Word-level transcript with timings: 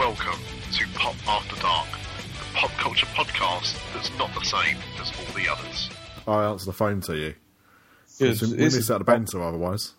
Welcome 0.00 0.40
to 0.72 0.86
Pop 0.94 1.14
After 1.28 1.60
Dark, 1.60 1.86
the 2.38 2.58
pop 2.58 2.70
culture 2.78 3.04
podcast 3.08 3.78
that's 3.92 4.10
not 4.16 4.32
the 4.32 4.42
same 4.42 4.78
as 4.98 5.12
all 5.18 5.34
the 5.34 5.46
others. 5.46 5.90
I 6.26 6.44
answer 6.44 6.64
the 6.64 6.72
phone 6.72 7.02
to 7.02 7.14
you. 7.18 7.34
Good. 8.18 8.40
We 8.40 8.64
Is- 8.64 8.76
miss 8.76 8.90
out 8.90 8.96
the 8.96 9.04
banter 9.04 9.42
otherwise. 9.42 9.92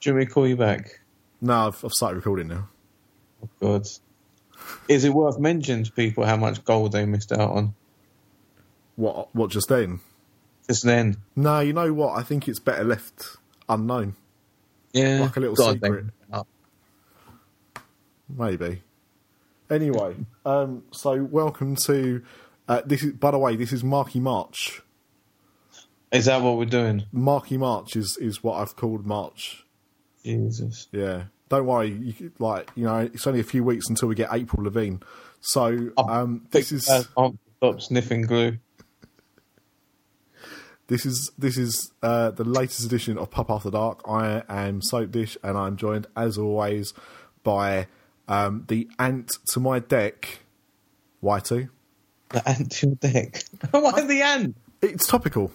Do 0.00 0.08
you 0.08 0.14
want 0.14 0.20
me 0.20 0.26
to 0.28 0.32
call 0.32 0.48
you 0.48 0.56
back? 0.56 1.00
No, 1.42 1.66
I've, 1.66 1.84
I've 1.84 1.92
started 1.92 2.16
recording 2.16 2.48
now. 2.48 2.70
Oh, 3.42 3.48
God. 3.60 3.86
Is 4.88 5.04
it 5.04 5.10
worth 5.12 5.38
mentioning 5.38 5.84
to 5.84 5.92
people 5.92 6.24
how 6.24 6.38
much 6.38 6.64
gold 6.64 6.92
they 6.92 7.04
missed 7.04 7.30
out 7.30 7.50
on 7.50 7.74
What? 8.96 9.28
What? 9.34 9.50
Just 9.50 9.68
then? 9.68 10.00
just 10.66 10.84
then? 10.84 11.18
No, 11.36 11.60
you 11.60 11.74
know 11.74 11.92
what? 11.92 12.18
I 12.18 12.22
think 12.22 12.48
it's 12.48 12.60
better 12.60 12.82
left 12.82 13.36
unknown. 13.68 14.16
Yeah. 14.94 15.20
Like 15.20 15.36
a 15.36 15.40
little 15.40 15.54
God, 15.54 15.74
secret. 15.82 16.06
Maybe. 18.26 18.80
Anyway, 19.78 20.14
um, 20.46 20.84
so 20.92 21.24
welcome 21.24 21.74
to 21.74 22.22
uh, 22.68 22.82
this. 22.86 23.02
Is 23.02 23.12
by 23.14 23.32
the 23.32 23.38
way, 23.38 23.56
this 23.56 23.72
is 23.72 23.82
Marky 23.82 24.20
March. 24.20 24.80
Is 26.12 26.26
that 26.26 26.42
what 26.42 26.58
we're 26.58 26.64
doing? 26.66 27.06
Marky 27.10 27.56
March 27.56 27.96
is 27.96 28.16
is 28.18 28.40
what 28.40 28.60
I've 28.60 28.76
called 28.76 29.04
March. 29.04 29.64
Jesus. 30.24 30.86
Yeah. 30.92 31.24
Don't 31.48 31.66
worry. 31.66 31.90
You, 31.90 32.12
could- 32.12 32.38
like 32.38 32.70
you 32.76 32.84
know, 32.84 32.98
it's 32.98 33.26
only 33.26 33.40
a 33.40 33.44
few 33.44 33.64
weeks 33.64 33.88
until 33.88 34.06
we 34.08 34.14
get 34.14 34.28
April 34.32 34.62
Levine. 34.62 35.00
So 35.40 35.90
um, 35.98 36.46
this 36.52 36.70
is 36.70 36.88
I'll 37.16 37.36
stop 37.56 37.80
sniffing 37.82 38.22
glue. 38.22 38.58
This 40.86 41.04
is 41.04 41.32
this 41.36 41.58
is 41.58 41.90
uh, 42.00 42.30
the 42.30 42.44
latest 42.44 42.84
edition 42.84 43.18
of 43.18 43.28
Pop 43.32 43.50
After 43.50 43.70
Dark. 43.72 44.02
I 44.06 44.44
am 44.48 44.82
Soap 44.82 45.10
Dish, 45.10 45.36
and 45.42 45.58
I'm 45.58 45.76
joined, 45.76 46.06
as 46.16 46.38
always, 46.38 46.94
by 47.42 47.88
um, 48.28 48.64
the 48.68 48.88
ant 48.98 49.30
to 49.52 49.60
my 49.60 49.80
Dec, 49.80 50.24
Y2. 51.22 51.68
The 52.30 52.48
ant 52.48 52.72
to 52.72 52.86
your 52.88 52.96
Dec. 52.96 53.44
Why 53.70 54.00
the 54.04 54.22
ant? 54.22 54.56
It's 54.82 55.06
topical, 55.06 55.50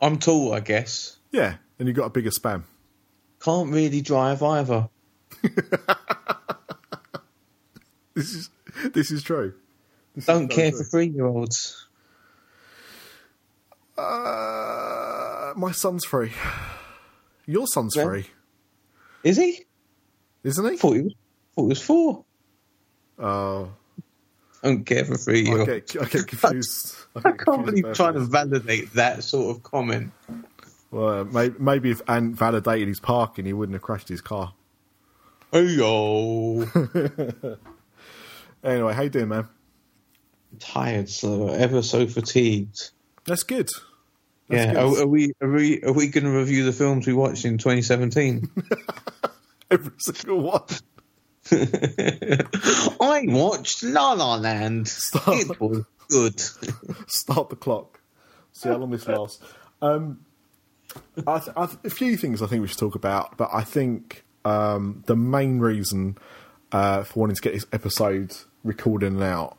I'm 0.00 0.18
tall, 0.18 0.52
I 0.54 0.60
guess. 0.60 1.16
yeah, 1.32 1.56
and 1.78 1.88
you've 1.88 1.96
got 1.96 2.06
a 2.06 2.10
bigger 2.10 2.30
spam. 2.30 2.64
Can't 3.40 3.72
really 3.72 4.00
drive 4.00 4.42
either. 4.42 4.88
This 8.14 8.32
is 8.34 8.50
this 8.94 9.10
is 9.10 9.22
true. 9.22 9.52
This 10.14 10.24
Don't 10.24 10.50
so 10.50 10.56
care 10.56 10.70
true. 10.70 10.78
for 10.78 10.84
three 10.84 11.06
year 11.08 11.26
olds. 11.26 11.86
Uh, 13.98 15.52
my 15.56 15.70
son's 15.72 16.04
free. 16.04 16.32
Your 17.46 17.66
son's 17.66 17.94
Yeah. 17.94 18.04
free, 18.04 18.26
Is 19.22 19.36
he? 19.36 19.64
isn't 20.44 20.70
he? 20.70 20.76
Thought 20.78 20.92
he 20.96 21.00
was, 21.02 21.14
thought 21.56 21.62
he 21.62 21.68
was 21.68 21.82
four. 21.82 22.24
Oh, 23.18 23.70
I 24.62 24.66
Don't 24.68 24.84
care 24.84 25.04
for 25.04 25.16
three 25.16 25.50
I 25.50 25.64
get 25.64 25.96
I 26.00 26.04
get 26.04 26.26
confused. 26.28 26.94
I, 27.16 27.30
I 27.30 27.32
can't 27.32 27.66
believe 27.66 27.92
trying 27.94 28.14
to 28.14 28.20
validate 28.20 28.92
that 28.92 29.24
sort 29.24 29.56
of 29.56 29.62
comment. 29.62 30.12
Well, 30.90 31.08
uh, 31.08 31.24
maybe, 31.24 31.54
maybe 31.58 31.90
if 31.90 32.00
Ant 32.08 32.36
validated 32.36 32.88
his 32.88 33.00
parking, 33.00 33.44
he 33.46 33.52
wouldn't 33.52 33.74
have 33.74 33.82
crashed 33.82 34.08
his 34.08 34.20
car. 34.20 34.54
Hey 35.50 35.64
yo. 35.64 36.66
Anyway, 38.66 38.92
how 38.94 39.02
you 39.02 39.10
doing, 39.10 39.28
man? 39.28 39.48
Tired, 40.58 41.08
so 41.08 41.48
ever 41.48 41.82
so 41.82 42.06
fatigued. 42.08 42.90
That's 43.24 43.44
good. 43.44 43.68
That's 44.48 44.66
yeah, 44.66 44.72
good. 44.72 44.76
are, 44.76 45.02
are 45.02 45.06
we 45.06 45.32
are 45.40 45.50
we 45.50 45.82
are 45.84 45.92
we 45.92 46.08
going 46.08 46.24
to 46.24 46.30
review 46.30 46.64
the 46.64 46.72
films 46.72 47.06
we 47.06 47.12
watched 47.12 47.44
in 47.44 47.58
2017? 47.58 48.50
Every 49.70 49.92
single 49.98 50.40
one. 50.40 50.62
I 53.00 53.24
watched 53.28 53.82
La 53.82 54.12
La 54.12 54.36
Land. 54.36 54.88
Stop. 54.88 55.28
It 55.34 55.60
was 55.60 55.84
good. 56.08 56.40
Start 57.08 57.50
the 57.50 57.56
clock. 57.56 58.00
See 58.52 58.68
how 58.68 58.76
long 58.76 58.90
this 58.90 59.06
lasts. 59.06 59.40
Um, 59.82 60.20
I 61.26 61.38
th- 61.38 61.56
I 61.56 61.66
th- 61.66 61.78
a 61.84 61.90
few 61.90 62.16
things 62.16 62.40
I 62.42 62.46
think 62.46 62.62
we 62.62 62.68
should 62.68 62.78
talk 62.78 62.94
about, 62.94 63.36
but 63.36 63.50
I 63.52 63.62
think 63.62 64.24
um, 64.44 65.02
the 65.06 65.16
main 65.16 65.58
reason 65.58 66.16
uh, 66.72 67.02
for 67.02 67.20
wanting 67.20 67.36
to 67.36 67.42
get 67.42 67.52
this 67.52 67.66
episode 67.72 68.34
recorded 68.64 69.12
and 69.12 69.22
out 69.22 69.56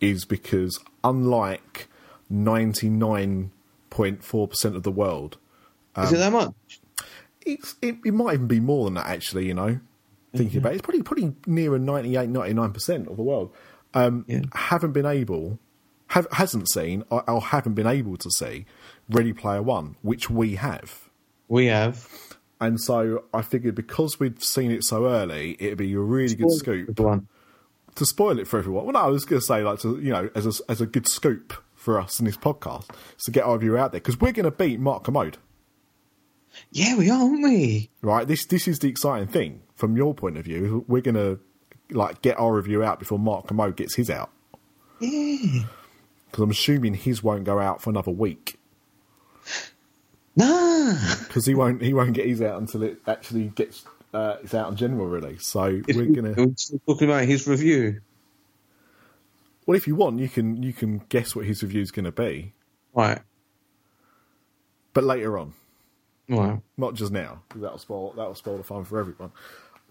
is 0.00 0.24
because, 0.24 0.78
unlike 1.04 1.88
ninety 2.30 2.88
nine 2.88 3.50
point 3.90 4.24
four 4.24 4.48
percent 4.48 4.76
of 4.76 4.82
the 4.82 4.92
world, 4.92 5.36
Is 5.98 6.12
it 6.12 6.18
that 6.18 6.32
much? 6.32 6.54
it's 7.44 7.76
it, 7.82 7.96
it 8.04 8.14
might 8.14 8.34
even 8.34 8.46
be 8.46 8.60
more 8.60 8.84
than 8.84 8.94
that 8.94 9.06
actually 9.06 9.46
you 9.46 9.54
know 9.54 9.78
thinking 10.34 10.58
about 10.58 10.72
it 10.72 10.76
it's 10.76 10.82
probably 10.82 11.02
probably 11.02 11.34
nearer 11.46 11.78
98 11.78 12.28
99% 12.28 13.10
of 13.10 13.16
the 13.16 13.22
world 13.22 13.52
um 13.94 14.24
Yeah. 14.28 14.42
haven't 14.54 14.92
been 14.92 15.06
able 15.06 15.58
have 16.08 16.26
hasn't 16.32 16.68
seen 16.70 17.02
or, 17.10 17.28
or 17.28 17.40
haven't 17.40 17.74
been 17.74 17.86
able 17.86 18.16
to 18.18 18.30
see 18.30 18.66
ready 19.08 19.32
player 19.32 19.62
one 19.62 19.96
which 20.02 20.28
we 20.30 20.56
have 20.56 21.08
We 21.48 21.66
have. 21.66 22.08
and 22.60 22.80
so 22.80 23.24
i 23.32 23.42
figured 23.42 23.74
because 23.74 24.20
we'd 24.20 24.42
seen 24.42 24.70
it 24.70 24.84
so 24.84 25.06
early 25.06 25.56
it'd 25.58 25.78
be 25.78 25.92
a 25.94 25.98
really 26.00 26.34
good 26.34 26.50
scoop 26.52 26.98
One. 27.00 27.26
to 27.94 28.04
spoil 28.06 28.38
it 28.38 28.46
for 28.46 28.58
everyone 28.58 28.84
well 28.84 28.92
no 28.92 29.00
i 29.00 29.06
was 29.06 29.24
going 29.24 29.40
to 29.40 29.46
say 29.46 29.62
like 29.62 29.80
to 29.80 29.98
you 30.00 30.12
know 30.12 30.28
as 30.34 30.46
a, 30.46 30.52
as 30.70 30.80
a 30.80 30.86
good 30.86 31.08
scoop 31.08 31.54
for 31.74 31.98
us 32.00 32.18
in 32.18 32.26
this 32.26 32.36
podcast 32.36 32.88
to 33.24 33.30
get 33.30 33.44
our 33.44 33.56
view 33.56 33.76
out 33.78 33.92
there 33.92 34.00
because 34.00 34.20
we're 34.20 34.32
going 34.32 34.44
to 34.44 34.50
beat 34.50 34.78
Mark 34.80 35.04
Kermode 35.04 35.38
Yeah, 36.72 36.96
we 36.98 37.08
are, 37.08 37.20
aren't 37.20 37.42
we? 37.44 37.90
right? 38.02 38.26
This 38.26 38.44
this 38.46 38.66
is 38.66 38.80
the 38.80 38.88
exciting 38.88 39.28
thing 39.28 39.62
from 39.78 39.96
your 39.96 40.12
point 40.12 40.36
of 40.36 40.44
view. 40.44 40.84
We're 40.88 41.00
gonna 41.02 41.38
like 41.90 42.20
get 42.20 42.38
our 42.38 42.54
review 42.54 42.82
out 42.82 42.98
before 42.98 43.18
Mark 43.18 43.46
Kermode 43.46 43.76
gets 43.76 43.94
his 43.94 44.10
out 44.10 44.30
Yeah. 45.00 45.62
because 46.26 46.42
I'm 46.44 46.50
assuming 46.50 46.94
his 46.94 47.22
won't 47.22 47.44
go 47.44 47.58
out 47.60 47.80
for 47.80 47.88
another 47.90 48.10
week 48.10 48.58
Nah. 50.36 50.94
because 51.26 51.46
he 51.46 51.54
won't 51.54 51.80
he 51.82 51.94
won't 51.94 52.12
get 52.12 52.26
his 52.26 52.42
out 52.42 52.60
until 52.60 52.82
it 52.82 52.98
actually 53.06 53.48
gets 53.48 53.84
uh, 54.14 54.36
it's 54.42 54.54
out 54.54 54.70
in 54.70 54.76
general 54.76 55.06
release. 55.06 55.46
So 55.46 55.80
we're 55.88 56.06
gonna 56.06 56.32
we 56.36 56.52
still 56.56 56.80
talking 56.86 57.08
about 57.08 57.24
his 57.24 57.46
review? 57.46 58.00
well, 59.66 59.76
if 59.76 59.86
you 59.86 59.94
want, 59.94 60.18
you 60.18 60.28
can 60.28 60.62
you 60.62 60.72
can 60.72 60.98
guess 61.08 61.34
what 61.36 61.44
his 61.46 61.62
review 61.62 61.82
is 61.82 61.90
going 61.90 62.06
to 62.06 62.12
be, 62.12 62.52
Right. 62.94 63.20
but 64.94 65.04
later 65.04 65.38
on. 65.38 65.52
Right. 66.30 66.60
not 66.76 66.92
just 66.94 67.10
now. 67.12 67.42
That'll 67.54 67.78
spoil 67.78 68.12
that'll 68.12 68.34
spoil 68.34 68.58
the 68.58 68.62
fun 68.64 68.84
for 68.84 68.98
everyone. 68.98 69.32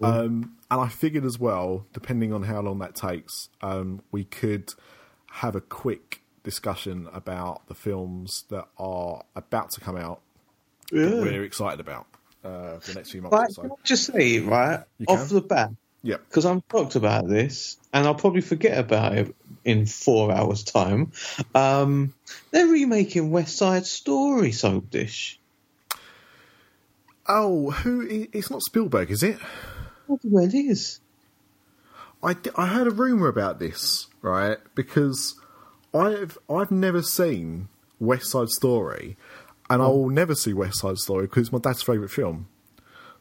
Um, 0.00 0.56
and 0.70 0.80
I 0.80 0.88
figured 0.88 1.24
as 1.24 1.38
well, 1.38 1.86
depending 1.92 2.32
on 2.32 2.42
how 2.44 2.60
long 2.60 2.78
that 2.78 2.94
takes, 2.94 3.48
um, 3.62 4.02
we 4.12 4.24
could 4.24 4.72
have 5.30 5.56
a 5.56 5.60
quick 5.60 6.22
discussion 6.44 7.08
about 7.12 7.66
the 7.68 7.74
films 7.74 8.44
that 8.48 8.66
are 8.78 9.22
about 9.34 9.70
to 9.72 9.80
come 9.80 9.96
out 9.96 10.20
that 10.92 11.20
we're 11.20 11.42
excited 11.44 11.80
about 11.80 12.06
uh, 12.44 12.78
for 12.78 12.92
the 12.92 12.94
next 12.94 13.10
few 13.10 13.22
months. 13.22 13.36
Right, 13.36 13.50
so. 13.50 13.78
Just 13.84 14.06
say 14.06 14.38
right? 14.38 14.84
Off 15.06 15.28
the 15.28 15.40
bat, 15.40 15.70
Yep. 16.02 16.22
because 16.28 16.46
I'm 16.46 16.60
talked 16.62 16.94
about 16.94 17.28
this, 17.28 17.76
and 17.92 18.06
I'll 18.06 18.14
probably 18.14 18.40
forget 18.40 18.78
about 18.78 19.18
it 19.18 19.34
in 19.64 19.84
four 19.86 20.32
hours' 20.32 20.62
time. 20.64 21.12
Um, 21.54 22.14
they're 22.52 22.68
remaking 22.68 23.30
West 23.30 23.56
Side 23.56 23.84
Story 23.84 24.52
soap 24.52 24.90
dish. 24.90 25.38
Oh, 27.26 27.70
who? 27.70 28.26
It's 28.32 28.50
not 28.50 28.62
Spielberg, 28.62 29.10
is 29.10 29.22
it? 29.22 29.38
What 30.08 30.22
the 30.22 30.30
hell 30.30 30.50
is? 30.52 31.00
I 32.22 32.66
heard 32.66 32.86
a 32.86 32.90
rumor 32.90 33.28
about 33.28 33.60
this, 33.60 34.08
right? 34.22 34.58
Because 34.74 35.36
I've 35.94 36.36
I've 36.50 36.70
never 36.70 37.02
seen 37.02 37.68
West 38.00 38.30
Side 38.30 38.48
Story, 38.48 39.16
and 39.70 39.80
I 39.82 39.86
will 39.86 40.08
never 40.08 40.34
see 40.34 40.52
West 40.52 40.80
Side 40.80 40.96
Story 40.96 41.26
because 41.26 41.42
it's 41.42 41.52
my 41.52 41.58
dad's 41.58 41.82
favourite 41.82 42.10
film. 42.10 42.48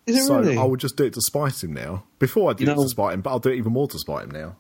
Is 0.07 0.17
it 0.17 0.23
so 0.23 0.39
really? 0.39 0.57
I 0.57 0.63
would 0.63 0.79
just 0.79 0.95
do 0.95 1.03
it 1.03 1.13
to 1.13 1.21
spite 1.21 1.63
him 1.63 1.73
now. 1.73 2.05
Before 2.19 2.49
I 2.49 2.53
did 2.53 2.67
You 2.67 2.73
it 2.73 2.77
to 2.77 2.89
spite 2.89 3.13
him, 3.13 3.21
but 3.21 3.31
I'll 3.31 3.39
do 3.39 3.49
it 3.49 3.57
even 3.57 3.73
more 3.73 3.87
to 3.89 3.99
spite 3.99 4.23
him 4.23 4.31
now. 4.31 4.55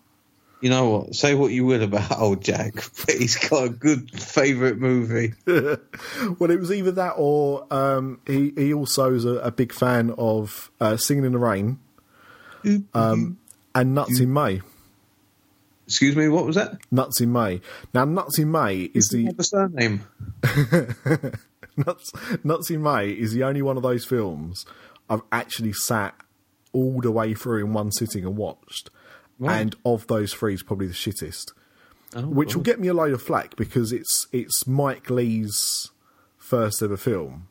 You 0.59 0.69
know 0.71 0.89
what? 0.89 1.15
Say 1.15 1.33
what 1.33 1.51
you 1.51 1.65
will 1.65 1.83
about 1.83 2.11
old 2.19 2.43
Jack, 2.43 2.73
but 2.75 3.15
he's 3.15 3.37
got 3.37 3.63
a 3.63 3.69
good 3.69 4.11
favourite 4.11 4.77
movie. 4.77 5.33
Well, 6.39 6.51
it 6.51 6.59
was 6.59 6.71
either 6.71 6.91
that 6.91 7.13
or 7.17 7.65
um, 7.71 8.19
he 8.27 8.51
he 8.55 8.73
also 8.73 9.13
is 9.13 9.23
a, 9.23 9.35
a 9.35 9.51
big 9.51 9.71
fan 9.71 10.13
of 10.17 10.69
uh, 10.81 10.97
Singing 10.97 11.25
in 11.25 11.31
the 11.31 11.39
Rain 11.39 11.79
um, 12.93 13.37
and 13.73 13.95
Nuts 13.95 14.19
in 14.19 14.33
May. 14.33 14.61
Excuse 15.87 16.17
me, 16.17 16.27
what 16.27 16.45
was 16.45 16.57
that? 16.57 16.79
Nuts 16.91 17.21
in 17.21 17.31
May. 17.31 17.61
Now, 17.93 18.03
Nuts 18.03 18.37
in 18.39 18.51
May 18.51 18.89
is 18.93 19.07
the 19.07 19.33
a 19.37 19.43
surname. 19.43 20.05
Nuts, 21.77 22.11
Nuts 22.43 22.69
in 22.69 22.83
May 22.83 23.09
is 23.09 23.31
the 23.31 23.43
only 23.43 23.61
one 23.61 23.77
of 23.77 23.83
those 23.83 24.03
films 24.03 24.65
I've 25.09 25.21
actually 25.31 25.71
sat 25.71 26.13
all 26.73 26.99
the 26.99 27.11
way 27.11 27.33
through 27.33 27.65
in 27.65 27.73
one 27.73 27.91
sitting 27.91 28.25
and 28.25 28.35
watched. 28.35 28.89
Right. 29.39 29.61
And 29.61 29.75
of 29.85 30.07
those 30.07 30.33
three, 30.33 30.55
is 30.55 30.63
probably 30.63 30.87
the 30.87 30.93
shittest. 30.93 31.53
Oh, 32.15 32.21
which 32.21 32.55
will 32.55 32.63
get 32.63 32.79
me 32.79 32.87
a 32.87 32.93
load 32.93 33.13
of 33.13 33.21
flack 33.21 33.55
because 33.55 33.91
it's 33.91 34.27
it's 34.31 34.65
Mike 34.65 35.09
Leigh's 35.09 35.91
first 36.37 36.81
ever 36.81 36.97
film. 36.97 37.47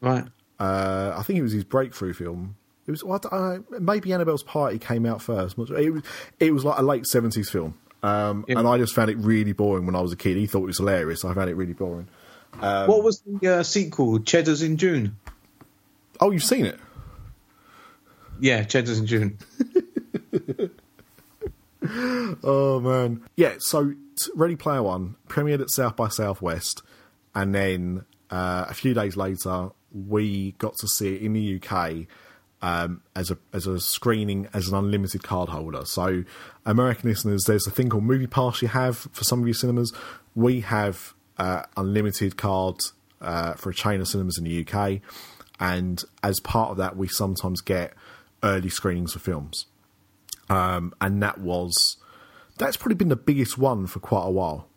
right. 0.00 0.24
Uh, 0.60 1.14
I 1.16 1.22
think 1.22 1.38
it 1.38 1.42
was 1.42 1.52
his 1.52 1.62
breakthrough 1.62 2.12
film. 2.12 2.56
It 2.88 2.90
was 2.90 3.04
I 3.04 3.18
don't 3.18 3.80
maybe 3.82 4.12
Annabelle's 4.12 4.42
Party 4.42 4.78
came 4.78 5.04
out 5.06 5.22
first. 5.22 5.56
It 5.58 5.90
was 5.92 6.02
it 6.40 6.52
was 6.52 6.64
like 6.64 6.78
a 6.78 6.82
late 6.82 7.06
seventies 7.06 7.50
film, 7.50 7.78
um, 8.02 8.44
Yeah. 8.48 8.58
and 8.58 8.66
I 8.66 8.78
just 8.78 8.94
found 8.94 9.10
it 9.10 9.18
really 9.18 9.52
boring 9.52 9.84
when 9.86 9.94
I 9.94 10.00
was 10.00 10.10
a 10.12 10.16
kid. 10.16 10.36
He 10.38 10.46
thought 10.46 10.62
it 10.62 10.66
was 10.68 10.78
hilarious. 10.78 11.24
I 11.24 11.34
found 11.34 11.50
it 11.50 11.54
really 11.54 11.74
boring. 11.74 12.08
what 12.58 13.04
was 13.04 13.20
the 13.26 13.58
uh, 13.58 13.62
sequel? 13.62 14.18
Cheddar's 14.20 14.62
in 14.62 14.78
June. 14.78 15.16
Oh, 16.18 16.30
you've 16.30 16.42
seen 16.42 16.64
it? 16.66 16.80
Yeah, 18.40 18.64
Cheddar's 18.64 18.98
in 18.98 19.06
June. 19.06 19.38
Oh 22.42 22.80
man, 22.80 23.22
yeah. 23.36 23.54
So 23.60 23.94
Ready 24.34 24.56
Player 24.56 24.82
One 24.82 25.14
premiered 25.28 25.60
at 25.60 25.70
South 25.70 25.94
by 25.96 26.08
Southwest, 26.08 26.82
and 27.34 27.54
then 27.54 28.04
uh, 28.30 28.66
a 28.68 28.74
few 28.74 28.94
days 28.94 29.16
later 29.16 29.70
we 29.92 30.52
got 30.58 30.74
to 30.78 30.88
see 30.88 31.14
it 31.14 31.22
in 31.22 31.32
the 31.34 31.60
UK 31.62 32.06
um, 32.62 33.02
as 33.14 33.30
a 33.30 33.38
as 33.52 33.66
a 33.66 33.78
screening 33.80 34.48
as 34.52 34.68
an 34.68 34.74
unlimited 34.74 35.22
card 35.22 35.48
holder. 35.48 35.84
So 35.84 36.24
American 36.66 37.08
listeners, 37.08 37.44
there's 37.46 37.66
a 37.66 37.70
thing 37.70 37.88
called 37.88 38.04
Movie 38.04 38.26
Pass 38.26 38.62
you 38.62 38.68
have 38.68 38.96
for 38.96 39.24
some 39.24 39.40
of 39.40 39.46
your 39.46 39.54
cinemas. 39.54 39.92
We 40.34 40.60
have 40.62 41.14
uh, 41.38 41.62
unlimited 41.76 42.36
cards 42.36 42.92
uh, 43.20 43.54
for 43.54 43.70
a 43.70 43.74
chain 43.74 44.00
of 44.00 44.08
cinemas 44.08 44.38
in 44.38 44.44
the 44.44 44.66
UK, 44.66 45.00
and 45.60 46.02
as 46.22 46.40
part 46.40 46.70
of 46.70 46.76
that, 46.78 46.96
we 46.96 47.08
sometimes 47.08 47.60
get 47.60 47.94
early 48.42 48.68
screenings 48.68 49.12
for 49.12 49.18
films 49.18 49.66
um, 50.50 50.94
and 51.00 51.22
that 51.22 51.38
was 51.38 51.96
that's 52.58 52.76
probably 52.76 52.96
been 52.96 53.08
the 53.08 53.16
biggest 53.16 53.58
one 53.58 53.86
for 53.86 54.00
quite 54.00 54.24
a 54.24 54.30
while. 54.30 54.67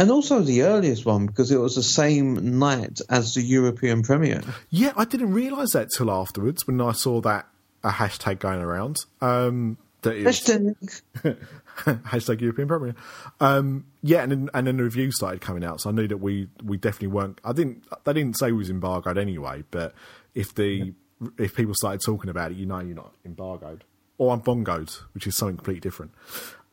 And 0.00 0.10
also 0.10 0.40
the 0.40 0.62
earliest 0.62 1.04
one 1.04 1.26
because 1.26 1.50
it 1.50 1.58
was 1.58 1.74
the 1.74 1.82
same 1.82 2.58
night 2.58 3.00
as 3.10 3.34
the 3.34 3.42
European 3.42 4.02
premiere. 4.02 4.40
Yeah, 4.70 4.92
I 4.96 5.04
didn't 5.04 5.34
realise 5.34 5.72
that 5.72 5.90
till 5.94 6.10
afterwards 6.10 6.66
when 6.66 6.80
I 6.80 6.92
saw 6.92 7.20
that 7.20 7.46
a 7.84 7.90
hashtag 7.90 8.38
going 8.38 8.60
around. 8.60 8.96
Um, 9.20 9.76
that 10.00 10.16
Hashtag. 10.16 11.02
hashtag 11.76 12.40
European 12.40 12.68
Premiere. 12.68 12.94
Um, 13.40 13.84
yeah, 14.02 14.22
and 14.22 14.32
then, 14.32 14.50
and 14.54 14.66
then 14.66 14.78
the 14.78 14.84
reviews 14.84 15.16
started 15.16 15.42
coming 15.42 15.62
out, 15.62 15.82
so 15.82 15.90
I 15.90 15.92
knew 15.92 16.08
that 16.08 16.16
we 16.16 16.48
we 16.64 16.78
definitely 16.78 17.08
weren't. 17.08 17.38
I 17.44 17.52
didn't. 17.52 17.84
They 18.04 18.14
didn't 18.14 18.38
say 18.38 18.52
we 18.52 18.58
was 18.58 18.70
embargoed 18.70 19.18
anyway, 19.18 19.64
but 19.70 19.94
if 20.34 20.54
the 20.54 20.94
if 21.38 21.54
people 21.54 21.74
started 21.74 22.00
talking 22.02 22.30
about 22.30 22.52
it, 22.52 22.56
you 22.56 22.64
know, 22.64 22.80
you're 22.80 22.96
not 22.96 23.12
embargoed 23.26 23.84
or 24.16 24.32
I'm 24.32 24.40
bongoed, 24.40 24.94
which 25.12 25.26
is 25.26 25.36
something 25.36 25.56
completely 25.56 25.80
different. 25.80 26.12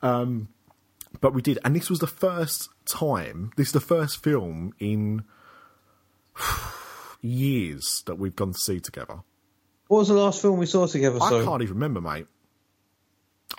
Um, 0.02 0.50
but 1.22 1.34
we 1.34 1.42
did, 1.42 1.60
and 1.64 1.76
this 1.76 1.90
was 1.90 2.00
the 2.00 2.08
first 2.08 2.70
time. 2.86 3.52
This 3.58 3.68
is 3.68 3.74
the 3.74 3.80
first 3.80 4.24
film 4.24 4.74
in 4.80 5.24
years 7.22 8.04
that 8.06 8.16
we've 8.16 8.36
gone 8.36 8.54
to 8.54 8.60
see 8.60 8.80
together. 8.80 9.22
What 9.88 10.00
was 10.00 10.08
the 10.10 10.14
last 10.16 10.42
film 10.42 10.58
we 10.60 10.66
saw 10.66 10.86
together? 10.88 11.20
I 11.22 11.30
So 11.30 11.46
can't 11.46 11.62
even 11.62 11.76
remember, 11.76 12.02
mate. 12.02 12.28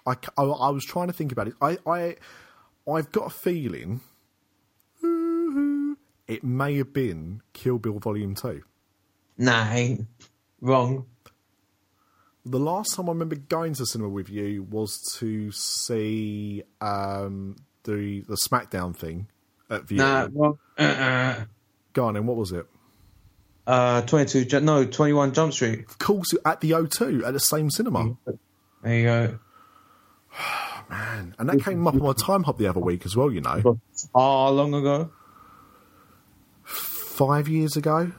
I, 0.07 0.17
I, 0.37 0.43
I 0.43 0.69
was 0.71 0.85
trying 0.85 1.07
to 1.07 1.13
think 1.15 1.33
about 1.33 1.49
it. 1.49 1.55
I, 1.61 1.79
I, 1.87 2.17
I've 2.91 3.11
got 3.11 3.27
a 3.27 3.31
feeling 3.31 4.01
it 6.29 6.45
may 6.45 6.77
have 6.77 6.93
been 6.93 7.41
Kill 7.55 7.79
Bill 7.79 7.99
Volume 7.99 8.35
2. 8.35 8.63
nah, 9.39 9.75
wrong. 10.61 11.07
The 12.51 12.59
last 12.59 12.95
time 12.95 13.09
I 13.09 13.13
remember 13.13 13.37
going 13.37 13.75
to 13.75 13.85
cinema 13.85 14.09
with 14.09 14.31
you 14.31 14.63
was 14.63 14.99
to 15.19 15.53
see 15.53 16.63
um, 16.81 17.57
the 17.85 18.23
the 18.27 18.37
SmackDown 18.37 18.97
thing 18.97 19.29
at 19.69 19.85
Vue. 19.85 19.99
Nah, 19.99 20.29
wrong. 20.33 20.59
Uh-uh. 20.79 21.45
Go 21.93 22.07
on, 22.07 22.15
then, 22.15 22.27
what 22.27 22.37
was 22.37 22.53
it? 22.53 22.67
Uh, 23.67 24.01
22, 24.03 24.61
no, 24.61 24.87
21 24.87 25.35
Jump 25.35 25.53
Street. 25.53 25.85
Of 25.89 25.99
course, 25.99 26.33
at 26.47 26.63
the 26.63 26.71
O2, 26.71 27.27
at 27.27 27.35
the 27.35 27.41
same 27.41 27.71
cinema. 27.71 28.17
There 28.83 28.95
you 28.95 29.05
go. 29.05 29.39
Man, 30.89 31.35
and 31.39 31.49
that 31.51 31.63
came 31.63 31.87
up 31.87 31.95
on 31.95 32.01
my 32.01 32.13
Timehop 32.15 32.57
the 32.57 32.67
other 32.67 32.81
week 32.81 33.05
as 33.05 33.15
well, 33.15 33.31
you 33.31 33.43
know. 33.43 33.79
Ah, 34.15 34.49
long 34.49 34.73
ago. 34.73 35.11
Five 36.63 37.47
years 37.49 37.77
ago, 37.77 38.13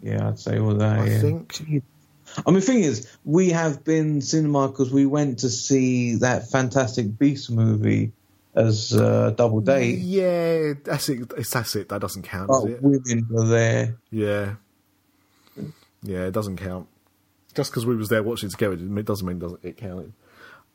Yeah, 0.00 0.28
I'd 0.28 0.38
say 0.38 0.58
all 0.58 0.74
that. 0.74 1.00
I 1.00 1.06
yeah. 1.06 1.20
think. 1.20 1.60
I 2.46 2.50
mean, 2.50 2.60
the 2.60 2.66
thing 2.66 2.80
is, 2.80 3.10
we 3.24 3.50
have 3.50 3.84
been 3.84 4.20
cinema 4.20 4.68
because 4.68 4.92
we 4.92 5.06
went 5.06 5.40
to 5.40 5.50
see 5.50 6.16
that 6.16 6.50
Fantastic 6.50 7.18
Beast 7.18 7.50
movie 7.50 8.12
as 8.54 8.92
uh, 8.92 9.30
double 9.30 9.60
date. 9.60 9.98
Yeah, 9.98 10.74
that's 10.84 11.08
it. 11.08 11.30
It's, 11.36 11.50
that's 11.50 11.76
it. 11.76 11.88
That 11.88 12.00
doesn't 12.00 12.22
count, 12.22 12.48
But 12.48 12.64
it? 12.70 12.82
women 12.82 13.26
were 13.30 13.46
there. 13.46 13.96
Yeah. 14.10 14.54
Yeah, 16.02 16.26
it 16.26 16.32
doesn't 16.32 16.56
count. 16.56 16.88
Just 17.54 17.70
because 17.70 17.84
we 17.84 17.96
was 17.96 18.08
there 18.08 18.22
watching 18.22 18.48
together 18.48 18.74
it 18.74 19.04
doesn't 19.04 19.26
mean 19.26 19.36
it 19.36 19.40
doesn't 19.40 19.64
it 19.64 19.76
counted. 19.76 20.12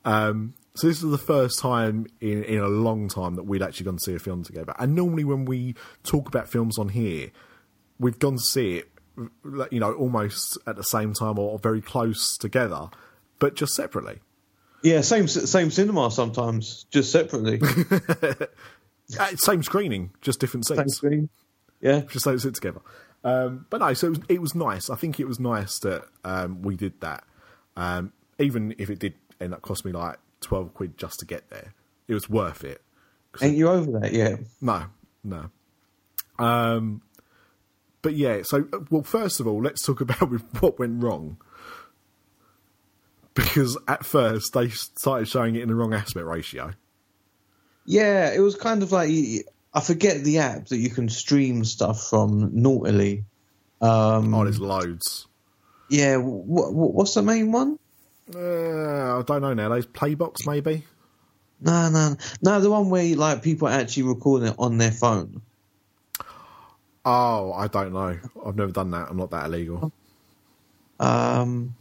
Um, 0.03 0.53
so 0.75 0.87
this 0.87 1.01
is 1.01 1.09
the 1.09 1.17
first 1.17 1.59
time 1.59 2.05
in, 2.19 2.43
in 2.43 2.59
a 2.59 2.67
long 2.67 3.07
time 3.07 3.35
that 3.35 3.43
we'd 3.43 3.63
actually 3.63 3.85
gone 3.85 3.95
to 3.97 4.03
see 4.03 4.13
a 4.13 4.19
film 4.19 4.43
together. 4.43 4.73
And 4.77 4.93
normally 4.93 5.23
when 5.23 5.45
we 5.45 5.75
talk 6.03 6.27
about 6.27 6.49
films 6.49 6.77
on 6.77 6.89
here, 6.89 7.31
we've 7.97 8.19
gone 8.19 8.35
to 8.35 8.43
see 8.43 8.77
it, 8.77 8.89
you 9.17 9.79
know, 9.79 9.93
almost 9.93 10.57
at 10.67 10.75
the 10.75 10.83
same 10.83 11.13
time 11.13 11.39
or 11.39 11.57
very 11.59 11.81
close 11.81 12.37
together, 12.37 12.89
but 13.39 13.55
just 13.55 13.73
separately. 13.73 14.19
Yeah, 14.83 15.01
same 15.01 15.27
same 15.27 15.71
cinema 15.71 16.11
sometimes, 16.11 16.85
just 16.91 17.11
separately. 17.11 17.61
Uh, 19.19 19.35
same 19.35 19.61
screening, 19.61 20.11
just 20.21 20.39
different 20.39 20.65
same 20.65 20.89
screen. 20.89 21.29
Yeah. 21.79 22.01
just 22.09 22.25
don't 22.25 22.39
sit 22.39 22.55
together. 22.55 22.81
Um, 23.23 23.65
but 23.69 23.79
no, 23.79 23.93
so 23.93 24.07
it 24.07 24.09
was, 24.09 24.19
it 24.29 24.41
was 24.41 24.55
nice. 24.55 24.89
I 24.89 24.95
think 24.95 25.19
it 25.19 25.27
was 25.27 25.39
nice 25.39 25.79
that 25.79 26.05
um, 26.23 26.61
we 26.61 26.75
did 26.75 26.99
that. 27.01 27.23
Um, 27.75 28.13
even 28.39 28.73
if 28.77 28.89
it 28.89 28.99
did 28.99 29.13
end 29.39 29.53
up 29.53 29.61
cost 29.61 29.85
me 29.85 29.91
like 29.91 30.17
twelve 30.41 30.73
quid 30.73 30.97
just 30.97 31.19
to 31.19 31.25
get 31.25 31.49
there, 31.49 31.73
it 32.07 32.13
was 32.13 32.29
worth 32.29 32.63
it. 32.63 32.81
Ain't 33.41 33.57
you 33.57 33.67
over 33.67 33.99
that 33.99 34.13
yet? 34.13 34.39
no, 34.61 34.85
no. 35.23 35.49
Um, 36.39 37.01
but 38.05 38.13
yeah, 38.15 38.41
so 38.43 38.67
uh, 38.71 38.79
well, 38.91 39.01
first 39.01 39.39
of 39.39 39.47
all, 39.47 39.61
let's 39.63 39.81
talk 39.83 39.99
about 40.07 40.29
what 40.61 40.77
went 40.77 41.03
wrong. 41.03 41.37
Because 43.33 43.77
at 43.87 44.05
first 44.05 44.53
they 44.53 44.69
started 44.69 45.27
showing 45.27 45.55
it 45.55 45.63
in 45.63 45.67
the 45.69 45.75
wrong 45.75 45.93
aspect 45.93 46.25
ratio. 46.25 46.73
Yeah, 47.85 48.31
it 48.31 48.39
was 48.39 48.55
kind 48.55 48.81
of 48.83 48.91
like 48.91 49.09
I 49.73 49.81
forget 49.81 50.23
the 50.23 50.37
app 50.37 50.67
that 50.67 50.77
you 50.77 50.89
can 50.89 51.09
stream 51.09 51.65
stuff 51.65 52.07
from 52.09 52.51
naughtily. 52.53 53.25
Um, 53.81 54.33
Oh, 54.33 54.43
there's 54.43 54.59
loads. 54.59 55.27
yeah, 55.89 56.15
what, 56.17 56.73
what's 56.73 57.15
the 57.15 57.23
main 57.23 57.51
one? 57.51 57.77
Uh, 58.33 59.19
I 59.19 59.21
don't 59.25 59.41
know 59.41 59.53
now. 59.53 59.69
Those 59.69 59.85
Playbox 59.87 60.47
maybe. 60.47 60.85
No, 61.59 61.89
no, 61.89 62.15
no. 62.41 62.59
The 62.61 62.69
one 62.69 62.89
where 62.89 63.15
like 63.15 63.41
people 63.43 63.67
actually 63.67 64.03
recording 64.03 64.49
it 64.49 64.55
on 64.59 64.77
their 64.77 64.91
phone. 64.91 65.41
Oh, 67.05 67.53
I 67.53 67.67
don't 67.67 67.93
know. 67.93 68.17
I've 68.45 68.55
never 68.55 68.71
done 68.71 68.91
that. 68.91 69.09
I'm 69.09 69.17
not 69.17 69.29
that 69.31 69.45
illegal. 69.45 69.91
Um, 70.99 71.75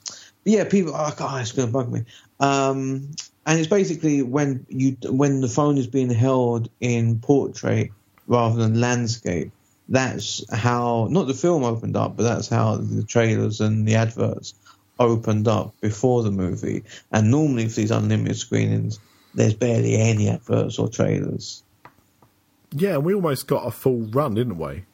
yeah, 0.44 0.64
people. 0.64 0.92
Oh 0.94 1.14
God, 1.16 1.40
it's 1.40 1.52
going 1.52 1.68
to 1.68 1.72
bug 1.72 1.90
me. 1.90 2.04
Um, 2.40 3.10
and 3.46 3.58
it's 3.58 3.68
basically 3.68 4.22
when 4.22 4.66
you 4.68 4.96
when 5.04 5.40
the 5.40 5.48
phone 5.48 5.78
is 5.78 5.86
being 5.86 6.10
held 6.10 6.68
in 6.80 7.18
portrait 7.20 7.90
rather 8.26 8.56
than 8.56 8.80
landscape. 8.80 9.50
That's 9.88 10.44
how 10.54 11.08
not 11.10 11.26
the 11.26 11.34
film 11.34 11.64
opened 11.64 11.96
up, 11.96 12.16
but 12.16 12.22
that's 12.22 12.48
how 12.48 12.76
the 12.76 13.02
trailers 13.02 13.60
and 13.60 13.86
the 13.86 13.94
adverts 13.94 14.54
opened 14.98 15.48
up 15.48 15.78
before 15.80 16.22
the 16.22 16.30
movie. 16.30 16.84
And 17.12 17.30
normally 17.30 17.68
for 17.68 17.76
these 17.76 17.90
unlimited 17.90 18.36
screenings, 18.36 18.98
there's 19.34 19.54
barely 19.54 19.96
any 19.96 20.28
adverts 20.28 20.78
or 20.78 20.88
trailers. 20.88 21.62
Yeah, 22.72 22.96
we 22.96 23.14
almost 23.14 23.46
got 23.46 23.66
a 23.66 23.70
full 23.70 24.02
run, 24.06 24.34
didn't 24.34 24.58
we? 24.58 24.84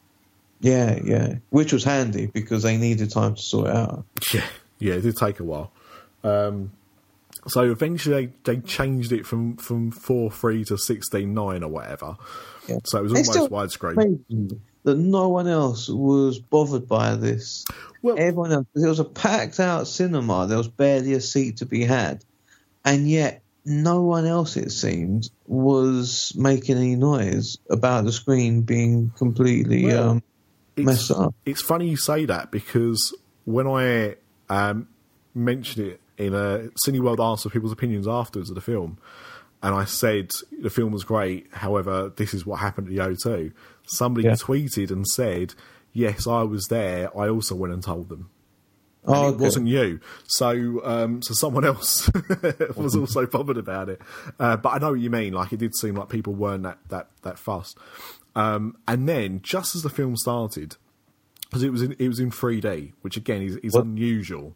Yeah, 0.61 0.99
yeah, 1.03 1.35
which 1.49 1.73
was 1.73 1.83
handy 1.83 2.27
because 2.27 2.63
they 2.63 2.77
needed 2.77 3.11
time 3.11 3.35
to 3.35 3.41
sort 3.41 3.67
it 3.67 3.75
out. 3.75 4.05
Yeah, 4.33 4.45
yeah, 4.79 4.93
it 4.93 5.01
did 5.01 5.17
take 5.17 5.39
a 5.39 5.43
while. 5.43 5.71
Um, 6.23 6.71
so 7.47 7.71
eventually 7.71 8.27
they, 8.43 8.53
they 8.55 8.61
changed 8.61 9.11
it 9.11 9.25
from, 9.25 9.57
from 9.57 9.91
four 9.91 10.29
three 10.29 10.63
to 10.65 10.77
sixteen 10.77 11.33
nine 11.33 11.63
or 11.63 11.69
whatever. 11.69 12.15
Yeah. 12.67 12.77
So 12.85 12.99
it 12.99 13.03
was 13.09 13.29
almost 13.29 13.79
widescreen. 13.79 14.59
That 14.83 14.97
no 14.97 15.29
one 15.29 15.47
else 15.47 15.89
was 15.89 16.39
bothered 16.39 16.87
by 16.87 17.15
this. 17.15 17.65
Well, 18.01 18.15
Everyone 18.17 18.51
else, 18.51 18.67
there 18.73 18.89
was 18.89 18.99
a 18.99 19.05
packed 19.05 19.59
out 19.59 19.87
cinema. 19.87 20.47
There 20.47 20.57
was 20.57 20.67
barely 20.67 21.13
a 21.13 21.21
seat 21.21 21.57
to 21.57 21.67
be 21.67 21.83
had, 21.83 22.25
and 22.83 23.07
yet 23.07 23.43
no 23.63 24.01
one 24.01 24.25
else, 24.25 24.57
it 24.57 24.71
seemed, 24.71 25.29
was 25.45 26.33
making 26.35 26.77
any 26.77 26.95
noise 26.95 27.57
about 27.69 28.05
the 28.05 28.11
screen 28.11 28.61
being 28.61 29.11
completely 29.17 29.85
Well, 29.85 30.09
um, 30.09 30.23
messed 30.77 31.11
up. 31.11 31.33
It's 31.45 31.61
funny 31.61 31.87
you 31.89 31.97
say 31.97 32.25
that 32.25 32.51
because 32.51 33.15
when 33.45 33.67
I 33.67 34.15
um, 34.49 34.87
mentioned 35.33 35.87
it 35.87 36.01
in 36.17 36.33
a 36.33 36.69
Cineworld 36.85 37.19
asked 37.19 37.43
for 37.43 37.49
people's 37.49 37.71
opinions 37.71 38.07
afterwards 38.07 38.49
of 38.49 38.55
the 38.55 38.61
film, 38.61 38.97
and 39.63 39.75
I 39.75 39.85
said 39.85 40.31
the 40.59 40.69
film 40.69 40.91
was 40.91 41.03
great. 41.03 41.47
However, 41.51 42.11
this 42.15 42.33
is 42.33 42.45
what 42.45 42.59
happened 42.59 42.87
at 42.87 42.93
the 42.93 42.99
O2. 43.01 43.51
Somebody 43.87 44.27
Yeah. 44.27 44.33
tweeted 44.33 44.91
and 44.91 45.07
said, 45.07 45.53
"Yes, 45.93 46.25
I 46.27 46.43
was 46.43 46.65
there. 46.67 47.15
I 47.17 47.29
also 47.29 47.55
went 47.55 47.73
and 47.73 47.83
told 47.83 48.09
them." 48.09 48.29
and 49.03 49.15
Oh, 49.15 49.25
it 49.29 49.31
okay. 49.33 49.43
wasn't 49.43 49.67
you. 49.67 49.99
So, 50.27 50.79
um, 50.85 51.23
so 51.23 51.33
someone 51.33 51.65
else 51.65 52.07
was 52.75 52.95
also 52.95 53.25
bothered 53.25 53.57
about 53.57 53.89
it. 53.89 53.99
Uh, 54.39 54.57
but 54.57 54.69
I 54.73 54.77
know 54.77 54.91
what 54.91 54.99
you 54.99 55.09
mean. 55.09 55.33
Like, 55.33 55.51
it 55.53 55.57
did 55.57 55.75
seem 55.75 55.95
like 55.95 56.07
people 56.09 56.33
weren't 56.35 56.61
that 56.63 56.77
that 56.89 57.09
that 57.23 57.39
fussed. 57.39 57.77
Um, 58.35 58.77
and 58.87 59.07
then, 59.09 59.41
just 59.43 59.75
as 59.75 59.83
the 59.83 59.89
film 59.89 60.15
started, 60.15 60.77
because 61.49 61.63
it 61.63 61.71
was 61.71 61.81
in, 61.81 61.95
it 61.99 62.07
was 62.07 62.19
in 62.19 62.31
3D, 62.31 62.93
which 63.01 63.17
again 63.17 63.41
is, 63.41 63.57
is 63.57 63.75
unusual 63.75 64.55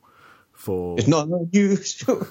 for 0.53 0.95
It's 0.97 1.07
not 1.07 1.27
unusual. 1.27 2.25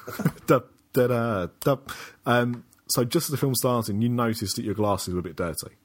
da, 0.47 0.61
da, 0.95 1.07
da, 1.07 1.47
da. 1.61 1.77
Um, 2.25 2.65
so 2.89 3.05
just 3.05 3.27
as 3.27 3.31
the 3.31 3.37
film 3.37 3.55
started, 3.55 4.03
you 4.03 4.09
noticed 4.09 4.57
that 4.57 4.65
your 4.65 4.75
glasses 4.75 5.13
were 5.15 5.21
a 5.21 5.23
bit 5.23 5.37
dirty. 5.37 5.77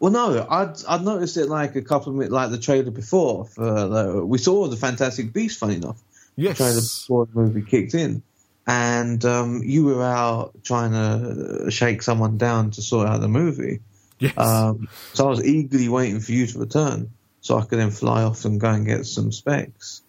well, 0.00 0.10
no, 0.12 0.46
I'd 0.48 0.74
I'd 0.88 1.02
noticed 1.02 1.36
it 1.36 1.46
like 1.46 1.76
a 1.76 1.82
couple 1.82 2.10
of 2.10 2.16
minutes, 2.16 2.32
like 2.32 2.50
the 2.50 2.58
trailer 2.58 2.90
before. 2.90 3.44
For 3.46 3.64
the, 3.64 4.24
we 4.24 4.38
saw 4.38 4.66
the 4.66 4.76
Fantastic 4.76 5.32
Beast, 5.32 5.58
funny 5.58 5.76
enough. 5.76 6.00
Yes. 6.36 6.56
trailer 6.58 6.80
before 6.80 7.26
the 7.26 7.40
movie 7.40 7.62
kicked 7.62 7.94
in, 7.94 8.22
and 8.66 9.24
um, 9.24 9.62
you 9.64 9.84
were 9.84 10.02
out 10.02 10.52
trying 10.64 10.92
to 10.92 11.70
shake 11.70 12.02
someone 12.02 12.36
down 12.38 12.70
to 12.72 12.82
sort 12.82 13.08
out 13.08 13.20
the 13.20 13.28
movie. 13.28 13.80
Yes. 14.18 14.36
Um, 14.38 14.88
so 15.12 15.26
I 15.26 15.30
was 15.30 15.44
eagerly 15.44 15.88
waiting 15.88 16.20
for 16.20 16.32
you 16.32 16.46
to 16.46 16.58
return, 16.58 17.10
so 17.40 17.58
I 17.58 17.64
could 17.64 17.78
then 17.78 17.90
fly 17.90 18.22
off 18.22 18.44
and 18.44 18.60
go 18.60 18.70
and 18.70 18.86
get 18.86 19.06
some 19.06 19.30
specs. 19.32 20.02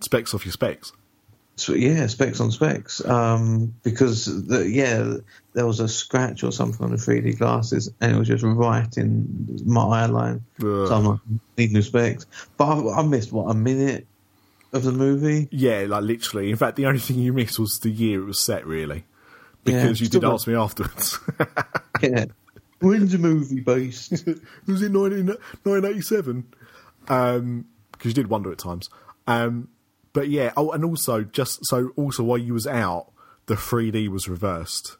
specs 0.00 0.34
off 0.34 0.44
your 0.44 0.52
specs. 0.52 0.92
So, 1.58 1.72
yeah, 1.72 2.06
specs 2.06 2.38
on 2.40 2.50
specs. 2.50 3.02
Um, 3.02 3.74
because 3.82 4.26
the, 4.26 4.68
yeah, 4.68 5.14
there 5.54 5.66
was 5.66 5.80
a 5.80 5.88
scratch 5.88 6.44
or 6.44 6.52
something 6.52 6.84
on 6.84 6.90
the 6.90 6.98
3D 6.98 7.38
glasses, 7.38 7.90
and 7.98 8.14
it 8.14 8.18
was 8.18 8.28
just 8.28 8.44
right 8.44 8.94
in 8.98 9.62
my 9.64 10.02
eye 10.02 10.06
line. 10.06 10.44
Ugh. 10.60 10.88
So 10.88 10.94
I'm 10.94 11.04
like, 11.06 11.20
need 11.56 11.72
new 11.72 11.80
specs. 11.80 12.26
But 12.58 12.66
I, 12.66 13.00
I 13.00 13.02
missed 13.04 13.32
what 13.32 13.50
a 13.50 13.54
minute 13.54 14.06
of 14.74 14.82
the 14.82 14.92
movie. 14.92 15.48
Yeah, 15.50 15.86
like 15.88 16.02
literally. 16.02 16.50
In 16.50 16.56
fact, 16.56 16.76
the 16.76 16.84
only 16.84 17.00
thing 17.00 17.18
you 17.20 17.32
missed 17.32 17.58
was 17.58 17.78
the 17.82 17.90
year 17.90 18.20
it 18.20 18.26
was 18.26 18.38
set, 18.38 18.66
really, 18.66 19.04
Yeah, 19.64 19.82
because 19.82 20.00
you 20.02 20.08
did 20.08 20.24
ask 20.24 20.46
me 20.46 20.54
afterwards. 20.54 21.18
Yeah, 22.02 22.26
when's 22.80 23.12
the 23.12 23.18
movie 23.18 23.60
based? 23.60 24.10
was 24.66 24.82
it 24.82 24.92
19, 24.92 25.26
1987? 25.26 26.46
Um, 27.08 27.66
because 27.92 28.10
you 28.10 28.14
did 28.14 28.28
wonder 28.28 28.52
at 28.52 28.58
times. 28.58 28.88
Um, 29.26 29.68
but 30.12 30.28
yeah. 30.28 30.52
Oh, 30.56 30.70
and 30.70 30.84
also 30.84 31.24
just 31.24 31.60
so 31.66 31.90
also 31.96 32.22
while 32.22 32.38
you 32.38 32.54
was 32.54 32.66
out, 32.66 33.12
the 33.46 33.54
3D 33.54 34.08
was 34.08 34.28
reversed. 34.28 34.96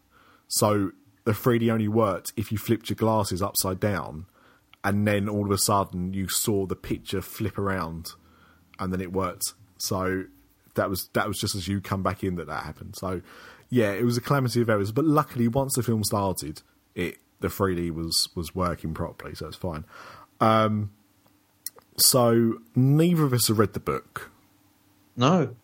So 0.49 0.93
the 1.25 1.33
3D 1.33 1.71
only 1.71 1.89
worked 1.89 2.33
if 2.37 2.53
you 2.53 2.59
flipped 2.59 2.89
your 2.89 2.97
glasses 2.97 3.43
upside 3.43 3.81
down, 3.81 4.27
and 4.85 5.07
then 5.07 5.29
all 5.29 5.45
of 5.45 5.51
a 5.51 5.59
sudden 5.59 6.13
you 6.13 6.29
saw 6.29 6.67
the 6.67 6.77
picture 6.77 7.21
flip 7.21 7.59
around, 7.59 8.11
and 8.79 8.93
then 8.93 9.01
it 9.01 9.13
worked. 9.13 9.55
So 9.79 10.25
that 10.75 10.89
was 10.89 11.09
that 11.15 11.27
was 11.27 11.39
just 11.39 11.55
as 11.55 11.67
you 11.67 11.81
come 11.81 12.03
back 12.03 12.23
in 12.23 12.37
that 12.37 12.47
that 12.47 12.65
happened. 12.65 12.95
So 12.97 13.23
yeah, 13.69 13.91
it 13.93 14.05
was 14.05 14.17
a 14.17 14.21
calamity 14.21 14.61
of 14.61 14.71
errors. 14.71 14.93
But 14.93 15.05
luckily, 15.05 15.49
once 15.49 15.75
the 15.75 15.83
film 15.83 16.05
started, 16.05 16.63
it 16.95 17.19
the 17.41 17.49
3D 17.49 17.91
was 17.93 18.29
was 18.35 18.55
working 18.55 18.95
properly, 18.95 19.35
so 19.35 19.47
it's 19.47 19.57
fine. 19.57 19.85
Um, 20.41 20.91
so 21.99 22.59
neither 22.75 23.25
of 23.25 23.33
us 23.33 23.49
have 23.49 23.59
read 23.59 23.73
the 23.73 23.81
book, 23.81 24.31
No. 25.17 25.55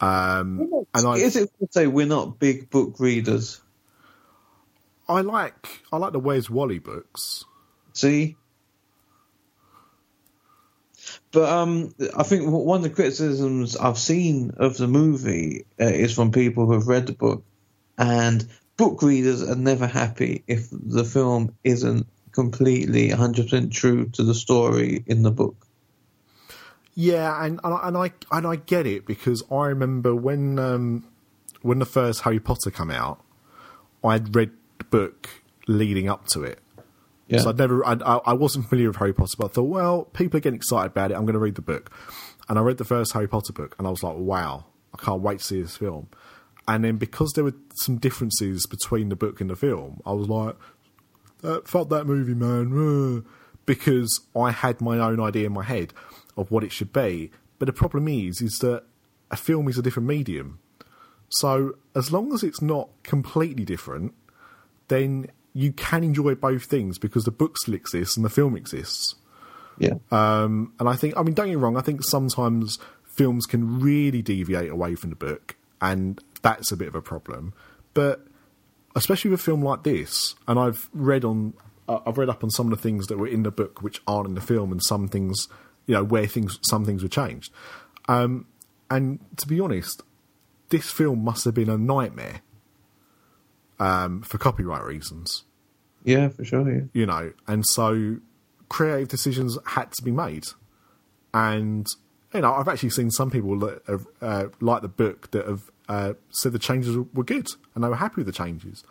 um, 0.00 0.84
and 0.94 1.06
I 1.06 1.16
Is 1.18 1.36
it 1.36 1.50
to 1.60 1.68
say 1.70 1.86
we're 1.86 2.06
not 2.06 2.38
big 2.38 2.70
book 2.70 2.98
readers? 2.98 3.60
I 5.08 5.20
like 5.20 5.80
I 5.92 5.98
like 5.98 6.12
the 6.12 6.18
Where's 6.20 6.50
Wally 6.50 6.78
books. 6.78 7.44
See? 7.92 8.36
But 11.32 11.48
um, 11.48 11.94
I 12.16 12.22
think 12.22 12.48
one 12.50 12.78
of 12.78 12.82
the 12.82 12.90
criticisms 12.90 13.76
I've 13.76 13.98
seen 13.98 14.52
of 14.56 14.76
the 14.76 14.88
movie 14.88 15.66
uh, 15.80 15.84
is 15.84 16.14
from 16.14 16.32
people 16.32 16.66
who 16.66 16.72
have 16.72 16.88
read 16.88 17.06
the 17.06 17.12
book, 17.12 17.44
and 17.98 18.48
book 18.76 19.02
readers 19.02 19.42
are 19.42 19.56
never 19.56 19.86
happy 19.86 20.44
if 20.46 20.68
the 20.70 21.04
film 21.04 21.54
isn't 21.64 22.06
completely 22.32 23.08
100% 23.08 23.72
true 23.72 24.08
to 24.10 24.22
the 24.22 24.34
story 24.34 25.02
in 25.06 25.22
the 25.22 25.30
book. 25.30 25.66
Yeah, 26.94 27.44
and 27.44 27.60
and 27.62 27.74
I, 27.74 27.88
and 27.88 27.96
I 27.98 28.12
and 28.32 28.46
I 28.46 28.56
get 28.56 28.86
it 28.86 29.04
because 29.04 29.42
I 29.50 29.66
remember 29.66 30.14
when 30.14 30.58
um, 30.58 31.04
when 31.60 31.78
the 31.78 31.84
first 31.84 32.22
Harry 32.22 32.40
Potter 32.40 32.70
came 32.70 32.90
out, 32.90 33.22
I'd 34.02 34.34
read 34.34 34.50
the 34.78 34.84
book 34.84 35.28
leading 35.68 36.08
up 36.08 36.26
to 36.28 36.42
it. 36.42 36.58
Yeah. 37.28 37.40
So 37.40 37.50
I'd 37.50 37.58
never, 37.58 37.84
I, 37.84 37.92
I 37.92 38.16
I 38.24 38.32
wasn't 38.32 38.68
familiar 38.68 38.88
with 38.88 38.96
Harry 38.96 39.12
Potter, 39.12 39.34
but 39.38 39.50
I 39.50 39.54
thought, 39.54 39.64
well, 39.64 40.04
people 40.04 40.38
are 40.38 40.40
getting 40.40 40.56
excited 40.56 40.92
about 40.92 41.10
it. 41.10 41.14
I'm 41.14 41.26
going 41.26 41.34
to 41.34 41.38
read 41.38 41.56
the 41.56 41.62
book, 41.62 41.90
and 42.48 42.58
I 42.58 42.62
read 42.62 42.78
the 42.78 42.84
first 42.84 43.12
Harry 43.12 43.28
Potter 43.28 43.52
book, 43.52 43.74
and 43.78 43.86
I 43.86 43.90
was 43.90 44.02
like, 44.02 44.16
wow, 44.16 44.64
I 44.94 45.02
can't 45.02 45.20
wait 45.20 45.40
to 45.40 45.44
see 45.44 45.60
this 45.60 45.76
film. 45.76 46.08
And 46.68 46.84
then 46.84 46.96
because 46.96 47.32
there 47.32 47.44
were 47.44 47.54
some 47.76 47.96
differences 47.96 48.66
between 48.66 49.08
the 49.08 49.16
book 49.16 49.40
and 49.40 49.50
the 49.50 49.56
film, 49.56 50.00
I 50.04 50.12
was 50.12 50.28
like, 50.28 50.56
uh, 51.44 51.60
fuck 51.64 51.88
that 51.90 52.06
movie, 52.06 52.34
man, 52.34 52.72
uh, 53.24 53.30
because 53.66 54.20
I 54.34 54.50
had 54.50 54.80
my 54.80 54.98
own 54.98 55.20
idea 55.20 55.46
in 55.46 55.52
my 55.52 55.62
head 55.62 55.92
of 56.36 56.50
what 56.50 56.64
it 56.64 56.72
should 56.72 56.92
be. 56.92 57.30
But 57.58 57.66
the 57.66 57.72
problem 57.72 58.08
is, 58.08 58.40
is 58.40 58.58
that 58.58 58.84
a 59.30 59.36
film 59.36 59.68
is 59.68 59.78
a 59.78 59.82
different 59.82 60.08
medium. 60.08 60.58
So 61.28 61.76
as 61.94 62.12
long 62.12 62.32
as 62.32 62.42
it's 62.42 62.62
not 62.62 62.88
completely 63.02 63.64
different, 63.64 64.14
then 64.88 65.28
you 65.52 65.72
can 65.72 66.04
enjoy 66.04 66.34
both 66.34 66.64
things 66.64 66.98
because 66.98 67.24
the 67.24 67.30
book 67.30 67.56
still 67.58 67.74
exists 67.74 68.16
and 68.16 68.24
the 68.24 68.30
film 68.30 68.56
exists. 68.56 69.16
Yeah. 69.78 69.94
Um, 70.10 70.72
and 70.78 70.88
I 70.88 70.96
think, 70.96 71.16
I 71.16 71.22
mean, 71.22 71.34
don't 71.34 71.46
get 71.46 71.56
me 71.56 71.56
wrong, 71.56 71.76
I 71.76 71.80
think 71.80 72.02
sometimes 72.04 72.78
films 73.04 73.46
can 73.46 73.80
really 73.80 74.22
deviate 74.22 74.70
away 74.70 74.94
from 74.94 75.10
the 75.10 75.16
book, 75.16 75.55
and 75.80 76.22
that's 76.42 76.72
a 76.72 76.76
bit 76.76 76.88
of 76.88 76.94
a 76.94 77.02
problem. 77.02 77.52
But 77.94 78.26
especially 78.94 79.30
with 79.30 79.40
a 79.40 79.42
film 79.42 79.62
like 79.62 79.82
this, 79.82 80.34
and 80.46 80.58
I've 80.58 80.88
read 80.92 81.24
on, 81.24 81.54
uh, 81.88 82.00
I've 82.06 82.18
read 82.18 82.28
up 82.28 82.42
on 82.44 82.50
some 82.50 82.70
of 82.70 82.76
the 82.76 82.82
things 82.82 83.06
that 83.06 83.18
were 83.18 83.26
in 83.26 83.42
the 83.42 83.50
book 83.50 83.82
which 83.82 84.00
aren't 84.06 84.28
in 84.28 84.34
the 84.34 84.40
film, 84.40 84.72
and 84.72 84.82
some 84.82 85.08
things, 85.08 85.48
you 85.86 85.94
know, 85.94 86.04
where 86.04 86.26
things, 86.26 86.58
some 86.62 86.84
things 86.84 87.02
were 87.02 87.08
changed. 87.08 87.52
Um, 88.08 88.46
and 88.90 89.18
to 89.38 89.48
be 89.48 89.60
honest, 89.60 90.02
this 90.68 90.90
film 90.90 91.24
must 91.24 91.44
have 91.44 91.54
been 91.54 91.68
a 91.68 91.76
nightmare 91.78 92.40
um, 93.78 94.22
for 94.22 94.38
copyright 94.38 94.82
reasons 94.84 95.44
Yeah, 96.04 96.28
for 96.28 96.44
sure. 96.44 96.70
Yeah. 96.70 96.80
you 96.92 97.06
know, 97.06 97.32
and 97.46 97.64
so 97.66 98.18
creative 98.68 99.08
decisions 99.08 99.58
had 99.66 99.92
to 99.92 100.02
be 100.02 100.10
made. 100.10 100.44
And 101.34 101.86
you 102.36 102.42
know, 102.42 102.54
I've 102.54 102.68
actually 102.68 102.90
seen 102.90 103.10
some 103.10 103.30
people 103.30 103.58
that 103.60 103.82
have 103.86 104.06
uh, 104.20 104.46
like 104.60 104.82
the 104.82 104.88
book 104.88 105.30
that 105.32 105.46
have 105.46 105.70
uh, 105.88 106.12
said 106.30 106.52
the 106.52 106.58
changes 106.58 106.96
were 106.96 107.24
good 107.24 107.48
and 107.74 107.82
they 107.82 107.88
were 107.88 107.96
happy 107.96 108.16
with 108.18 108.26
the 108.26 108.32
changes. 108.32 108.84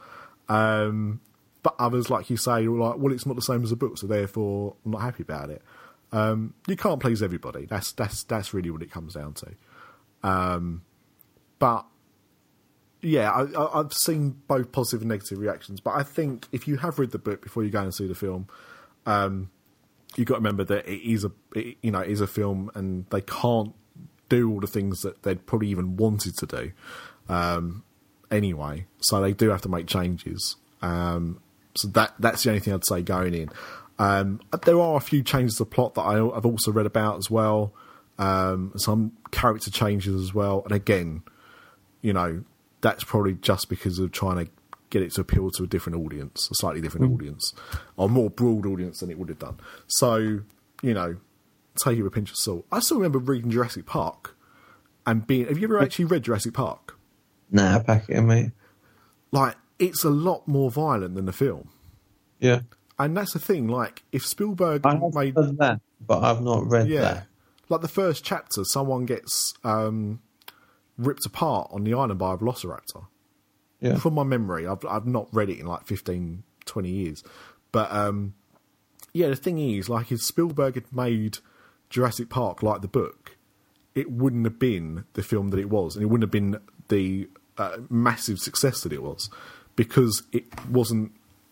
Um, 0.50 1.22
but 1.64 1.76
others, 1.80 2.10
like 2.10 2.30
you 2.30 2.38
say, 2.38 2.68
were 2.68 2.78
like, 2.78 2.98
well, 2.98 3.14
it's 3.14 3.26
not 3.26 3.36
the 3.36 3.42
same 3.42 3.64
as 3.64 3.70
the 3.70 3.76
book, 3.76 3.98
so 3.98 4.08
therefore 4.08 4.76
I'm 4.86 4.92
not 4.92 5.02
happy 5.02 5.24
about 5.24 5.50
it. 5.50 5.62
Um, 6.12 6.54
you 6.68 6.76
can't 6.76 7.00
please 7.00 7.22
everybody. 7.24 7.66
That's 7.66 7.92
that's 7.92 8.24
that's 8.24 8.54
really 8.54 8.70
what 8.70 8.82
it 8.82 8.92
comes 8.92 9.14
down 9.16 9.34
to. 9.34 9.56
Um, 10.24 10.84
but 11.60 11.86
yeah, 13.02 13.32
I, 13.32 13.80
I've 13.80 13.94
seen 13.94 14.42
both 14.48 14.72
positive 14.72 15.02
and 15.02 15.10
negative 15.10 15.40
reactions. 15.40 15.80
But 15.80 15.96
I 15.96 16.04
think 16.04 16.48
if 16.52 16.68
you 16.68 16.78
have 16.78 17.00
read 17.00 17.12
the 17.12 17.20
book 17.20 17.42
before 17.42 17.64
you 17.64 17.70
go 17.70 17.82
and 17.82 17.94
see 17.94 18.08
the 18.08 18.16
film, 18.16 18.48
um, 19.06 19.50
you've 20.16 20.28
got 20.28 20.36
to 20.36 20.40
remember 20.40 20.64
that 20.64 20.88
it 20.88 21.02
is 21.10 21.24
a 21.26 21.32
it, 21.54 21.78
you 21.82 21.92
know 21.92 22.00
it 22.00 22.10
is 22.10 22.22
a 22.22 22.28
film, 22.28 22.72
and 22.76 23.06
they 23.10 23.22
can't 23.22 23.74
do 24.30 24.52
all 24.52 24.60
the 24.60 24.68
things 24.68 25.02
that 25.02 25.24
they'd 25.24 25.46
probably 25.46 25.68
even 25.68 25.98
wanted 25.98 26.36
to 26.38 26.46
do 26.46 26.72
um, 27.30 27.84
anyway. 28.32 28.86
So 29.00 29.22
they 29.22 29.34
do 29.34 29.50
have 29.50 29.62
to 29.62 29.70
make 29.70 29.88
changes. 29.88 30.56
Um, 30.82 31.40
so 31.76 31.88
that 31.90 32.14
that's 32.20 32.44
the 32.44 32.50
only 32.50 32.60
thing 32.60 32.74
I'd 32.74 32.86
say 32.86 33.02
going 33.02 33.34
in. 33.34 33.50
Um, 33.98 34.42
there 34.66 34.80
are 34.80 34.98
a 34.98 35.02
few 35.02 35.24
changes 35.24 35.58
to 35.58 35.64
the 35.64 35.70
plot 35.70 35.96
that 35.96 36.02
I, 36.02 36.16
I've 36.16 36.46
also 36.46 36.72
read 36.72 36.86
about 36.86 37.18
as 37.18 37.32
well. 37.32 37.74
Um, 38.18 38.74
some 38.78 39.14
character 39.32 39.72
changes 39.72 40.22
as 40.22 40.34
well, 40.34 40.64
and 40.64 40.72
again, 40.72 41.24
you 42.02 42.14
know, 42.14 42.44
that's 42.82 43.04
probably 43.04 43.34
just 43.34 43.70
because 43.70 44.00
of 44.00 44.12
trying 44.12 44.46
to 44.46 44.52
get 44.90 45.02
it 45.02 45.12
to 45.14 45.22
appeal 45.22 45.50
to 45.52 45.64
a 45.64 45.68
different 45.68 45.98
audience, 46.00 46.50
a 46.52 46.56
slightly 46.56 46.82
different 46.82 47.12
audience, 47.14 47.54
or 47.98 48.08
more 48.10 48.30
broad 48.30 48.66
audience 48.66 49.00
than 49.00 49.10
it 49.10 49.18
would 49.18 49.30
have 49.30 49.40
done. 49.40 49.58
So, 49.88 50.42
you 50.82 50.94
know, 50.94 51.18
take 51.84 51.98
it 51.98 52.04
with 52.04 52.12
a 52.12 52.16
pinch 52.16 52.30
of 52.32 52.38
salt. 52.38 52.66
I 52.72 52.80
still 52.80 52.98
remember 52.98 53.20
reading 53.20 53.52
Jurassic 53.52 53.86
Park 53.86 54.36
and 55.06 55.26
being. 55.26 55.48
Have 55.48 55.58
you 55.58 55.66
ever 55.66 55.82
actually 55.82 56.06
read 56.06 56.24
Jurassic 56.24 56.54
Park? 56.54 56.98
Nah, 57.52 57.80
pack 57.80 58.10
it 58.10 58.18
in, 58.18 58.28
mate. 58.28 58.52
Like, 59.32 59.56
it's 59.80 60.04
a 60.04 60.10
lot 60.10 60.48
more 60.48 60.72
violent 60.72 61.16
than 61.16 61.26
the 61.26 61.34
film. 61.34 61.70
Yeah. 62.40 62.62
And 62.98 63.16
that's 63.18 63.34
the 63.34 63.40
thing, 63.40 63.68
like, 63.68 64.04
if 64.12 64.26
Spielberg 64.26 64.86
I 64.86 64.94
have 64.96 65.14
made. 65.14 65.36
heard 65.36 65.58
that, 65.58 65.82
but 66.00 66.24
I've 66.24 66.42
not 66.42 66.66
read 66.70 66.88
Yeah. 66.88 67.02
that. 67.02 67.28
Like 67.68 67.82
the 67.82 67.88
first 67.88 68.24
chapter, 68.24 68.64
someone 68.64 69.06
gets 69.06 69.54
um, 69.64 70.22
ripped 70.98 71.26
apart 71.26 71.70
on 71.72 71.84
the 71.84 71.94
island 71.94 72.20
by 72.20 72.34
a 72.36 72.38
velociraptor. 72.38 73.08
Yeah. 73.82 73.98
From 73.98 74.14
my 74.14 74.24
memory, 74.24 74.66
I've 74.66 74.86
I've 74.86 75.06
not 75.06 75.28
read 75.32 75.50
it 75.50 75.60
in 75.60 75.66
like 75.66 75.86
15, 75.86 76.44
20 76.66 76.90
years. 76.90 77.24
But 77.72 77.92
um, 77.92 78.34
yeah, 79.14 79.28
the 79.30 79.36
thing 79.36 79.60
is, 79.60 79.90
like, 79.90 80.12
if 80.12 80.22
Spielberg 80.22 80.76
had 80.76 80.92
made 80.94 81.40
Jurassic 81.90 82.30
Park 82.30 82.64
like 82.64 82.82
the 82.82 82.88
book, 82.88 83.38
it 83.94 84.12
wouldn't 84.12 84.46
have 84.46 84.60
been 84.60 85.06
the 85.14 85.24
film 85.24 85.50
that 85.50 85.60
it 85.60 85.70
was, 85.70 85.96
and 85.96 86.04
it 86.04 86.08
wouldn't 86.08 86.24
have 86.24 86.32
been 86.32 86.60
the 86.88 87.30
uh, 87.58 87.78
massive 87.90 88.40
success 88.40 88.82
that 88.82 88.94
it 88.94 89.04
was 89.04 89.30
because 89.76 90.24
it 90.32 90.46
wasn't 90.70 91.12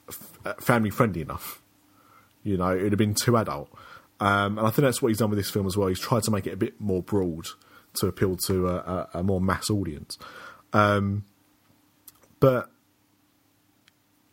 f- 0.10 0.56
family 0.60 0.90
friendly 0.90 1.22
enough. 1.22 1.62
You 2.44 2.58
know, 2.58 2.76
it'd 2.76 2.92
have 2.92 3.00
been 3.00 3.16
too 3.16 3.38
adult. 3.38 3.70
Um, 4.20 4.58
and 4.58 4.68
I 4.68 4.70
think 4.70 4.86
that's 4.86 5.02
what 5.02 5.10
he's 5.10 5.18
done 5.18 5.30
with 5.30 5.40
this 5.40 5.50
film 5.50 5.66
as 5.66 5.76
well. 5.76 5.88
He's 5.88 6.00
tried 6.00 6.24
to 6.24 6.32
make 6.32 6.48
it 6.48 6.54
a 6.54 6.58
bit 6.58 6.80
more 6.80 7.02
broad 7.02 7.48
to 7.96 8.08
appeal 8.08 8.38
to 8.48 8.68
a, 8.68 8.76
a, 8.76 9.10
a 9.16 9.24
more 9.24 9.42
mass 9.42 9.70
audience. 9.70 10.18
Um, 10.72 11.26
but 12.44 12.70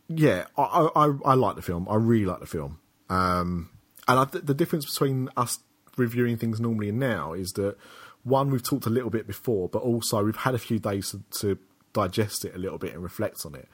yeah, 0.09 0.47
I, 0.57 0.89
I, 0.93 1.13
I 1.23 1.33
like 1.35 1.55
the 1.55 1.61
film. 1.61 1.87
I 1.89 1.95
really 1.95 2.25
like 2.25 2.41
the 2.41 2.45
film. 2.45 2.81
Um, 3.09 3.69
and 4.05 4.19
I, 4.19 4.25
the 4.25 4.53
difference 4.53 4.83
between 4.83 5.29
us 5.37 5.59
reviewing 5.95 6.35
things 6.35 6.59
normally 6.59 6.89
and 6.89 6.99
now 6.99 7.31
is 7.31 7.53
that 7.53 7.77
one, 8.23 8.51
we've 8.51 8.61
talked 8.61 8.85
a 8.85 8.89
little 8.89 9.09
bit 9.09 9.27
before, 9.27 9.69
but 9.69 9.81
also 9.81 10.25
we've 10.25 10.35
had 10.35 10.53
a 10.53 10.57
few 10.57 10.77
days 10.77 11.11
to, 11.11 11.23
to 11.39 11.57
digest 11.93 12.43
it 12.43 12.53
a 12.53 12.57
little 12.57 12.77
bit 12.77 12.93
and 12.93 13.01
reflect 13.01 13.45
on 13.45 13.55
it. 13.55 13.69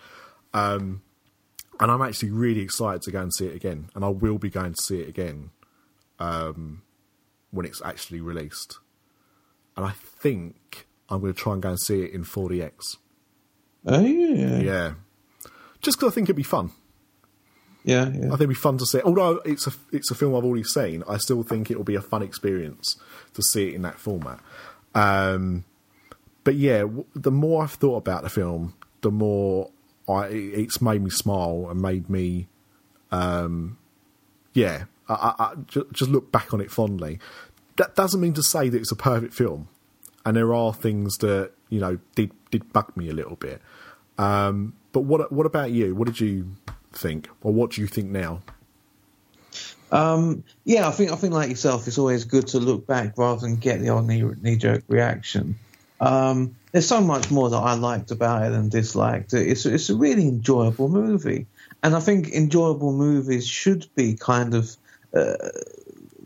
Um, 0.54 1.02
and 1.80 1.90
I'm 1.90 2.04
actually 2.04 2.30
really 2.30 2.62
excited 2.62 3.02
to 3.04 3.12
go 3.12 3.22
and 3.22 3.34
see 3.34 3.48
it 3.48 3.56
again, 3.56 3.90
and 3.96 4.06
I 4.06 4.10
will 4.10 4.38
be 4.38 4.52
going 4.52 4.76
to 4.76 4.84
see 4.84 5.02
it 5.02 5.10
again 5.10 5.50
um, 6.20 6.84
when 7.50 7.66
it's 7.66 7.82
actually 7.84 8.22
released. 8.22 8.78
And 9.76 9.84
I 9.84 9.94
think 9.94 10.86
I'm 11.10 11.22
going 11.22 11.34
to 11.34 11.40
try 11.40 11.54
and 11.54 11.62
go 11.64 11.70
and 11.70 11.80
see 11.80 12.04
it 12.04 12.14
in 12.14 12.24
4DX. 12.24 12.98
Oh 13.88 14.00
yeah, 14.02 14.60
Yeah, 14.60 14.94
just 15.82 15.98
because 15.98 16.12
I 16.12 16.16
think 16.16 16.26
it'd 16.26 16.36
be 16.36 16.44
fun. 16.44 16.72
yeah, 17.84 18.04
I 18.04 18.10
think 18.12 18.34
it'd 18.34 18.50
be 18.50 18.56
fun 18.56 18.78
to 18.80 18.86
see. 18.86 19.00
Although 19.02 19.42
it's 19.46 19.66
a 19.68 19.72
it's 19.92 20.12
a 20.12 20.16
film 20.16 20.36
I've 20.36 20.44
already 20.44 20.64
seen, 20.64 21.04
I 21.08 21.18
still 21.18 21.44
think 21.44 21.72
it 21.72 21.78
will 21.78 21.84
be 21.86 21.96
a 21.96 22.02
fun 22.02 22.22
experience 22.22 22.98
to 23.34 23.42
see 23.42 23.70
it 23.70 23.76
in 23.76 23.82
that 23.84 23.98
format. 23.98 24.40
Um, 24.94 25.64
but 26.44 26.56
yeah, 26.56 26.80
w- 26.80 27.06
the 27.16 27.32
more 27.32 27.64
I've 27.64 27.72
thought 27.74 27.98
about 27.98 28.24
the 28.24 28.30
film, 28.30 28.74
the 29.02 29.12
more 29.12 29.72
I 30.10 30.28
it's 30.28 30.82
made 30.82 31.02
me 31.02 31.10
smile 31.10 31.68
and 31.70 31.82
made 31.82 32.10
me, 32.10 32.48
um, 33.12 33.78
yeah, 34.54 34.86
I, 35.08 35.14
I, 35.40 35.44
I 35.46 35.54
just 35.94 36.10
look 36.12 36.32
back 36.32 36.54
on 36.54 36.62
it 36.62 36.72
fondly. 36.72 37.20
That 37.78 37.96
doesn't 37.96 38.20
mean 38.20 38.34
to 38.34 38.44
say 38.44 38.70
that 38.70 38.78
it's 38.78 38.92
a 38.92 38.96
perfect 38.96 39.34
film, 39.34 39.68
and 40.26 40.36
there 40.36 40.54
are 40.54 40.74
things 40.74 41.18
that 41.20 41.52
you 41.70 41.80
know 41.80 42.00
did 42.16 42.32
did 42.50 42.74
bug 42.74 42.96
me 42.98 43.10
a 43.10 43.14
little 43.14 43.36
bit. 43.36 43.62
Um, 44.18 44.74
but 44.92 45.02
what 45.02 45.32
what 45.32 45.46
about 45.46 45.72
you? 45.72 45.96
What 45.96 46.08
did 46.08 46.20
you 46.20 46.56
think, 46.92 47.30
or 47.42 47.54
what 47.54 47.72
do 47.72 47.82
you 47.82 47.88
think 47.88 48.10
now? 48.10 48.42
Um, 49.92 50.44
yeah, 50.66 50.88
I 50.88 50.92
think 50.92 51.12
I 51.12 51.16
think 51.16 51.34
like 51.34 51.50
yourself, 51.50 51.88
it's 51.88 51.98
always 51.98 52.26
good 52.26 52.48
to 52.48 52.60
look 52.60 52.86
back 52.88 53.18
rather 53.18 53.42
than 53.42 53.56
get 53.56 53.80
the 53.80 53.90
old 53.90 54.08
knee, 54.08 54.56
jerk 54.58 54.84
reaction. 54.88 55.56
Um, 56.00 56.56
there's 56.72 56.88
so 56.88 57.02
much 57.02 57.32
more 57.32 57.50
that 57.50 57.58
I 57.58 57.74
liked 57.74 58.12
about 58.12 58.46
it 58.46 58.50
than 58.50 58.70
disliked. 58.70 59.34
It's 59.34 59.66
it's 59.66 59.90
a 59.90 59.96
really 59.96 60.28
enjoyable 60.28 60.90
movie, 60.90 61.48
and 61.84 61.96
I 61.96 62.00
think 62.00 62.30
enjoyable 62.34 62.92
movies 62.92 63.48
should 63.48 63.88
be 63.96 64.16
kind 64.16 64.54
of 64.54 64.76
uh, 65.16 65.36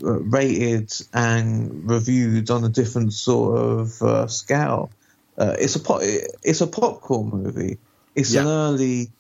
rated 0.02 0.92
and 1.14 1.90
reviewed 1.90 2.50
on 2.50 2.64
a 2.64 2.70
different 2.70 3.14
sort 3.14 3.60
of 3.60 4.02
uh, 4.02 4.28
scale. 4.28 4.92
Uh, 5.38 5.56
it's 5.60 5.76
a 5.76 5.80
pop, 5.80 6.02
it's 6.02 6.62
a 6.62 6.68
popcorn 6.68 7.30
movie. 7.30 7.78
It's 8.16 8.34
an 8.36 8.48
early 8.48 9.12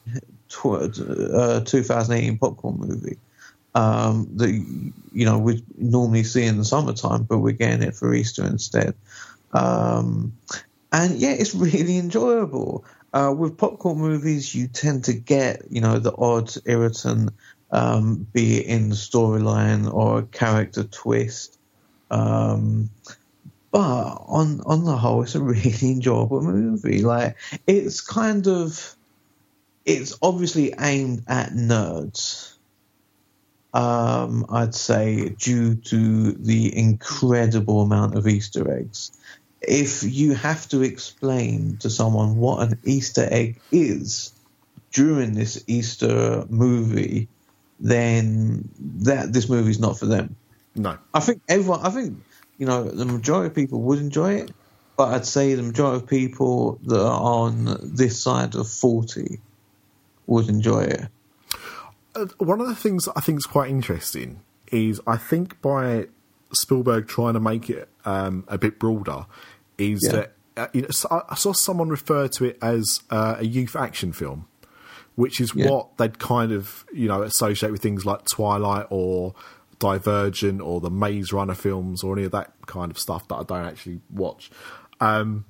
tw- 0.49 0.65
uh, 0.65 1.61
2018 1.61 2.37
popcorn 2.37 2.77
movie 2.77 3.17
um, 3.75 4.27
that 4.35 4.49
you 4.51 5.25
know 5.25 5.39
we 5.39 5.63
normally 5.77 6.23
see 6.23 6.45
in 6.45 6.57
the 6.57 6.65
summertime, 6.65 7.23
but 7.23 7.39
we're 7.39 7.51
getting 7.53 7.87
it 7.87 7.95
for 7.95 8.13
Easter 8.13 8.45
instead. 8.45 8.95
Um, 9.53 10.33
and 10.91 11.15
yeah, 11.15 11.31
it's 11.31 11.55
really 11.55 11.97
enjoyable. 11.97 12.85
Uh, 13.13 13.33
with 13.37 13.57
popcorn 13.57 13.97
movies, 13.97 14.53
you 14.55 14.67
tend 14.67 15.05
to 15.05 15.13
get 15.13 15.63
you 15.69 15.81
know 15.81 15.99
the 15.99 16.15
odd 16.15 16.51
irritant, 16.65 17.31
um, 17.71 18.27
be 18.33 18.59
it 18.59 18.67
in 18.67 18.89
the 18.89 18.95
storyline 18.95 19.91
or 19.91 20.19
a 20.19 20.23
character 20.23 20.83
twist. 20.83 21.57
Um, 22.09 22.89
but 23.71 24.23
on 24.27 24.61
on 24.65 24.83
the 24.83 24.97
whole, 24.97 25.23
it's 25.23 25.35
a 25.35 25.41
really 25.41 25.73
enjoyable 25.91 26.41
movie. 26.41 27.01
Like 27.01 27.37
it's 27.67 28.01
kind 28.01 28.47
of, 28.47 28.95
it's 29.85 30.17
obviously 30.21 30.73
aimed 30.77 31.23
at 31.27 31.51
nerds 31.51 32.51
um, 33.73 34.45
I'd 34.49 34.75
say, 34.75 35.29
due 35.29 35.75
to 35.75 36.31
the 36.33 36.77
incredible 36.77 37.81
amount 37.81 38.15
of 38.15 38.27
Easter 38.27 38.71
eggs. 38.71 39.11
If 39.61 40.03
you 40.03 40.33
have 40.33 40.67
to 40.69 40.81
explain 40.81 41.77
to 41.77 41.89
someone 41.89 42.37
what 42.37 42.67
an 42.67 42.79
Easter 42.83 43.27
egg 43.29 43.59
is 43.71 44.33
during 44.91 45.33
this 45.33 45.63
Easter 45.67 46.45
movie, 46.49 47.27
then 47.79 48.69
that 48.79 49.31
this 49.31 49.47
movie's 49.47 49.79
not 49.79 49.97
for 49.97 50.07
them. 50.07 50.35
No, 50.75 50.97
I 51.13 51.19
think 51.19 51.41
everyone, 51.47 51.81
I 51.81 51.89
think, 51.89 52.23
you 52.61 52.67
know, 52.67 52.83
the 52.83 53.05
majority 53.05 53.47
of 53.47 53.55
people 53.55 53.81
would 53.81 53.97
enjoy 53.97 54.33
it, 54.33 54.51
but 54.95 55.07
I'd 55.15 55.25
say 55.25 55.55
the 55.55 55.63
majority 55.63 56.03
of 56.03 56.07
people 56.07 56.79
that 56.85 57.01
are 57.03 57.19
on 57.19 57.75
this 57.81 58.21
side 58.21 58.53
of 58.53 58.69
40 58.69 59.39
would 60.27 60.47
enjoy 60.47 60.81
it. 60.83 61.07
Uh, 62.13 62.27
one 62.37 62.61
of 62.61 62.67
the 62.67 62.75
things 62.75 63.07
I 63.15 63.21
think 63.21 63.39
is 63.39 63.45
quite 63.47 63.71
interesting 63.71 64.41
is 64.71 65.01
I 65.07 65.17
think 65.17 65.59
by 65.63 66.05
Spielberg 66.53 67.07
trying 67.07 67.33
to 67.33 67.39
make 67.39 67.67
it 67.67 67.89
um, 68.05 68.43
a 68.47 68.59
bit 68.59 68.77
broader 68.77 69.25
is 69.79 69.99
Yeah. 70.03 70.11
that 70.11 70.33
uh, 70.57 70.67
you 70.71 70.81
know, 70.83 70.87
I 71.29 71.33
saw 71.33 71.53
someone 71.53 71.89
refer 71.89 72.27
to 72.27 72.45
it 72.45 72.59
as 72.61 72.85
uh, 73.09 73.37
a 73.39 73.45
youth 73.45 73.75
action 73.75 74.11
film, 74.11 74.45
which 75.15 75.41
is 75.41 75.55
Yeah. 75.55 75.67
what 75.71 75.97
they'd 75.97 76.19
kind 76.19 76.51
of 76.51 76.85
you 76.93 77.07
know 77.07 77.23
associate 77.23 77.71
with 77.71 77.81
things 77.81 78.05
like 78.05 78.25
Twilight 78.29 78.85
or 78.91 79.33
Divergent 79.81 80.61
or 80.61 80.79
the 80.79 80.91
Maze 80.91 81.33
Runner 81.33 81.55
films 81.55 82.03
or 82.03 82.15
any 82.15 82.25
of 82.25 82.31
that 82.31 82.53
kind 82.67 82.91
of 82.91 82.99
stuff 82.99 83.27
that 83.29 83.35
I 83.35 83.43
don't 83.43 83.65
actually 83.65 83.99
watch. 84.11 84.51
Um, 85.01 85.45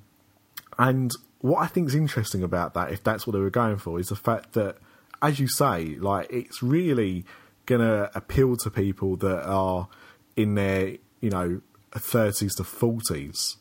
and 0.78 1.12
what 1.42 1.60
I 1.60 1.66
think 1.66 1.88
is 1.88 1.94
interesting 1.94 2.42
about 2.42 2.72
that, 2.74 2.90
if 2.90 3.04
that's 3.04 3.26
what 3.26 3.34
they 3.34 3.40
were 3.40 3.50
going 3.50 3.76
for, 3.76 4.00
is 4.00 4.08
the 4.08 4.16
fact 4.16 4.54
that, 4.54 4.78
as 5.20 5.38
you 5.38 5.46
say, 5.48 5.96
like 5.96 6.32
it's 6.32 6.62
really 6.62 7.24
going 7.66 7.82
to 7.82 8.10
appeal 8.16 8.56
to 8.56 8.70
people 8.70 9.16
that 9.16 9.44
are 9.44 9.88
in 10.34 10.54
their, 10.54 10.96
you 11.20 11.28
know, 11.30 11.60
thirties 11.92 12.54
to 12.54 12.64
forties, 12.64 13.58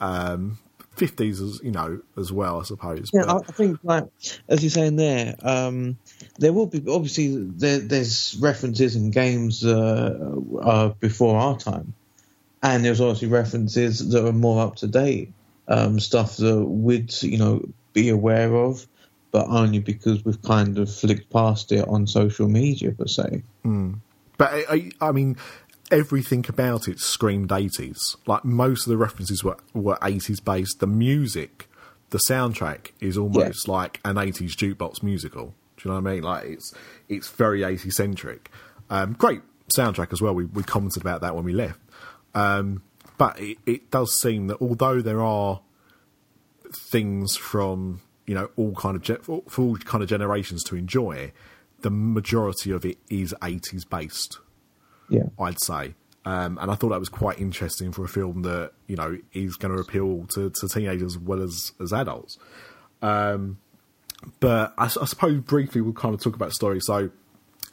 um, 0.00 0.58
fifties, 0.94 1.40
as 1.40 1.60
you 1.62 1.72
know, 1.72 2.00
as 2.16 2.30
well, 2.32 2.60
I 2.60 2.62
suppose. 2.62 3.10
Yeah, 3.12 3.22
But- 3.26 3.34
I 3.34 3.48
I 3.48 3.52
think, 3.52 3.80
like 3.82 4.04
as 4.48 4.62
you're 4.62 4.70
saying 4.70 4.94
there, 4.94 5.34
um, 5.42 5.98
there 6.38 6.52
will 6.52 6.66
be 6.66 6.84
obviously 6.88 7.36
there, 7.36 7.78
there's 7.78 8.36
references 8.40 8.96
in 8.96 9.10
games 9.10 9.64
uh, 9.64 10.36
uh, 10.60 10.88
before 11.00 11.38
our 11.38 11.58
time, 11.58 11.94
and 12.62 12.84
there's 12.84 13.00
obviously 13.00 13.28
references 13.28 14.08
that 14.10 14.26
are 14.26 14.32
more 14.32 14.64
up 14.64 14.76
to 14.76 14.86
date, 14.86 15.32
um, 15.68 16.00
stuff 16.00 16.36
that 16.38 16.64
we'd 16.64 17.12
you 17.22 17.38
know 17.38 17.68
be 17.92 18.08
aware 18.08 18.54
of, 18.54 18.86
but 19.30 19.46
only 19.48 19.78
because 19.78 20.24
we've 20.24 20.42
kind 20.42 20.78
of 20.78 20.92
flicked 20.92 21.30
past 21.30 21.72
it 21.72 21.86
on 21.88 22.06
social 22.06 22.48
media 22.48 22.92
per 22.92 23.06
se. 23.06 23.42
But 24.36 24.52
I, 24.52 24.64
I, 24.70 25.08
I 25.08 25.12
mean, 25.12 25.36
everything 25.90 26.44
about 26.48 26.88
it 26.88 27.00
screamed 27.00 27.52
eighties. 27.52 28.16
Like 28.26 28.44
most 28.44 28.86
of 28.86 28.90
the 28.90 28.96
references 28.96 29.42
were 29.42 29.56
were 29.74 29.98
eighties 30.02 30.40
based. 30.40 30.80
The 30.80 30.86
music, 30.86 31.68
the 32.10 32.20
soundtrack 32.28 32.92
is 33.00 33.18
almost 33.18 33.66
like 33.68 34.00
an 34.04 34.18
eighties 34.18 34.54
jukebox 34.54 35.02
musical. 35.02 35.54
Do 35.78 35.88
you 35.88 35.94
know 35.94 36.00
what 36.00 36.10
I 36.10 36.14
mean? 36.14 36.22
Like 36.22 36.44
it's 36.44 36.74
it's 37.08 37.28
very 37.28 37.62
eighties 37.62 37.96
centric. 37.96 38.50
Um, 38.90 39.12
great 39.14 39.40
soundtrack 39.76 40.12
as 40.12 40.20
well. 40.20 40.34
We 40.34 40.44
we 40.44 40.62
commented 40.62 41.02
about 41.02 41.20
that 41.20 41.34
when 41.34 41.44
we 41.44 41.52
left. 41.52 41.80
Um, 42.34 42.82
but 43.16 43.38
it, 43.40 43.58
it 43.66 43.90
does 43.90 44.18
seem 44.18 44.46
that 44.48 44.60
although 44.60 45.00
there 45.00 45.22
are 45.22 45.60
things 46.72 47.36
from 47.36 48.00
you 48.26 48.34
know 48.34 48.50
all 48.56 48.72
kind 48.74 48.96
of 48.96 49.02
ge- 49.02 49.24
for 49.24 49.42
all 49.58 49.76
kind 49.78 50.02
of 50.02 50.08
generations 50.08 50.62
to 50.64 50.76
enjoy, 50.76 51.32
the 51.80 51.90
majority 51.90 52.70
of 52.70 52.84
it 52.84 52.98
is 53.08 53.34
eighties 53.42 53.84
based. 53.84 54.38
Yeah, 55.08 55.24
I'd 55.38 55.60
say. 55.62 55.94
Um, 56.24 56.58
and 56.60 56.70
I 56.70 56.74
thought 56.74 56.90
that 56.90 57.00
was 57.00 57.08
quite 57.08 57.40
interesting 57.40 57.90
for 57.90 58.04
a 58.04 58.08
film 58.08 58.42
that 58.42 58.72
you 58.86 58.96
know 58.96 59.18
is 59.32 59.56
going 59.56 59.74
to 59.74 59.80
appeal 59.80 60.26
to, 60.34 60.50
to 60.50 60.68
teenagers 60.68 61.16
as 61.16 61.18
well 61.18 61.42
as 61.42 61.72
as 61.80 61.92
adults. 61.92 62.38
Um, 63.00 63.58
but 64.40 64.74
I 64.78 64.88
suppose 64.88 65.40
briefly 65.40 65.80
we'll 65.80 65.92
kind 65.92 66.14
of 66.14 66.20
talk 66.20 66.34
about 66.34 66.48
the 66.50 66.54
story. 66.54 66.80
So 66.80 67.10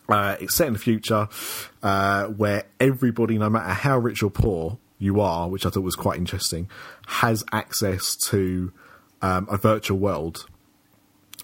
uh, 0.10 0.36
it's 0.40 0.56
set 0.56 0.68
in 0.68 0.74
the 0.74 0.80
future 0.80 1.28
uh, 1.82 2.26
where 2.28 2.66
everybody, 2.80 3.38
no 3.38 3.50
matter 3.50 3.74
how 3.74 3.98
rich 3.98 4.22
or 4.24 4.30
poor 4.30 4.78
you 5.00 5.20
are, 5.20 5.50
which 5.50 5.66
I 5.66 5.70
thought 5.70 5.82
was 5.82 5.96
quite 5.96 6.18
interesting, 6.18 6.70
has 7.08 7.44
access 7.52 8.16
to 8.30 8.72
um, 9.22 9.48
a 9.50 9.58
virtual 9.58 9.98
world 9.98 10.46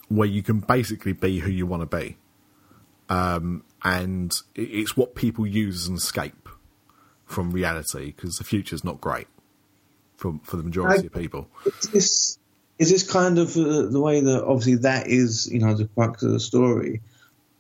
where 0.10 0.28
you 0.28 0.44
can 0.44 0.60
basically 0.60 1.14
be 1.14 1.40
who 1.40 1.50
you 1.50 1.66
want 1.66 1.82
to 1.82 1.86
be 1.86 2.18
and 3.84 4.34
it's 4.56 4.96
what 4.96 5.16
people 5.16 5.46
use 5.46 5.84
as 5.84 5.88
an 5.88 5.96
escape 5.96 6.48
from 7.26 7.52
reality 7.52 8.08
because 8.08 8.38
the 8.38 8.44
future 8.44 8.76
is 8.76 8.84
not 8.84 9.02
great. 9.02 9.28
for 10.18 10.40
for 10.44 10.58
the 10.58 10.64
majority 10.64 11.04
I- 11.04 11.06
of 11.08 11.14
people. 11.14 11.48
Is 11.66 11.90
this 11.90 12.38
is 12.82 12.90
this 12.90 13.04
kind 13.04 13.38
of 13.38 13.56
uh, 13.56 13.84
the 13.84 14.02
way 14.02 14.22
that 14.22 14.44
obviously 14.44 14.78
that 14.78 15.06
is 15.06 15.48
you 15.52 15.60
know 15.60 15.76
the 15.76 15.86
crux 15.86 16.24
of 16.24 16.32
the 16.32 16.40
story, 16.40 17.02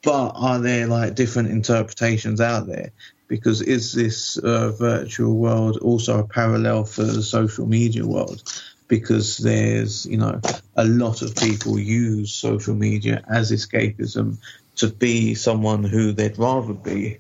but 0.02 0.32
are 0.32 0.58
there 0.58 0.88
like 0.88 1.14
different 1.14 1.52
interpretations 1.52 2.42
out 2.42 2.66
there? 2.66 2.90
Because 3.28 3.62
is 3.62 3.94
this 3.94 4.40
uh, 4.40 4.72
virtual 4.72 5.38
world 5.38 5.78
also 5.78 6.18
a 6.18 6.28
parallel 6.28 6.86
for 6.86 7.04
the 7.04 7.22
social 7.22 7.68
media 7.68 8.04
world? 8.06 8.42
Because 8.88 9.38
there's 9.38 10.08
you 10.08 10.18
know 10.18 10.42
a 10.76 10.86
lot 10.86 11.22
of 11.22 11.36
people 11.36 11.78
use 11.78 12.34
social 12.34 12.74
media 12.74 13.24
as 13.30 13.52
escapism 13.52 14.38
to 14.78 14.88
be 14.88 15.36
someone 15.36 15.84
who 15.84 16.14
they'd 16.14 16.40
rather 16.40 16.74
be 16.74 17.20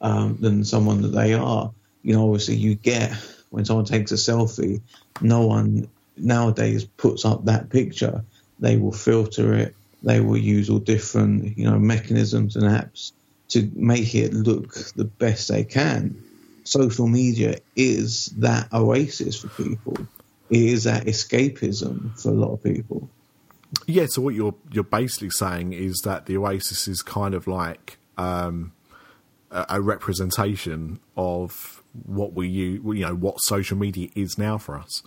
um, 0.00 0.36
than 0.40 0.64
someone 0.64 1.02
that 1.02 1.14
they 1.14 1.34
are. 1.34 1.70
You 2.02 2.14
know, 2.14 2.24
obviously, 2.24 2.56
you 2.56 2.74
get 2.74 3.12
when 3.50 3.64
someone 3.64 3.84
takes 3.84 4.10
a 4.10 4.16
selfie, 4.16 4.80
no 5.20 5.46
one 5.46 5.88
nowadays 6.20 6.84
puts 6.84 7.24
up 7.24 7.44
that 7.46 7.70
picture. 7.70 8.24
They 8.58 8.76
will 8.76 8.92
filter 8.92 9.54
it. 9.54 9.74
They 10.02 10.20
will 10.20 10.36
use 10.36 10.70
all 10.70 10.78
different, 10.78 11.56
you 11.58 11.68
know, 11.68 11.78
mechanisms 11.78 12.56
and 12.56 12.64
apps 12.64 13.12
to 13.50 13.70
make 13.74 14.14
it 14.14 14.32
look 14.32 14.74
the 14.96 15.04
best 15.04 15.48
they 15.48 15.64
can. 15.64 16.22
Social 16.64 17.06
media 17.06 17.58
is 17.76 18.26
that 18.38 18.72
oasis 18.72 19.40
for 19.40 19.48
people. 19.48 19.96
It 20.50 20.62
is 20.62 20.84
that 20.84 21.06
escapism 21.06 22.20
for 22.20 22.30
a 22.30 22.34
lot 22.34 22.52
of 22.52 22.62
people. 22.62 23.08
Yeah, 23.86 24.06
so 24.08 24.22
what 24.22 24.34
you're 24.34 24.54
you're 24.72 24.84
basically 24.84 25.30
saying 25.30 25.72
is 25.72 26.00
that 26.04 26.26
the 26.26 26.36
Oasis 26.36 26.88
is 26.88 27.02
kind 27.02 27.34
of 27.34 27.46
like 27.46 27.98
um, 28.18 28.72
a, 29.50 29.66
a 29.70 29.80
representation 29.80 30.98
of 31.16 31.82
what 32.04 32.32
we 32.32 32.48
use, 32.48 32.80
you 32.84 33.06
know, 33.06 33.14
what 33.14 33.40
social 33.40 33.76
media 33.76 34.08
is 34.14 34.38
now 34.38 34.58
for 34.58 34.76
us. 34.76 35.02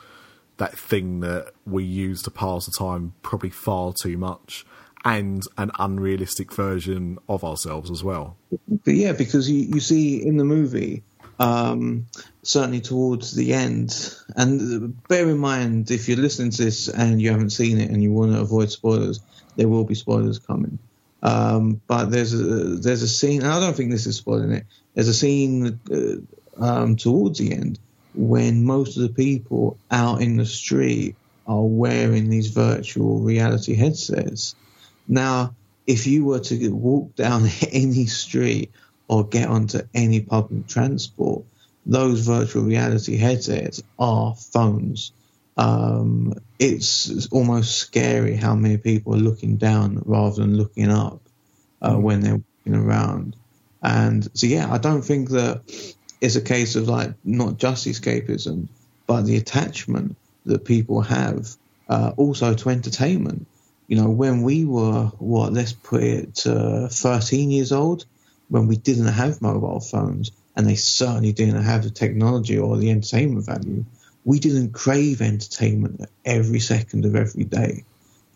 That 0.58 0.78
thing 0.78 1.22
that 1.22 1.52
we 1.66 1.84
use 1.84 2.22
to 2.24 2.32
pass 2.32 2.66
the 2.66 2.72
time 2.72 3.14
probably 3.22 3.50
far 3.50 3.94
too 3.94 4.18
much, 4.18 4.66
and 5.04 5.44
an 5.58 5.72
unrealistic 5.80 6.54
version 6.54 7.18
of 7.28 7.44
ourselves 7.44 7.92
as 7.92 8.04
well. 8.04 8.38
Yeah, 8.86 9.14
because 9.14 9.50
you, 9.50 9.62
you 9.62 9.80
see 9.80 10.26
in 10.26 10.38
the 10.38 10.46
movie, 10.46 11.04
um, 11.40 12.08
certainly 12.44 12.82
towards 12.82 13.34
the 13.36 13.54
end, 13.54 14.16
and 14.36 15.08
bear 15.08 15.28
in 15.30 15.38
mind 15.38 15.92
if 15.92 16.08
you're 16.08 16.18
listening 16.18 16.52
to 16.52 16.64
this 16.66 16.88
and 16.88 17.22
you 17.22 17.32
haven't 17.32 17.50
seen 17.50 17.80
it 17.80 17.90
and 17.90 18.02
you 18.02 18.12
want 18.12 18.34
to 18.34 18.40
avoid 18.40 18.72
spoilers, 18.72 19.20
there 19.56 19.68
will 19.68 19.84
be 19.84 19.96
spoilers 19.96 20.40
coming. 20.40 20.80
Um, 21.22 21.82
but 21.88 22.06
there's 22.06 22.34
a 22.34 22.38
there's 22.38 23.02
a 23.02 23.08
scene, 23.08 23.42
and 23.42 23.52
I 23.52 23.60
don't 23.60 23.76
think 23.76 23.92
this 23.92 24.06
is 24.06 24.18
spoiling 24.18 24.52
it. 24.52 24.66
There's 24.94 25.08
a 25.08 25.14
scene 25.14 25.80
uh, 25.92 26.64
um, 26.64 26.96
towards 26.98 27.40
the 27.40 27.54
end 27.54 27.80
when 28.16 28.64
most 28.64 28.98
of 28.98 29.04
the 29.04 29.10
people 29.10 29.78
out 29.92 30.22
in 30.22 30.38
the 30.38 30.46
street 30.46 31.16
are 31.48 31.64
wearing 31.64 32.30
these 32.30 32.48
virtual 32.48 33.20
reality 33.20 33.76
headsets. 33.76 34.56
Now, 35.08 35.56
if 35.86 36.08
you 36.08 36.26
were 36.26 36.40
to 36.40 36.70
walk 36.70 37.16
down 37.16 37.48
any 37.72 38.06
street 38.06 38.72
or 39.08 39.26
get 39.26 39.50
onto 39.50 39.82
any 39.94 40.22
public 40.22 40.68
transport, 40.68 41.44
those 41.86 42.22
virtual 42.22 42.64
reality 42.64 43.18
headsets 43.18 43.84
are 44.00 44.34
phones. 44.36 45.12
Um, 45.58 46.34
it's, 46.58 47.10
it's 47.10 47.28
almost 47.28 47.78
scary 47.78 48.36
how 48.36 48.56
many 48.56 48.78
people 48.78 49.14
are 49.16 49.20
looking 49.20 49.58
down 49.58 50.02
rather 50.06 50.42
than 50.42 50.58
looking 50.58 50.90
up 50.90 51.22
uh, 51.82 51.96
when 51.96 52.22
they're 52.22 52.42
walking 52.66 52.76
around. 52.76 53.36
And 53.82 54.28
so, 54.34 54.48
yeah, 54.48 54.72
I 54.72 54.78
don't 54.78 55.02
think 55.02 55.30
that 55.32 55.62
it's 56.24 56.38
a 56.38 56.42
case 56.42 56.78
of 56.78 56.88
like 56.88 57.14
not 57.26 57.58
just 57.58 57.86
escapism, 57.86 58.70
but 59.08 59.24
the 59.24 59.36
attachment 59.36 60.16
that 60.46 60.64
people 60.64 61.02
have 61.02 61.50
uh, 61.90 62.14
also 62.16 62.54
to 62.54 62.70
entertainment. 62.70 63.46
You 63.88 63.98
know, 63.98 64.10
when 64.10 64.42
we 64.42 64.64
were, 64.64 65.08
what, 65.20 65.52
let's 65.52 65.74
put 65.74 66.02
it, 66.02 66.48
uh, 66.48 66.88
13 66.88 67.52
years 67.52 67.74
old, 67.74 68.06
when 68.48 68.68
we 68.68 68.78
didn't 68.78 69.08
have 69.08 69.42
mobile 69.42 69.82
phones, 69.82 70.32
and 70.56 70.66
they 70.66 70.76
certainly 70.76 71.34
didn't 71.34 71.62
have 71.62 71.84
the 71.84 71.90
technology 71.90 72.58
or 72.58 72.78
the 72.78 72.90
entertainment 72.90 73.46
value, 73.46 73.84
we 74.24 74.40
didn't 74.40 74.72
crave 74.72 75.22
entertainment 75.22 76.06
every 76.24 76.62
second 76.62 77.04
of 77.04 77.18
every 77.18 77.44
day. 77.44 77.84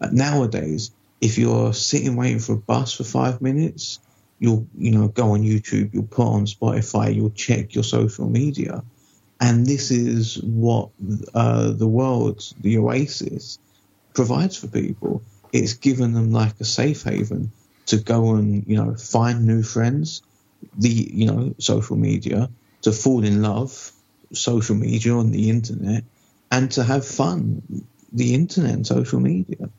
Uh, 0.01 0.09
nowadays, 0.11 0.91
if 1.21 1.37
you're 1.37 1.73
sitting 1.73 2.17
waiting 2.17 2.39
for 2.39 2.53
a 2.53 2.57
bus 2.57 2.93
for 2.93 3.05
five 3.05 3.41
minutes, 3.41 3.99
you'll 4.39 4.67
you 4.77 4.91
know 4.91 5.07
go 5.07 5.31
on 5.31 5.41
YouTube, 5.41 5.93
you'll 5.93 6.03
put 6.03 6.27
on 6.27 6.45
Spotify, 6.45 7.13
you'll 7.13 7.31
check 7.31 7.75
your 7.75 7.83
social 7.83 8.29
media, 8.29 8.83
and 9.39 9.65
this 9.65 9.91
is 9.91 10.41
what 10.41 10.89
uh, 11.33 11.71
the 11.71 11.87
world, 11.87 12.43
the 12.61 12.77
Oasis, 12.77 13.59
provides 14.13 14.57
for 14.57 14.67
people. 14.67 15.21
It's 15.53 15.73
given 15.73 16.13
them 16.13 16.31
like 16.31 16.59
a 16.59 16.65
safe 16.65 17.03
haven 17.03 17.51
to 17.87 17.97
go 17.97 18.35
and 18.35 18.65
you 18.67 18.77
know 18.77 18.95
find 18.95 19.45
new 19.45 19.63
friends, 19.63 20.21
the 20.77 20.89
you 20.89 21.27
know 21.27 21.55
social 21.59 21.95
media, 21.95 22.49
to 22.83 22.91
fall 22.91 23.23
in 23.23 23.41
love, 23.41 23.91
social 24.33 24.75
media 24.75 25.13
on 25.13 25.31
the 25.31 25.49
internet, 25.49 26.03
and 26.51 26.71
to 26.71 26.83
have 26.83 27.05
fun, 27.05 27.61
the 28.11 28.33
internet 28.33 28.73
and 28.73 28.87
social 28.87 29.19
media. 29.19 29.69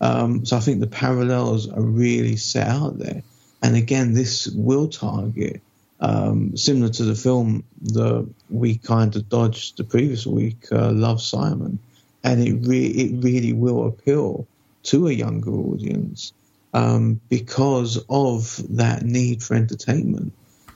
Um, 0.00 0.46
so 0.46 0.56
I 0.56 0.60
think 0.60 0.80
the 0.80 0.86
parallels 0.86 1.68
are 1.68 1.82
really 1.82 2.36
set 2.36 2.68
out 2.68 2.98
there. 2.98 3.22
And 3.62 3.76
again, 3.76 4.14
this 4.14 4.46
will 4.46 4.88
target, 4.88 5.60
um, 6.00 6.56
similar 6.56 6.90
to 6.90 7.04
the 7.04 7.14
film 7.14 7.64
that 7.82 8.28
we 8.50 8.78
kind 8.78 9.14
of 9.16 9.28
dodged 9.28 9.76
the 9.76 9.84
previous 9.84 10.26
week, 10.26 10.66
uh, 10.70 10.92
Love 10.92 11.20
Simon, 11.20 11.78
and 12.22 12.46
it 12.46 12.66
re- 12.66 12.86
it 12.86 13.22
really 13.22 13.52
will 13.52 13.86
appeal 13.86 14.46
to 14.84 15.08
a 15.08 15.12
younger 15.12 15.50
audience 15.50 16.32
um, 16.72 17.20
because 17.28 18.04
of 18.08 18.60
that 18.76 19.02
need 19.02 19.42
for 19.42 19.54
entertainment, 19.54 20.32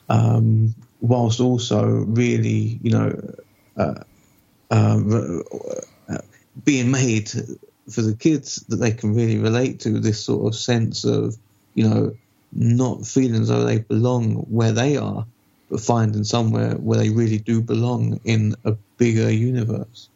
um, 0.09 0.75
whilst 1.01 1.41
also 1.41 1.85
really, 1.87 2.81
you 2.83 2.91
know, 2.91 3.35
uh, 3.77 4.03
uh, 4.71 5.01
uh, 6.09 6.19
being 6.65 6.91
made 6.91 7.31
for 7.91 8.03
the 8.03 8.17
kids 8.19 8.57
that 8.69 8.77
they 8.77 8.93
can 8.93 9.15
really 9.15 9.39
relate 9.39 9.81
to 9.81 10.01
this 10.01 10.25
sort 10.25 10.47
of 10.47 10.59
sense 10.59 11.05
of, 11.05 11.37
you 11.75 11.89
know, 11.89 12.15
not 12.53 13.07
feeling 13.07 13.43
as 13.43 13.49
though 13.49 13.65
they 13.65 13.79
belong 13.79 14.35
where 14.51 14.73
they 14.73 14.97
are, 14.97 15.27
but 15.71 15.81
finding 15.81 16.25
somewhere 16.25 16.75
where 16.75 16.99
they 16.99 17.11
really 17.11 17.39
do 17.39 17.63
belong 17.63 18.21
in 18.25 18.55
a 18.65 18.73
bigger 18.99 19.31
universe. 19.31 20.09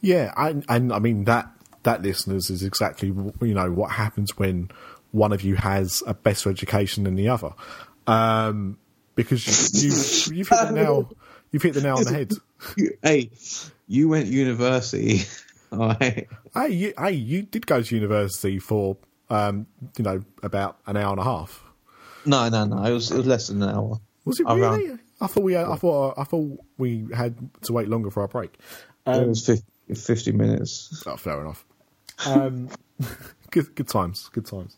Yeah, 0.00 0.32
and, 0.36 0.64
and 0.68 0.92
I 0.92 0.98
mean 0.98 1.24
that 1.24 1.48
that 1.84 2.02
listeners 2.02 2.50
is 2.50 2.62
exactly 2.62 3.08
you 3.08 3.54
know 3.54 3.70
what 3.70 3.92
happens 3.92 4.36
when 4.36 4.70
one 5.12 5.32
of 5.32 5.42
you 5.42 5.56
has 5.56 6.02
a 6.06 6.14
better 6.14 6.50
education 6.50 7.04
than 7.04 7.14
the 7.14 7.28
other, 7.28 7.52
um, 8.06 8.78
because 9.14 9.82
you 10.28 10.36
you've 10.36 10.48
hit 10.48 10.68
the 10.68 10.72
nail 10.72 11.12
you've 11.52 11.62
hit 11.62 11.74
the 11.74 11.82
nail 11.82 11.96
on 11.96 12.04
the 12.04 12.12
head. 12.12 12.32
hey, 13.02 13.30
you 13.86 14.08
went 14.08 14.26
university, 14.26 15.20
all 15.72 15.88
right? 15.88 16.28
Hey, 16.54 16.68
you, 16.70 16.94
hey, 16.98 17.12
you 17.12 17.42
did 17.42 17.66
go 17.66 17.82
to 17.82 17.94
university 17.94 18.58
for 18.58 18.96
um, 19.30 19.66
you 19.96 20.04
know 20.04 20.22
about 20.42 20.78
an 20.86 20.96
hour 20.96 21.10
and 21.12 21.20
a 21.20 21.24
half. 21.24 21.62
No, 22.24 22.48
no, 22.48 22.64
no. 22.64 22.84
It 22.84 22.92
was, 22.92 23.10
it 23.10 23.16
was 23.18 23.26
less 23.26 23.48
than 23.48 23.62
an 23.62 23.70
hour. 23.70 24.00
Was 24.24 24.40
it 24.40 24.46
Around- 24.46 24.78
really? 24.78 24.98
I 25.20 25.26
thought 25.28 25.44
we 25.44 25.52
had, 25.52 25.66
I 25.66 25.76
thought 25.76 26.14
I 26.18 26.24
thought 26.24 26.58
we 26.78 27.06
had 27.14 27.36
to 27.62 27.72
wait 27.72 27.88
longer 27.88 28.10
for 28.10 28.22
our 28.22 28.28
break. 28.28 28.54
it 29.06 29.28
was 29.28 29.44
50, 29.46 29.64
50 29.94 30.32
minutes. 30.32 31.02
Oh, 31.06 31.16
fair 31.16 31.40
enough. 31.40 31.64
Um, 32.26 32.68
good, 33.50 33.74
good 33.74 33.88
times, 33.88 34.28
good 34.32 34.46
times. 34.46 34.76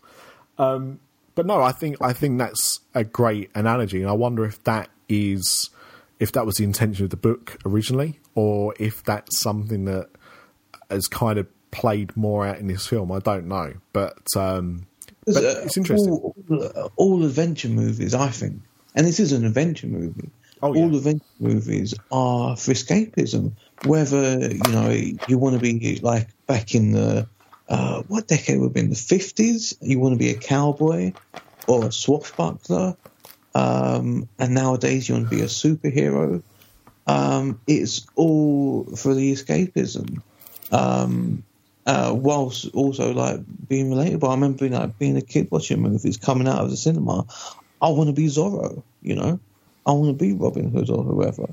Um, 0.59 1.01
but 1.35 1.47
no, 1.47 1.61
I 1.63 1.73
think 1.73 1.97
I 2.01 2.13
think 2.13 2.39
that's 2.39 2.81
a 2.95 3.05
great 3.05 3.51
analogy, 3.55 4.01
and 4.01 4.11
I 4.11 4.13
wonder 4.15 4.45
if 4.45 4.63
that 4.65 4.91
is 5.09 5.71
if 6.21 6.33
that 6.33 6.47
was 6.47 6.57
the 6.57 6.65
intention 6.65 7.05
of 7.05 7.11
the 7.11 7.17
book 7.17 7.59
originally, 7.67 8.21
or 8.35 8.75
if 8.79 9.03
that's 9.03 9.39
something 9.39 9.85
that 9.87 10.09
has 10.91 11.09
kind 11.09 11.39
of 11.39 11.47
played 11.75 12.17
more 12.17 12.47
out 12.47 12.59
in 12.59 12.69
this 12.69 12.87
film. 12.87 13.13
I 13.13 13.19
don't 13.19 13.49
know, 13.49 13.75
but 13.93 14.17
um, 14.37 14.87
but 15.27 15.37
Uh, 15.37 15.61
it's 15.65 15.77
interesting. 15.77 16.11
All, 16.11 16.35
all, 16.49 16.93
all 16.97 17.25
adventure 17.25 17.69
movies, 17.69 18.15
I 18.15 18.29
think, 18.29 18.63
and 18.95 19.07
this 19.07 19.21
is 19.21 19.33
an 19.33 19.45
adventure 19.45 19.89
movie. 19.89 20.31
Oh, 20.63 20.73
yeah. 20.73 20.83
All 20.83 20.97
adventure 20.97 21.25
movies 21.41 21.95
are 22.11 22.57
for 22.57 22.73
escapism. 22.73 23.53
Whether 23.85 24.53
you 24.55 24.73
know 24.73 24.91
you 25.29 25.39
want 25.39 25.55
to 25.57 25.61
be 25.61 25.99
like 26.03 26.29
back 26.47 26.75
in 26.75 26.93
the 26.93 27.29
uh, 27.69 28.03
what 28.09 28.29
decade 28.29 28.61
would 28.61 28.73
be 28.73 28.81
in 28.81 28.91
the 28.91 28.97
fifties, 28.97 29.77
you 29.81 29.99
want 29.99 30.15
to 30.15 30.19
be 30.19 30.31
a 30.31 30.39
cowboy 30.39 31.13
or 31.67 31.87
a 31.87 31.93
swashbuckler, 31.93 32.97
um, 33.55 34.29
and 34.39 34.55
nowadays 34.55 35.09
you 35.09 35.17
want 35.17 35.29
to 35.29 35.37
be 35.37 35.43
a 35.43 35.47
superhero. 35.47 36.43
Um, 37.07 37.61
it's 37.67 38.07
all 38.15 38.85
for 38.97 39.13
the 39.15 39.33
escapism 39.33 40.23
um, 40.73 41.45
uh, 41.87 42.15
whilst 42.17 42.69
also 42.75 43.13
like 43.13 43.41
being 43.69 43.91
relatable. 43.91 44.29
I 44.29 44.35
remember 44.35 44.69
like 44.69 44.99
being 44.99 45.17
a 45.17 45.23
kid 45.23 45.49
watching 45.51 45.83
movies 45.83 46.17
coming 46.17 46.49
out 46.49 46.61
of 46.61 46.71
the 46.71 46.77
cinema. 46.77 47.27
I 47.81 47.89
want 47.89 48.09
to 48.09 48.15
be 48.15 48.27
Zorro, 48.27 48.83
you 49.03 49.17
know. 49.17 49.41
I 49.87 49.93
want 49.93 50.19
to 50.19 50.25
be 50.25 50.33
Robin 50.33 50.71
Hood 50.71 50.89
or 50.89 51.05
whoever. 51.05 51.49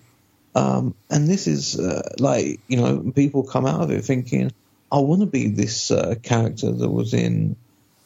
Um, 0.56 0.96
and 1.10 1.28
this 1.28 1.48
is 1.48 1.80
uh, 1.80 2.14
like 2.20 2.60
you 2.68 2.78
know 2.78 3.12
people 3.14 3.44
come 3.44 3.66
out 3.66 3.82
of 3.82 3.92
it 3.92 4.04
thinking, 4.04 4.52
I 4.92 5.00
want 5.00 5.22
to 5.22 5.28
be 5.28 5.48
this 5.48 5.92
uh, 5.92 6.16
character 6.22 6.72
that 6.72 6.90
was 6.90 7.14
in 7.14 7.56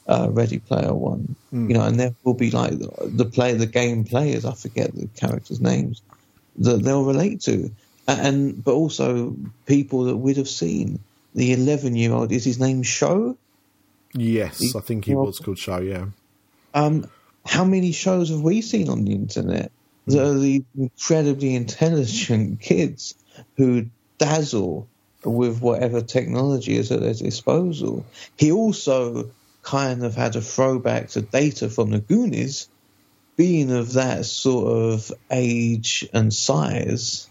uh, 0.07 0.29
Ready 0.31 0.59
Player 0.59 0.93
One. 0.93 1.35
You 1.51 1.75
know, 1.75 1.83
and 1.83 1.99
there 1.99 2.13
will 2.23 2.33
be 2.33 2.51
like 2.51 2.73
the 2.77 3.29
play, 3.31 3.53
the 3.53 3.65
game 3.65 4.03
players. 4.03 4.45
I 4.45 4.53
forget 4.53 4.93
the 4.93 5.07
characters' 5.07 5.61
names 5.61 6.01
that 6.57 6.83
they'll 6.83 7.05
relate 7.05 7.41
to, 7.41 7.71
and 8.07 8.63
but 8.63 8.73
also 8.73 9.35
people 9.65 10.05
that 10.05 10.17
we'd 10.17 10.37
have 10.37 10.49
seen 10.49 10.99
the 11.35 11.53
eleven-year-old. 11.53 12.31
Is 12.31 12.43
his 12.45 12.59
name 12.59 12.81
Sho? 12.81 13.37
Yes, 14.13 14.75
I 14.75 14.79
think 14.79 15.05
he 15.05 15.13
was 15.13 15.39
called 15.39 15.59
Sho. 15.59 15.79
Yeah, 15.81 16.05
Um, 16.73 17.05
how 17.45 17.65
many 17.65 17.91
shows 17.91 18.29
have 18.29 18.41
we 18.41 18.61
seen 18.61 18.89
on 18.89 19.03
the 19.05 19.11
internet 19.13 19.71
that 20.07 20.25
are 20.25 20.33
the 20.39 20.63
incredibly 20.77 21.53
intelligent 21.55 22.61
kids 22.61 23.15
who 23.57 23.87
dazzle 24.17 24.87
with 25.23 25.61
whatever 25.61 26.01
technology 26.01 26.77
is 26.77 26.91
at 26.91 27.01
their 27.01 27.13
disposal? 27.13 28.05
He 28.37 28.51
also 28.51 29.31
kind 29.63 30.03
of 30.05 30.15
had 30.15 30.35
a 30.35 30.41
throwback 30.41 31.09
to 31.09 31.21
data 31.21 31.69
from 31.69 31.89
the 31.91 31.99
Goonies, 31.99 32.69
being 33.35 33.71
of 33.71 33.93
that 33.93 34.25
sort 34.25 34.71
of 34.93 35.11
age 35.29 36.07
and 36.13 36.33
size 36.33 37.27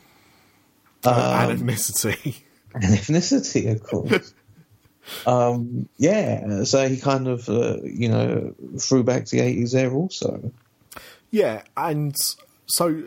Um, 1.05 1.15
and 1.51 1.61
ethnicity. 1.61 2.35
and 2.75 2.85
ethnicity, 2.95 3.71
of 3.71 3.83
course. 3.83 4.35
um, 5.27 5.89
yeah, 5.97 6.65
so 6.65 6.89
he 6.89 6.99
kind 6.99 7.29
of, 7.29 7.49
uh, 7.49 7.79
you 7.83 8.09
know, 8.09 8.55
threw 8.79 9.03
back 9.03 9.25
to 9.27 9.37
the 9.37 9.43
80s 9.43 9.73
there 9.73 9.93
also. 9.93 10.53
Yeah, 11.31 11.63
and 11.77 12.15
so 12.67 13.05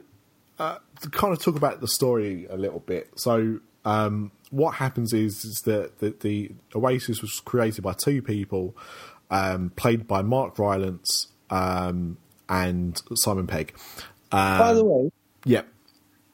uh, 0.60 0.78
to 1.02 1.10
kind 1.10 1.34
of 1.34 1.42
talk 1.42 1.56
about 1.56 1.82
the 1.82 1.88
story 1.88 2.48
a 2.50 2.58
little 2.58 2.80
bit. 2.80 3.10
So 3.16 3.60
um, 3.86 4.32
what 4.50 4.76
happens 4.76 5.14
is 5.14 5.46
is 5.46 5.62
that 5.62 6.00
the, 6.00 6.10
the 6.20 6.52
Oasis 6.76 7.22
was 7.22 7.40
created 7.40 7.84
by 7.84 7.94
two 7.94 8.22
people, 8.22 8.76
um, 9.30 9.72
played 9.76 10.08
by 10.08 10.22
Mark 10.22 10.60
Rylance 10.60 11.28
um, 11.50 12.18
and 12.50 13.02
Simon 13.16 13.48
Pegg. 13.48 13.74
Um, 14.32 14.60
By 14.60 14.74
the 14.74 14.84
way, 14.84 15.12
yeah, 15.46 15.62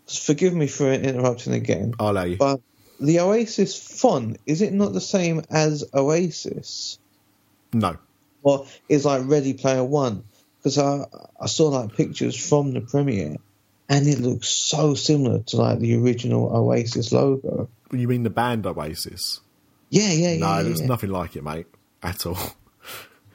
forgive 0.07 0.53
me 0.53 0.67
for 0.67 0.91
interrupting 0.91 1.53
again, 1.53 1.93
I'll 1.99 2.11
allow 2.11 2.23
you. 2.23 2.37
but 2.37 2.61
the 2.99 3.19
Oasis 3.19 3.77
font, 3.77 4.37
is 4.45 4.61
it 4.61 4.73
not 4.73 4.93
the 4.93 5.01
same 5.01 5.41
as 5.49 5.83
Oasis? 5.93 6.99
no, 7.73 7.97
Or 8.43 8.67
is 8.89 9.05
like 9.05 9.23
Ready 9.25 9.53
Player 9.53 9.83
One? 9.83 10.23
Because 10.59 10.77
I, 10.77 11.05
I 11.39 11.47
saw 11.47 11.69
like 11.69 11.95
pictures 11.95 12.35
from 12.35 12.73
the 12.73 12.81
premiere 12.81 13.37
and 13.89 14.07
it 14.07 14.19
looks 14.19 14.49
so 14.49 14.93
similar 14.93 15.39
to 15.39 15.57
like 15.57 15.79
the 15.79 15.95
original 15.97 16.55
Oasis 16.55 17.11
logo. 17.11 17.69
you 17.91 18.07
mean 18.07 18.23
the 18.23 18.29
band 18.29 18.65
Oasis? 18.65 19.41
Yeah, 19.89 20.11
yeah, 20.11 20.31
yeah. 20.31 20.39
No, 20.39 20.57
yeah, 20.57 20.63
there's 20.63 20.81
yeah. 20.81 20.87
nothing 20.87 21.11
like 21.11 21.35
it, 21.35 21.43
mate, 21.43 21.67
at 22.01 22.25
all. 22.25 22.37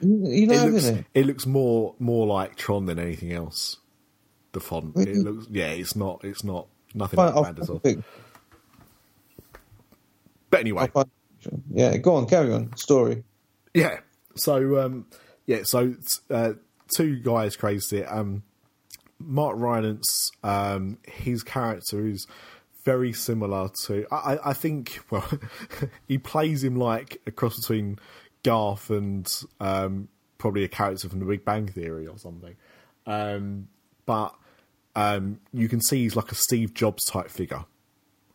You 0.01 0.47
know, 0.47 0.53
it 0.53 0.71
looks 0.71 0.85
it? 0.85 1.05
it 1.13 1.25
looks 1.25 1.45
more 1.45 1.93
more 1.99 2.25
like 2.25 2.55
Tron 2.55 2.85
than 2.85 2.99
anything 2.99 3.33
else. 3.33 3.77
The 4.53 4.61
font, 4.61 4.95
it 4.95 5.13
looks 5.13 5.47
yeah, 5.49 5.71
it's 5.71 5.95
not 5.95 6.21
it's 6.23 6.43
not 6.43 6.67
nothing 6.93 7.17
like 7.17 7.33
the 7.33 7.41
band 7.41 7.59
at 7.59 7.69
all. 7.69 7.79
pic- 7.79 7.99
But 10.49 10.61
anyway, 10.61 10.81
I'll 10.83 10.87
find 10.87 11.07
a 11.07 11.33
picture. 11.43 11.57
Yeah, 11.71 11.97
go 11.97 12.15
on, 12.15 12.25
carry 12.27 12.51
on. 12.53 12.75
Story. 12.77 13.23
Yeah. 13.73 13.99
So 14.35 14.79
um, 14.83 15.05
yeah. 15.45 15.61
So 15.63 15.95
uh, 16.29 16.53
two 16.95 17.17
guys 17.19 17.55
created 17.55 17.93
it. 17.93 18.05
Um, 18.11 18.43
Mark 19.19 19.55
Rylance, 19.57 20.31
um, 20.43 20.97
his 21.07 21.43
character 21.43 22.05
is 22.05 22.25
very 22.85 23.11
similar 23.13 23.69
to. 23.85 24.05
I, 24.11 24.15
I- 24.35 24.49
I 24.49 24.53
think. 24.53 24.99
Well, 25.11 25.27
he 26.07 26.17
plays 26.17 26.63
him 26.63 26.75
like 26.75 27.21
a 27.27 27.31
cross 27.31 27.55
between 27.59 27.99
Garth 28.43 28.89
and 28.89 29.27
um, 29.59 30.07
probably 30.37 30.63
a 30.63 30.67
character 30.69 31.09
from 31.09 31.19
The 31.19 31.25
Big 31.25 31.43
Bang 31.43 31.67
Theory 31.67 32.07
or 32.07 32.17
something. 32.17 32.55
Um, 33.05 33.67
but 34.05 34.33
um, 34.95 35.39
you 35.51 35.67
can 35.67 35.81
see 35.81 36.03
he's 36.03 36.15
like 36.15 36.31
a 36.31 36.35
Steve 36.35 36.73
Jobs 36.73 37.03
type 37.05 37.29
figure 37.29 37.65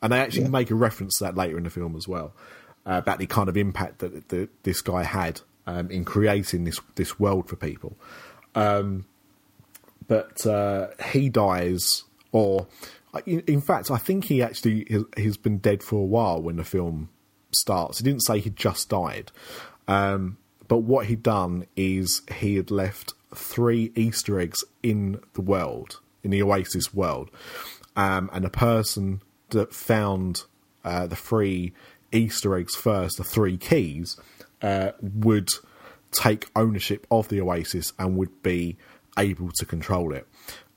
and 0.04 0.12
they 0.12 0.20
actually 0.20 0.42
Yeah. 0.44 0.50
make 0.50 0.70
a 0.70 0.74
reference 0.76 1.18
to 1.18 1.24
that 1.24 1.34
later 1.36 1.56
in 1.58 1.64
the 1.64 1.70
film 1.70 1.96
as 1.96 2.06
well 2.06 2.32
uh, 2.86 3.00
about 3.02 3.18
the 3.18 3.26
kind 3.26 3.48
of 3.48 3.56
impact 3.56 3.98
that, 4.00 4.28
that 4.28 4.50
this 4.62 4.82
guy 4.82 5.02
had 5.02 5.40
um, 5.66 5.90
in 5.90 6.04
creating 6.04 6.64
this 6.64 6.78
this 6.94 7.18
world 7.18 7.48
for 7.48 7.56
people. 7.56 7.96
Um, 8.54 9.06
but 10.06 10.46
uh, 10.46 10.88
he 11.12 11.30
dies, 11.30 12.04
or 12.30 12.66
in, 13.26 13.40
in 13.46 13.60
fact, 13.62 13.90
I 13.90 13.96
think 13.96 14.24
he 14.26 14.42
actually 14.42 14.86
has, 14.90 15.04
has 15.16 15.36
been 15.38 15.58
dead 15.58 15.82
for 15.82 15.96
a 15.96 16.04
while 16.04 16.40
when 16.42 16.56
the 16.56 16.64
film 16.64 17.08
starts. 17.52 17.98
He 17.98 18.04
didn't 18.04 18.20
say 18.24 18.38
he 18.40 18.50
just 18.50 18.90
died, 18.90 19.32
um, 19.88 20.36
but 20.68 20.78
what 20.78 21.06
he'd 21.06 21.22
done 21.22 21.66
is 21.76 22.20
he 22.36 22.56
had 22.56 22.70
left 22.70 23.14
three 23.34 23.90
Easter 23.96 24.38
eggs 24.38 24.62
in 24.82 25.20
the 25.32 25.40
world, 25.40 26.00
in 26.22 26.30
the 26.30 26.42
Oasis 26.42 26.92
world, 26.92 27.30
um, 27.96 28.28
and 28.32 28.44
a 28.44 28.50
person 28.50 29.22
that 29.50 29.74
found 29.74 30.42
uh, 30.84 31.06
the 31.06 31.16
three 31.16 31.72
Easter 32.12 32.56
eggs 32.56 32.74
first, 32.74 33.18
the 33.18 33.24
three 33.24 33.56
keys, 33.56 34.18
uh, 34.62 34.92
would 35.00 35.50
take 36.12 36.48
ownership 36.54 37.06
of 37.10 37.28
the 37.28 37.40
Oasis 37.40 37.92
and 37.98 38.16
would 38.16 38.42
be 38.42 38.76
able 39.18 39.50
to 39.56 39.66
control 39.66 40.12
it. 40.12 40.26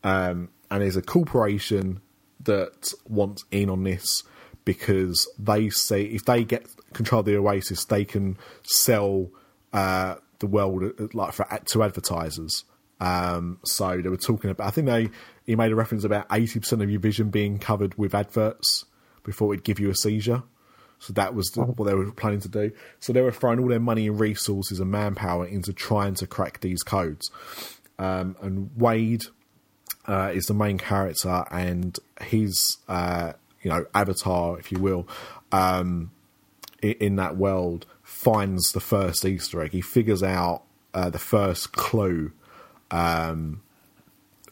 Um, 0.04 0.50
and 0.70 0.82
there's 0.82 0.98
a 0.98 1.02
corporation 1.02 2.02
that 2.44 2.94
wants 3.08 3.46
in 3.52 3.70
on 3.70 3.84
this 3.84 4.24
because 4.66 5.28
they 5.40 5.70
say 5.70 6.04
if 6.04 6.26
they 6.26 6.44
get 6.44 6.68
control 6.94 7.20
of 7.20 7.26
the 7.26 7.38
Oasis, 7.38 7.86
they 7.86 8.04
can 8.04 8.38
sell 8.64 9.30
uh, 9.74 10.16
the 10.40 10.48
world 10.48 10.84
uh, 10.84 11.08
like 11.14 11.34
for 11.34 11.48
to 11.66 11.84
advertisers. 11.84 12.66
Um, 13.00 13.60
so 13.64 14.02
they 14.02 14.10
were 14.10 14.18
talking 14.18 14.50
about. 14.50 14.68
I 14.68 14.72
think 14.72 14.88
they 14.88 15.10
he 15.48 15.56
made 15.56 15.72
a 15.72 15.76
reference 15.76 16.04
about 16.04 16.28
eighty 16.32 16.60
percent 16.60 16.84
of 16.84 16.92
your 16.92 17.00
vision 17.00 17.32
being 17.32 17.58
covered 17.58 17.98
with 17.98 18.14
adverts 18.14 18.86
before 19.24 19.54
it'd 19.54 19.66
give 19.66 19.80
you 19.80 19.90
a 19.90 19.96
seizure. 19.96 20.44
So 21.00 21.14
that 21.14 21.36
was 21.36 21.48
the, 21.50 21.62
what 21.62 21.86
they 21.86 21.94
were 21.94 22.12
planning 22.12 22.40
to 22.42 22.50
do. 22.50 22.72
So 23.00 23.14
they 23.14 23.22
were 23.22 23.32
throwing 23.32 23.60
all 23.60 23.68
their 23.68 23.80
money 23.80 24.08
and 24.08 24.20
resources 24.20 24.80
and 24.80 24.90
manpower 24.90 25.46
into 25.46 25.72
trying 25.72 26.16
to 26.16 26.28
crack 26.28 26.62
these 26.62 26.82
codes. 26.82 27.30
Um, 28.00 28.36
and 28.42 28.72
Wade 28.76 29.26
uh, 30.08 30.32
is 30.34 30.46
the 30.46 30.54
main 30.54 30.78
character, 30.78 31.44
and 31.52 31.98
his 32.22 32.78
uh, 32.88 33.34
you 33.62 33.70
know 33.70 33.86
avatar, 33.94 34.60
if 34.60 34.72
you 34.72 34.80
will, 34.80 35.08
um, 35.52 36.12
in, 36.82 36.94
in 36.94 37.16
that 37.18 37.38
world 37.38 37.86
finds 38.04 38.72
the 38.72 38.80
first 38.80 39.26
Easter 39.26 39.62
egg. 39.62 39.72
He 39.72 39.82
figures 39.82 40.24
out 40.24 40.64
uh, 40.94 41.10
the 41.10 41.20
first 41.20 41.74
clue 41.74 42.32
um, 42.90 43.62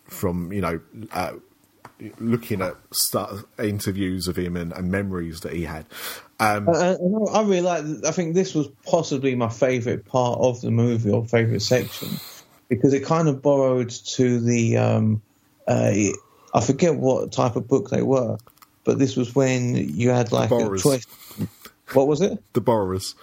from 0.05 0.51
you 0.53 0.61
know 0.61 0.79
uh, 1.11 1.33
looking 2.19 2.61
at 2.61 2.75
stu 2.91 3.47
interviews 3.59 4.27
of 4.27 4.35
him 4.35 4.55
and, 4.57 4.73
and 4.73 4.91
memories 4.91 5.41
that 5.41 5.53
he 5.53 5.63
had. 5.63 5.85
Um, 6.39 6.67
Uh, 6.67 6.95
I 7.31 7.41
really 7.41 7.61
like. 7.61 7.85
I 8.05 8.11
think 8.11 8.35
this 8.35 8.53
was 8.53 8.67
possibly 8.85 9.35
my 9.35 9.49
favourite 9.49 10.05
part 10.05 10.39
of 10.39 10.61
the 10.61 10.71
movie 10.71 11.09
or 11.09 11.25
favourite 11.25 11.61
section 11.61 12.09
because 12.67 12.93
it 12.93 13.05
kind 13.05 13.27
of 13.27 13.41
borrowed 13.41 13.89
to 13.89 14.39
the. 14.39 14.77
Um, 14.77 15.21
uh, 15.67 15.93
I 16.53 16.61
forget 16.61 16.95
what 16.95 17.31
type 17.31 17.55
of 17.55 17.67
book 17.67 17.89
they 17.89 18.01
were, 18.01 18.37
but 18.83 18.99
this 18.99 19.15
was 19.15 19.35
when 19.35 19.75
you 19.75 20.09
had 20.09 20.31
like 20.31 20.51
a 20.51 20.77
choice. 20.77 21.05
What 21.93 22.07
was 22.07 22.21
it? 22.21 22.41
the 22.53 22.61
borrowers. 22.61 23.15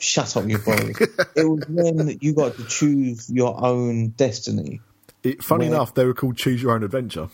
Shut 0.00 0.36
up, 0.36 0.48
you 0.48 0.58
borrowers! 0.58 0.96
it 1.36 1.44
was 1.44 1.64
when 1.68 2.18
you 2.20 2.34
got 2.34 2.56
to 2.56 2.64
choose 2.64 3.28
your 3.28 3.64
own 3.64 4.08
destiny. 4.08 4.80
It, 5.22 5.42
funny 5.42 5.66
Where- 5.66 5.74
enough, 5.76 5.94
they 5.94 6.04
were 6.04 6.14
called 6.14 6.36
Choose 6.36 6.62
Your 6.62 6.72
Own 6.72 6.82
Adventure. 6.84 7.28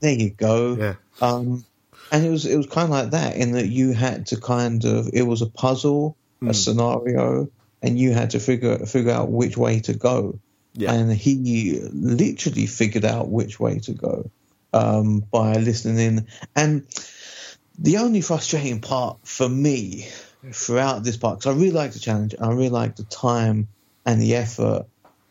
There 0.00 0.12
you 0.12 0.30
go. 0.30 0.76
Yeah. 0.76 0.94
Um, 1.20 1.64
and 2.12 2.24
it 2.24 2.30
was 2.30 2.46
it 2.46 2.56
was 2.56 2.66
kind 2.66 2.84
of 2.84 2.90
like 2.90 3.10
that 3.10 3.36
in 3.36 3.52
that 3.52 3.66
you 3.68 3.92
had 3.92 4.26
to 4.26 4.40
kind 4.40 4.84
of 4.84 5.08
it 5.12 5.22
was 5.22 5.42
a 5.42 5.46
puzzle, 5.46 6.16
Hmm. 6.40 6.50
a 6.50 6.54
scenario, 6.54 7.48
and 7.82 7.98
you 7.98 8.12
had 8.12 8.30
to 8.30 8.38
figure 8.40 8.78
figure 8.86 9.10
out 9.12 9.30
which 9.30 9.56
way 9.56 9.80
to 9.80 9.94
go. 9.94 10.38
Yeah. 10.74 10.92
And 10.92 11.10
he 11.10 11.80
literally 11.92 12.66
figured 12.66 13.06
out 13.06 13.28
which 13.30 13.58
way 13.58 13.78
to 13.80 13.92
go 13.92 14.30
um, 14.74 15.20
by 15.20 15.54
listening 15.54 15.98
in. 15.98 16.26
And 16.54 16.86
the 17.78 17.96
only 17.96 18.20
frustrating 18.20 18.80
part 18.82 19.18
for 19.24 19.48
me 19.48 20.06
throughout 20.52 21.02
this 21.02 21.16
part, 21.16 21.38
because 21.40 21.54
I 21.54 21.58
really 21.58 21.70
like 21.72 21.92
the 21.92 21.98
challenge, 21.98 22.34
I 22.38 22.48
really 22.48 22.68
like 22.68 22.96
the 22.96 23.04
time 23.04 23.68
and 24.04 24.20
the 24.20 24.34
effort, 24.36 24.84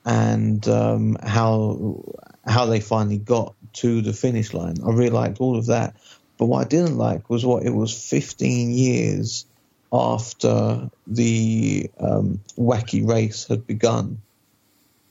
and 0.05 0.67
um, 0.67 1.17
how 1.21 2.03
how 2.45 2.67
they 2.67 2.79
finally 2.79 3.17
got 3.17 3.55
to 3.73 4.01
the 4.01 4.13
finish 4.13 4.53
line. 4.53 4.75
I 4.85 4.91
really 4.91 5.09
liked 5.09 5.41
all 5.41 5.57
of 5.57 5.65
that. 5.67 5.95
But 6.37 6.45
what 6.45 6.65
I 6.65 6.67
didn't 6.67 6.97
like 6.97 7.29
was 7.29 7.45
what 7.45 7.63
it 7.65 7.73
was 7.73 7.93
15 8.09 8.71
years 8.71 9.45
after 9.91 10.89
the 11.07 11.89
um, 11.99 12.41
wacky 12.57 13.07
race 13.07 13.47
had 13.47 13.65
begun, 13.65 14.21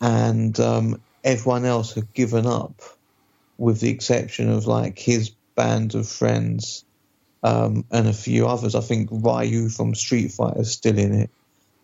and 0.00 0.58
um, 0.60 1.00
everyone 1.24 1.64
else 1.64 1.94
had 1.94 2.12
given 2.12 2.46
up, 2.46 2.82
with 3.58 3.80
the 3.80 3.90
exception 3.90 4.50
of 4.50 4.66
like 4.66 4.98
his 4.98 5.30
band 5.56 5.94
of 5.94 6.06
friends, 6.06 6.84
um, 7.42 7.84
and 7.90 8.06
a 8.06 8.12
few 8.12 8.46
others. 8.46 8.74
I 8.74 8.80
think 8.80 9.08
Ryu 9.10 9.70
from 9.70 9.94
Street 9.94 10.32
Fighter 10.32 10.60
is 10.60 10.72
still 10.72 10.98
in 10.98 11.14
it, 11.14 11.30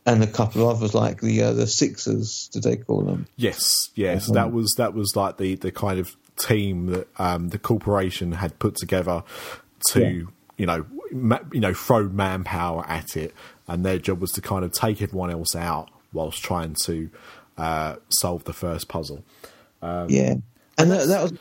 and 0.07 0.23
a 0.23 0.27
couple 0.27 0.69
of 0.69 0.77
others 0.79 0.95
like 0.95 1.21
the 1.21 1.43
uh, 1.43 1.53
the 1.53 1.67
Sixers. 1.67 2.49
Did 2.53 2.63
they 2.63 2.77
call 2.77 3.03
them? 3.03 3.27
Yes, 3.37 3.91
yes, 3.95 4.31
that 4.33 4.53
was 4.53 4.75
that 4.79 4.95
was 4.95 5.15
like 5.17 5.37
the 5.39 5.55
the 5.57 5.71
kind 5.73 5.99
of 6.01 6.17
team 6.37 6.87
that 6.87 7.09
um, 7.19 7.51
the 7.51 7.59
corporation 7.59 8.33
had 8.33 8.59
put 8.59 8.75
together 8.77 9.23
to 9.89 10.01
Yeah. 10.01 10.23
you 10.57 10.67
know 10.67 10.87
ma- 11.13 11.41
you 11.53 11.61
know 11.61 11.75
throw 11.75 12.05
manpower 12.09 12.85
at 12.87 13.17
it, 13.17 13.35
and 13.69 13.85
their 13.85 13.99
job 13.99 14.21
was 14.21 14.31
to 14.33 14.41
kind 14.41 14.65
of 14.65 14.73
take 14.73 15.03
everyone 15.03 15.31
else 15.31 15.55
out 15.55 15.91
whilst 16.13 16.43
trying 16.43 16.75
to 16.85 17.11
uh, 17.59 17.97
solve 18.09 18.45
the 18.45 18.53
first 18.53 18.89
puzzle. 18.89 19.23
yeah, 19.83 20.35
and 20.79 20.91
that, 20.91 21.07
that 21.09 21.23
was 21.23 21.33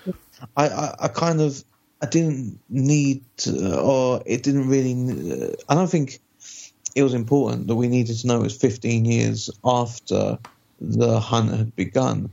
I, 0.56 0.67
I, 0.67 0.95
I 1.02 1.08
kind 1.08 1.41
of 1.41 1.63
I 2.02 2.06
didn't 2.06 2.60
need 2.69 3.24
to, 3.38 3.80
or 3.80 4.22
it 4.26 4.43
didn't 4.43 4.67
really. 4.69 4.93
Uh, 4.93 5.56
I 5.67 5.76
don't 5.76 5.89
think 5.89 6.19
it 6.95 7.04
was 7.04 7.13
important 7.13 7.67
that 7.67 7.75
we 7.75 7.88
needed 7.88 8.17
to 8.17 8.28
know 8.28 8.39
it 8.39 8.43
was 8.43 8.58
15 8.58 9.06
years 9.06 9.49
after 9.63 10.39
the 10.82 11.19
hunt 11.19 11.52
had 11.52 11.75
begun, 11.75 12.30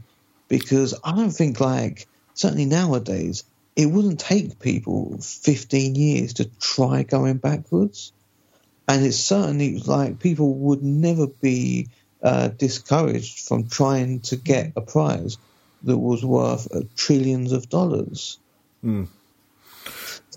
because 0.49 0.95
I 1.05 1.14
don't 1.14 1.31
think 1.31 1.61
like 1.61 2.07
certainly 2.35 2.66
nowadays 2.66 3.45
it 3.75 3.87
wouldn't 3.87 4.21
take 4.21 4.59
people 4.61 5.19
15 5.21 5.95
years 5.95 6.35
to 6.35 6.45
try 6.61 7.03
going 7.03 7.38
backwards, 7.38 8.12
and 8.88 9.05
it's 9.05 9.19
certainly 9.19 9.79
like 9.81 10.21
people 10.21 10.55
would 10.55 10.83
never 10.83 11.27
be 11.27 11.88
uh, 12.23 12.49
discouraged 12.49 13.40
from 13.47 13.69
trying 13.69 14.21
to 14.21 14.37
get 14.37 14.73
a 14.77 14.81
prize 14.81 15.38
that 15.83 15.99
was 15.99 16.25
worth 16.25 16.75
uh, 16.75 16.81
trillions 16.97 17.53
of 17.53 17.69
dollars. 17.69 18.38
So 18.83 19.15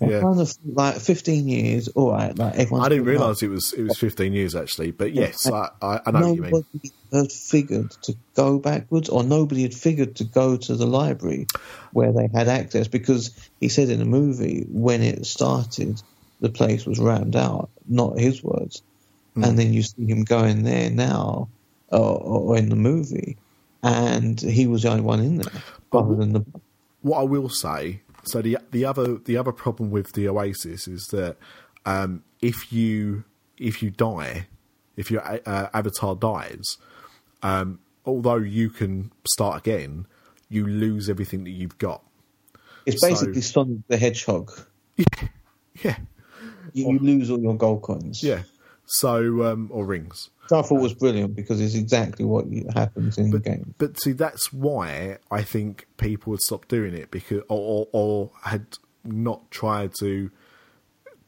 Yeah. 0.00 0.18
I 0.18 0.20
kind 0.20 0.40
of 0.40 0.52
like 0.64 0.96
15 0.96 1.48
years, 1.48 1.88
all 1.88 2.12
right. 2.12 2.36
Like 2.36 2.54
everyone's 2.54 2.86
I 2.86 2.88
didn't 2.88 3.04
realise 3.04 3.42
it 3.42 3.48
was 3.48 3.72
it 3.72 3.82
was 3.82 3.98
15 3.98 4.32
years 4.32 4.54
actually, 4.56 4.92
but 4.92 5.12
yes, 5.12 5.46
I, 5.46 5.70
I, 5.82 6.00
I 6.06 6.10
know 6.10 6.28
what 6.28 6.36
you 6.36 6.42
mean. 6.42 6.52
Nobody 6.52 6.92
had 7.12 7.32
figured 7.32 7.90
to 8.02 8.14
go 8.34 8.58
backwards, 8.58 9.08
or 9.08 9.22
nobody 9.24 9.62
had 9.62 9.74
figured 9.74 10.16
to 10.16 10.24
go 10.24 10.56
to 10.56 10.76
the 10.76 10.86
library 10.86 11.46
where 11.92 12.12
they 12.12 12.28
had 12.32 12.48
access, 12.48 12.88
because 12.88 13.30
he 13.60 13.68
said 13.68 13.90
in 13.90 13.98
the 13.98 14.04
movie 14.04 14.64
when 14.70 15.02
it 15.02 15.26
started, 15.26 16.00
the 16.40 16.48
place 16.48 16.86
was 16.86 16.98
rammed 16.98 17.36
out. 17.36 17.68
Not 17.88 18.18
his 18.18 18.42
words. 18.42 18.82
Hmm. 19.34 19.44
And 19.44 19.58
then 19.58 19.72
you 19.72 19.82
see 19.82 20.06
him 20.06 20.24
going 20.24 20.62
there 20.62 20.90
now, 20.90 21.48
or, 21.88 22.20
or 22.22 22.56
in 22.56 22.68
the 22.68 22.76
movie, 22.76 23.36
and 23.82 24.40
he 24.40 24.66
was 24.66 24.82
the 24.82 24.90
only 24.90 25.02
one 25.02 25.20
in 25.20 25.38
there, 25.38 25.62
other 25.92 26.14
than 26.14 26.32
the. 26.32 26.44
what 27.02 27.20
I 27.20 27.22
will 27.24 27.48
say, 27.48 28.00
so 28.24 28.42
the 28.42 28.58
the 28.70 28.84
other 28.84 29.16
the 29.18 29.36
other 29.36 29.52
problem 29.52 29.90
with 29.90 30.12
the 30.12 30.28
Oasis 30.28 30.86
is 30.88 31.06
that 31.12 31.36
um, 31.86 32.22
if 32.42 32.72
you 32.72 33.24
if 33.58 33.82
you 33.82 33.90
die, 33.90 34.46
if 34.96 35.10
your 35.10 35.22
uh, 35.46 35.68
avatar 35.74 36.14
dies, 36.16 36.76
um, 37.42 37.78
although 38.04 38.36
you 38.36 38.70
can 38.70 39.12
start 39.30 39.58
again, 39.58 40.06
you 40.48 40.66
lose 40.66 41.08
everything 41.10 41.44
that 41.44 41.50
you've 41.50 41.78
got. 41.78 42.02
It's 42.86 43.00
So- 43.00 43.08
basically 43.08 43.40
Sonic 43.42 43.78
the 43.88 43.96
Hedgehog. 43.96 44.50
Yeah, 45.82 45.96
You, 46.72 46.90
you 46.92 46.98
lose 46.98 47.30
all 47.30 47.40
your 47.40 47.56
gold 47.56 47.82
coins. 47.82 48.22
yeah. 48.22 48.42
So 48.86 49.44
um, 49.50 49.68
or 49.72 49.84
rings. 49.86 50.30
I 50.58 50.62
thought 50.62 50.80
was 50.80 50.94
brilliant 50.94 51.36
because 51.36 51.60
it's 51.60 51.74
exactly 51.74 52.24
what 52.24 52.46
happens 52.74 53.18
in 53.18 53.30
the 53.30 53.38
game. 53.38 53.74
But 53.78 54.00
see, 54.00 54.12
that's 54.12 54.52
why 54.52 55.18
I 55.30 55.42
think 55.42 55.86
people 55.96 56.32
had 56.32 56.40
stopped 56.40 56.68
doing 56.68 56.94
it 56.94 57.10
because, 57.10 57.42
or, 57.48 57.58
or, 57.58 57.88
or 57.92 58.30
had 58.42 58.66
not 59.04 59.50
tried 59.50 59.92
to 60.00 60.30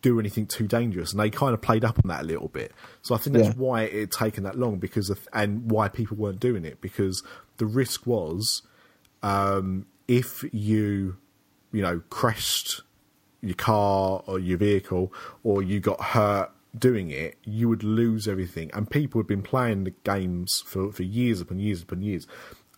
do 0.03 0.19
anything 0.19 0.47
too 0.47 0.67
dangerous, 0.67 1.13
and 1.13 1.21
they 1.21 1.31
kind 1.31 1.55
of 1.55 1.63
played 1.63 1.85
up 1.85 1.99
on 2.05 2.09
that 2.09 2.23
a 2.23 2.25
little 2.25 2.49
bit. 2.49 2.73
So 3.03 3.15
I 3.15 3.19
think 3.19 3.37
that's 3.37 3.49
Yeah. 3.51 3.55
why 3.55 3.83
it 3.83 3.93
had 3.95 4.11
taken 4.11 4.43
that 4.45 4.59
long 4.59 4.79
because 4.79 5.11
of, 5.11 5.29
and 5.33 5.71
why 5.71 5.89
people 5.89 6.17
weren't 6.17 6.41
doing 6.41 6.65
it 6.65 6.81
because 6.81 7.23
the 7.59 7.67
risk 7.67 8.05
was 8.07 8.63
um, 9.23 9.87
if 10.09 10.45
you, 10.53 11.17
you 11.71 11.83
know, 11.83 12.03
crashed 12.11 12.81
your 13.41 13.55
car 13.55 14.23
or 14.27 14.39
your 14.41 14.59
vehicle 14.59 15.13
or 15.45 15.63
you 15.63 15.79
got 15.79 16.01
hurt 16.01 16.51
doing 16.77 17.11
it, 17.11 17.37
you 17.45 17.69
would 17.69 17.83
lose 17.83 18.27
everything. 18.27 18.71
And 18.73 18.91
people 18.91 19.21
had 19.21 19.27
been 19.27 19.43
playing 19.43 19.85
the 19.85 19.95
games 20.05 20.63
for, 20.67 20.93
for 20.93 21.03
years 21.03 21.41
upon 21.41 21.59
years 21.59 21.83
upon 21.83 22.03
years 22.03 22.27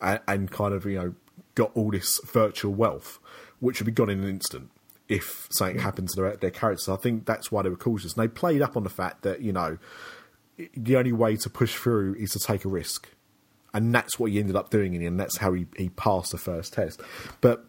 and, 0.00 0.20
and 0.26 0.50
kind 0.50 0.74
of, 0.74 0.84
you 0.86 0.98
know, 0.98 1.14
got 1.54 1.70
all 1.74 1.90
this 1.90 2.20
virtual 2.24 2.72
wealth, 2.74 3.18
which 3.60 3.80
would 3.80 3.86
be 3.86 3.92
gone 3.92 4.10
in 4.10 4.22
an 4.22 4.28
instant 4.28 4.70
if 5.08 5.46
something 5.50 5.78
happened 5.78 6.08
to 6.08 6.20
their, 6.20 6.36
their 6.36 6.50
characters. 6.50 6.88
I 6.88 6.96
think 6.96 7.26
that's 7.26 7.52
why 7.52 7.62
they 7.62 7.68
were 7.68 7.76
cautious. 7.76 8.14
And 8.14 8.22
they 8.22 8.28
played 8.28 8.62
up 8.62 8.76
on 8.76 8.84
the 8.84 8.90
fact 8.90 9.22
that, 9.22 9.40
you 9.40 9.52
know, 9.52 9.78
the 10.76 10.96
only 10.96 11.12
way 11.12 11.36
to 11.36 11.50
push 11.50 11.74
through 11.74 12.14
is 12.14 12.30
to 12.30 12.38
take 12.38 12.64
a 12.64 12.68
risk. 12.68 13.08
And 13.72 13.94
that's 13.94 14.18
what 14.18 14.30
he 14.30 14.38
ended 14.38 14.56
up 14.56 14.70
doing 14.70 14.94
in 14.94 15.00
the 15.00 15.06
end. 15.06 15.18
That's 15.18 15.38
how 15.38 15.52
he, 15.52 15.66
he 15.76 15.88
passed 15.90 16.30
the 16.30 16.38
first 16.38 16.72
test. 16.72 17.00
But 17.40 17.64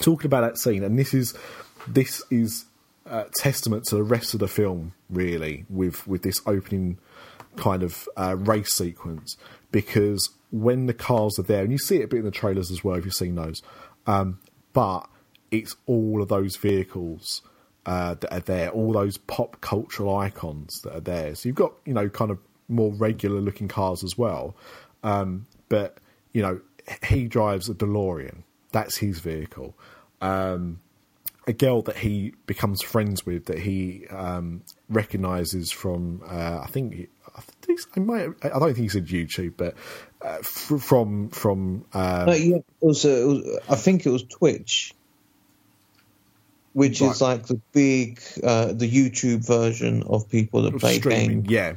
talking 0.00 0.26
about 0.26 0.40
that 0.40 0.58
scene, 0.58 0.82
and 0.82 0.98
this 0.98 1.12
is 1.12 1.34
this 1.86 2.22
is 2.30 2.64
uh, 3.06 3.24
testament 3.38 3.84
to 3.84 3.96
the 3.96 4.02
rest 4.02 4.34
of 4.34 4.40
the 4.40 4.48
film, 4.48 4.94
really, 5.10 5.64
with 5.68 6.06
with 6.06 6.22
this 6.22 6.40
opening 6.46 6.98
kind 7.56 7.82
of 7.82 8.08
uh, 8.16 8.36
race 8.36 8.72
sequence, 8.72 9.36
because 9.70 10.30
when 10.50 10.86
the 10.86 10.94
cars 10.94 11.38
are 11.38 11.42
there, 11.42 11.62
and 11.62 11.72
you 11.72 11.78
see 11.78 11.96
it 11.96 12.04
a 12.04 12.08
bit 12.08 12.20
in 12.20 12.24
the 12.24 12.30
trailers 12.30 12.70
as 12.70 12.82
well, 12.82 12.96
if 12.96 13.04
you've 13.04 13.14
seen 13.14 13.34
those, 13.34 13.62
um, 14.06 14.38
but 14.72 15.08
it's 15.50 15.76
all 15.86 16.22
of 16.22 16.28
those 16.28 16.56
vehicles. 16.56 17.42
Uh, 17.86 18.14
that 18.14 18.32
are 18.32 18.40
there, 18.40 18.70
all 18.70 18.92
those 18.92 19.18
pop 19.18 19.60
cultural 19.60 20.16
icons 20.16 20.80
that 20.84 20.96
are 20.96 21.00
there. 21.00 21.34
So 21.34 21.50
you've 21.50 21.56
got, 21.56 21.74
you 21.84 21.92
know, 21.92 22.08
kind 22.08 22.30
of 22.30 22.38
more 22.66 22.90
regular 22.94 23.42
looking 23.42 23.68
cars 23.68 24.02
as 24.02 24.16
well. 24.16 24.56
Um, 25.02 25.44
but, 25.68 25.98
you 26.32 26.40
know, 26.40 26.62
he 27.06 27.28
drives 27.28 27.68
a 27.68 27.74
DeLorean. 27.74 28.44
That's 28.72 28.96
his 28.96 29.18
vehicle. 29.18 29.76
Um, 30.22 30.80
a 31.46 31.52
girl 31.52 31.82
that 31.82 31.96
he 31.96 32.32
becomes 32.46 32.82
friends 32.82 33.26
with 33.26 33.46
that 33.46 33.58
he 33.58 34.06
um, 34.08 34.62
recognizes 34.88 35.70
from 35.70 36.22
uh, 36.26 36.60
I 36.62 36.66
think 36.66 37.08
I, 37.36 37.40
think 37.62 37.80
I 37.96 38.00
might 38.00 38.28
I 38.42 38.48
don't 38.48 38.74
think 38.74 38.78
he 38.78 38.88
said 38.88 39.06
YouTube 39.06 39.54
but 39.56 39.74
uh, 40.24 40.38
f- 40.40 40.72
from 40.80 41.28
from 41.30 41.84
um, 41.92 42.26
No, 42.26 42.32
yeah, 42.32 42.56
it 42.56 42.64
was, 42.80 43.04
uh, 43.04 43.08
it 43.08 43.26
was, 43.26 43.60
I 43.68 43.76
think 43.76 44.06
it 44.06 44.10
was 44.10 44.22
Twitch, 44.24 44.94
which 46.72 47.02
is 47.02 47.20
like 47.20 47.46
the 47.46 47.60
big, 47.72 48.20
uh, 48.42 48.72
the 48.72 48.90
YouTube 48.90 49.46
version 49.46 50.02
of 50.04 50.30
people 50.30 50.62
that 50.62 50.78
play 50.78 50.98
streaming 50.98 51.42
games. 51.42 51.50
yeah 51.50 51.74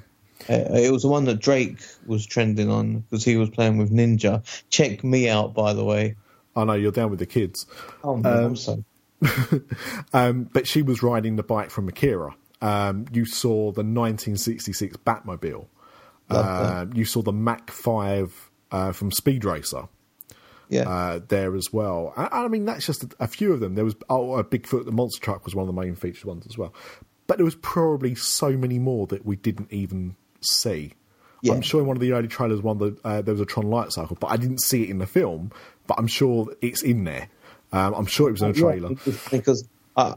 Uh, 0.50 0.78
it 0.78 0.92
was 0.92 1.02
the 1.02 1.10
one 1.10 1.26
that 1.26 1.40
Drake 1.40 1.80
was 2.06 2.26
trending 2.26 2.70
on 2.70 3.00
because 3.00 3.26
he 3.26 3.36
was 3.36 3.50
playing 3.50 3.78
with 3.78 3.92
Ninja. 3.92 4.44
Check 4.70 5.04
me 5.04 5.28
out, 5.28 5.54
by 5.54 5.74
the 5.74 5.84
way. 5.84 6.16
I 6.56 6.64
know 6.64 6.74
you're 6.74 6.92
down 6.92 7.10
with 7.10 7.20
the 7.20 7.26
kids 7.26 7.66
Oh, 8.04 8.16
man, 8.18 8.44
I'm 8.46 8.56
so. 8.56 8.84
um, 10.14 10.44
but 10.54 10.68
she 10.68 10.82
was 10.82 11.02
riding 11.02 11.36
the 11.36 11.44
bike 11.44 11.70
from 11.70 11.88
Akira 11.88 12.36
um, 12.62 13.06
you 13.12 13.26
saw 13.26 13.72
the 13.72 13.84
1966 13.84 14.98
Batmobile 14.98 15.68
um, 16.30 16.92
you 16.94 17.06
saw 17.06 17.22
the 17.22 17.32
Mach 17.32 17.72
5 17.72 18.52
uh, 18.72 18.92
from 18.92 19.12
Speed 19.12 19.46
Racer 19.46 19.84
Yeah. 20.70 20.90
uh, 20.90 21.20
there 21.28 21.56
as 21.56 21.72
well. 21.72 22.14
I, 22.18 22.44
I 22.44 22.48
mean, 22.50 22.66
that's 22.66 22.86
just 22.86 23.04
a, 23.04 23.10
a 23.22 23.28
few 23.28 23.54
of 23.54 23.62
them. 23.62 23.76
There 23.76 23.86
was 23.86 23.96
oh, 24.10 24.34
uh, 24.34 24.44
Bigfoot 24.44 24.84
the 24.86 24.92
monster 24.92 25.22
truck 25.22 25.46
was 25.46 25.56
one 25.56 25.68
of 25.68 25.74
the 25.74 25.82
main 25.82 25.96
featured 25.96 26.26
ones 26.26 26.46
as 26.46 26.58
well. 26.58 26.74
But 27.28 27.38
there 27.38 27.46
was 27.46 27.56
probably 27.56 28.16
so 28.16 28.52
many 28.52 28.78
more 28.80 29.08
that 29.08 29.26
we 29.26 29.38
didn't 29.38 29.72
even 29.72 30.16
see. 30.42 30.94
Yeah. 31.42 31.54
I'm 31.54 31.62
sure 31.62 31.80
in 31.80 31.88
one 31.88 31.96
of 31.96 32.02
the 32.02 32.12
early 32.14 32.28
trailers, 32.28 32.62
one 32.62 32.82
of 32.82 33.02
the, 33.02 33.08
uh, 33.08 33.22
there 33.22 33.34
was 33.34 33.42
a 33.42 33.46
Tron 33.46 33.70
light 33.70 33.92
cycle, 33.92 34.18
but 34.20 34.28
I 34.28 34.38
didn't 34.38 34.62
see 34.62 34.84
it 34.84 34.90
in 34.90 34.98
the 34.98 35.08
film. 35.08 35.52
But 35.86 36.00
I'm 36.00 36.08
sure 36.08 36.54
it's 36.62 36.82
in 36.82 37.06
there. 37.06 37.30
Um, 37.72 37.94
I'm 37.94 38.06
sure 38.06 38.30
it 38.30 38.34
was 38.34 38.42
in 38.42 38.52
a 38.52 38.54
trailer. 38.54 38.90
Because- 39.32 39.68
I, 40.00 40.14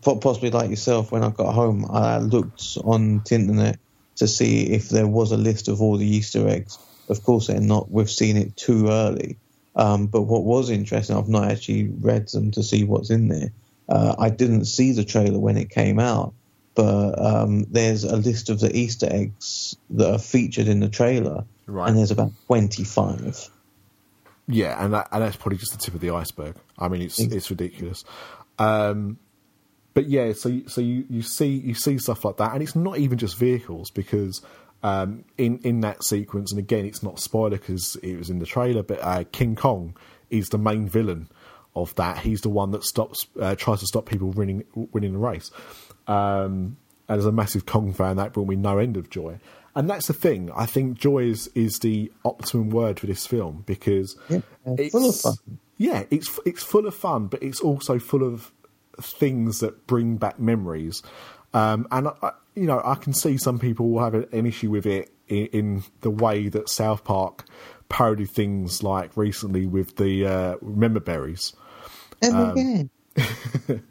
possibly 0.00 0.50
like 0.50 0.70
yourself, 0.70 1.10
when 1.10 1.24
I 1.24 1.30
got 1.30 1.52
home, 1.52 1.84
I 1.90 2.18
looked 2.18 2.78
on 2.84 3.20
the 3.28 3.34
internet 3.34 3.80
to 4.16 4.28
see 4.28 4.66
if 4.70 4.90
there 4.90 5.08
was 5.08 5.32
a 5.32 5.36
list 5.36 5.66
of 5.66 5.82
all 5.82 5.96
the 5.96 6.06
Easter 6.06 6.46
eggs. 6.48 6.78
Of 7.08 7.24
course, 7.24 7.48
they're 7.48 7.60
not. 7.60 7.90
We've 7.90 8.08
seen 8.08 8.36
it 8.36 8.56
too 8.56 8.88
early. 8.90 9.36
Um, 9.74 10.06
but 10.06 10.22
what 10.22 10.44
was 10.44 10.70
interesting, 10.70 11.16
I've 11.16 11.28
not 11.28 11.50
actually 11.50 11.88
read 12.00 12.28
them 12.28 12.52
to 12.52 12.62
see 12.62 12.84
what's 12.84 13.10
in 13.10 13.26
there. 13.26 13.50
Uh, 13.88 14.14
I 14.18 14.30
didn't 14.30 14.66
see 14.66 14.92
the 14.92 15.04
trailer 15.04 15.40
when 15.40 15.56
it 15.56 15.70
came 15.70 15.98
out, 15.98 16.32
but 16.76 17.20
um, 17.20 17.64
there's 17.70 18.04
a 18.04 18.16
list 18.16 18.50
of 18.50 18.60
the 18.60 18.72
Easter 18.76 19.08
eggs 19.10 19.76
that 19.90 20.12
are 20.14 20.18
featured 20.20 20.68
in 20.68 20.78
the 20.78 20.88
trailer, 20.88 21.44
Right. 21.66 21.88
and 21.88 21.98
there's 21.98 22.12
about 22.12 22.30
25. 22.46 23.50
Yeah, 24.48 24.82
and 24.82 24.94
that, 24.94 25.08
and 25.12 25.22
that's 25.22 25.36
probably 25.36 25.58
just 25.58 25.72
the 25.72 25.78
tip 25.78 25.94
of 25.94 26.00
the 26.00 26.10
iceberg. 26.10 26.56
I 26.78 26.88
mean, 26.88 27.02
it's 27.02 27.20
it's 27.20 27.50
ridiculous. 27.50 28.02
Um, 28.58 29.18
but 29.94 30.08
yeah, 30.08 30.32
so 30.32 30.48
you- 30.48 30.68
so 30.68 30.80
you, 30.80 31.04
you 31.10 31.22
see 31.22 31.48
you 31.48 31.74
see 31.74 31.98
stuff 31.98 32.24
like 32.24 32.38
that, 32.38 32.54
and 32.54 32.62
it's 32.62 32.74
not 32.76 32.98
even 32.98 33.18
just 33.18 33.36
vehicles 33.38 33.90
because 33.90 34.40
um, 34.82 35.24
in 35.36 35.58
in 35.64 35.80
that 35.80 36.02
sequence, 36.02 36.50
and 36.52 36.58
again, 36.58 36.86
it's 36.86 37.02
not 37.02 37.18
spoiler 37.20 37.58
because 37.58 37.96
it 38.02 38.16
was 38.16 38.30
in 38.30 38.38
the 38.38 38.46
trailer, 38.46 38.82
but 38.82 38.98
uh, 39.02 39.24
King 39.32 39.54
Kong 39.54 39.96
is 40.30 40.48
the 40.48 40.58
main 40.58 40.88
villain 40.88 41.28
of 41.76 41.94
that. 41.96 42.18
He's 42.18 42.40
the 42.40 42.48
one 42.48 42.70
that 42.70 42.84
stops, 42.84 43.26
uh, 43.40 43.54
tries 43.54 43.80
to 43.80 43.86
stop 43.86 44.06
people 44.06 44.30
winning 44.30 44.64
winning 44.92 45.12
the 45.12 45.18
race. 45.18 45.50
Um, 46.06 46.76
and 47.08 47.18
as 47.18 47.26
a 47.26 47.32
massive 47.32 47.66
Kong 47.66 47.92
fan, 47.92 48.16
that 48.16 48.32
brought 48.32 48.48
me 48.48 48.56
no 48.56 48.78
end 48.78 48.96
of 48.96 49.10
joy. 49.10 49.38
And 49.78 49.88
that's 49.88 50.08
the 50.08 50.12
thing. 50.12 50.50
I 50.56 50.66
think 50.66 50.98
joy 50.98 51.20
is, 51.20 51.46
is 51.54 51.78
the 51.78 52.10
optimum 52.24 52.70
word 52.70 52.98
for 52.98 53.06
this 53.06 53.28
film 53.28 53.62
because 53.64 54.16
Yeah, 54.28 54.40
it's 54.66 54.90
full 54.90 55.08
of 55.08 55.14
fun. 55.14 55.58
Yeah, 55.76 56.02
it's 56.10 56.36
it's 56.44 56.64
full 56.64 56.88
of 56.88 56.96
fun, 56.96 57.28
but 57.28 57.40
it's 57.44 57.60
also 57.60 58.00
full 58.00 58.24
of 58.24 58.50
things 59.00 59.60
that 59.60 59.86
bring 59.86 60.16
back 60.16 60.40
memories. 60.40 61.04
Um, 61.54 61.86
and 61.92 62.08
I, 62.08 62.32
you 62.56 62.66
know, 62.66 62.82
I 62.84 62.96
can 62.96 63.12
see 63.12 63.38
some 63.38 63.60
people 63.60 63.90
will 63.90 64.02
have 64.02 64.14
an 64.14 64.46
issue 64.46 64.68
with 64.68 64.84
it 64.84 65.12
in, 65.28 65.46
in 65.46 65.82
the 66.00 66.10
way 66.10 66.48
that 66.48 66.68
South 66.68 67.04
Park 67.04 67.44
parodied 67.88 68.30
things 68.30 68.82
like 68.82 69.16
recently 69.16 69.64
with 69.66 69.94
the 69.94 70.26
uh, 70.26 70.56
Remember 70.60 70.98
Berries. 70.98 71.52
And 72.20 72.34
Um, 72.34 72.50
again, 72.50 72.90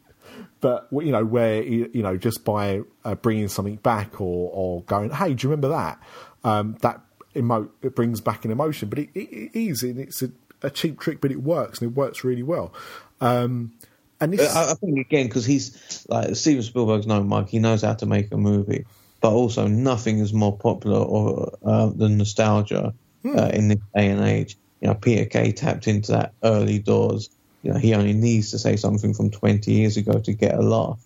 but 0.61 0.87
you 0.91 1.11
know 1.11 1.25
where 1.25 1.61
you 1.63 2.01
know 2.01 2.17
just 2.17 2.43
by 2.43 2.81
uh, 3.05 3.15
bringing 3.15 3.47
something 3.47 3.75
back 3.77 4.19
or 4.21 4.49
or 4.53 4.81
going 4.83 5.09
hey 5.11 5.33
do 5.33 5.47
you 5.47 5.49
remember 5.51 5.69
that 5.69 5.99
um, 6.43 6.77
that 6.81 7.01
emo- 7.35 7.69
it 7.81 7.95
brings 7.95 8.21
back 8.21 8.45
an 8.45 8.51
emotion 8.51 8.89
but 8.89 8.99
it, 8.99 9.09
it, 9.13 9.29
it 9.53 9.59
is 9.59 9.83
and 9.83 9.99
it's 9.99 10.21
a, 10.21 10.31
a 10.61 10.69
cheap 10.69 10.99
trick 10.99 11.21
but 11.21 11.31
it 11.31 11.41
works 11.41 11.79
and 11.81 11.91
it 11.91 11.95
works 11.95 12.23
really 12.23 12.43
well 12.43 12.73
um, 13.21 13.71
and 14.19 14.33
this 14.33 14.55
I, 14.55 14.71
I 14.71 14.73
think 14.75 14.99
again 14.99 15.27
because 15.27 15.45
he's 15.45 16.05
like 16.09 16.35
Steven 16.35 16.63
Spielberg's 16.63 17.05
no 17.07 17.21
mug. 17.23 17.49
He 17.49 17.59
knows 17.59 17.83
how 17.83 17.93
to 17.93 18.05
make 18.07 18.31
a 18.31 18.37
movie, 18.37 18.85
but 19.21 19.31
also 19.31 19.67
nothing 19.67 20.19
is 20.19 20.33
more 20.33 20.57
popular 20.57 20.99
or 20.99 21.55
uh, 21.63 21.87
than 21.87 22.17
nostalgia 22.17 22.93
Hmm. 23.23 23.37
uh, 23.37 23.47
in 23.47 23.67
this 23.67 23.79
day 23.95 24.07
and 24.09 24.21
age. 24.21 24.57
You 24.81 24.89
know, 24.89 24.93
Peter 24.95 25.25
Kay 25.25 25.51
tapped 25.51 25.87
into 25.87 26.11
that 26.13 26.33
early 26.43 26.79
doors. 26.79 27.29
You 27.63 27.73
know, 27.73 27.79
he 27.79 27.93
only 27.93 28.13
needs 28.13 28.51
to 28.51 28.59
say 28.59 28.75
something 28.75 29.13
from 29.13 29.31
20 29.31 29.71
years 29.71 29.97
ago 29.97 30.19
to 30.19 30.33
get 30.33 30.55
a 30.55 30.61
laugh. 30.61 30.99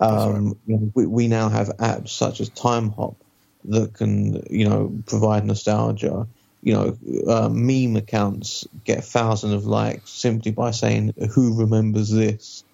Um, 0.00 0.56
you 0.66 0.76
know, 0.76 0.92
we, 0.94 1.06
we 1.06 1.28
now 1.28 1.48
have 1.48 1.68
apps 1.78 2.10
such 2.10 2.40
as 2.40 2.50
Timehop 2.50 3.16
that 3.64 3.94
can, 3.94 4.42
you 4.50 4.68
know, 4.68 4.92
provide 5.06 5.44
nostalgia. 5.44 6.26
You 6.62 6.74
know, 6.74 6.98
uh, 7.28 7.48
meme 7.48 7.96
accounts 7.96 8.66
get 8.84 9.04
thousands 9.04 9.52
of 9.52 9.66
likes 9.66 10.10
simply 10.10 10.52
by 10.52 10.72
saying 10.72 11.14
"Who 11.34 11.60
remembers 11.60 12.10
this?" 12.10 12.64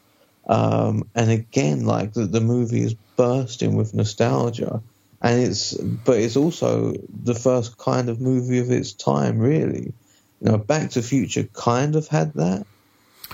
Um, 0.46 1.08
and 1.14 1.30
again, 1.30 1.84
like 1.84 2.12
the, 2.12 2.26
the 2.26 2.40
movie 2.40 2.82
is 2.82 2.94
bursting 3.16 3.76
with 3.76 3.94
nostalgia, 3.94 4.82
and 5.22 5.42
it's 5.42 5.74
but 5.74 6.18
it's 6.18 6.36
also 6.36 6.94
the 7.24 7.34
first 7.34 7.78
kind 7.78 8.08
of 8.08 8.20
movie 8.20 8.58
of 8.58 8.70
its 8.70 8.92
time, 8.92 9.38
really. 9.38 9.92
You 10.40 10.50
know, 10.50 10.58
Back 10.58 10.90
to 10.90 11.00
the 11.00 11.06
Future 11.06 11.44
kind 11.52 11.96
of 11.96 12.08
had 12.08 12.34
that, 12.34 12.66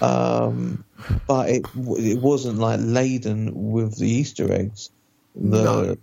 um, 0.03 0.85
but 1.27 1.49
it 1.51 1.65
it 1.77 2.21
wasn't 2.21 2.59
like 2.59 2.81
laden 2.83 3.71
with 3.73 3.99
the 3.99 4.09
Easter 4.09 4.53
eggs. 4.53 4.91
The 5.35 5.63
No. 5.63 5.97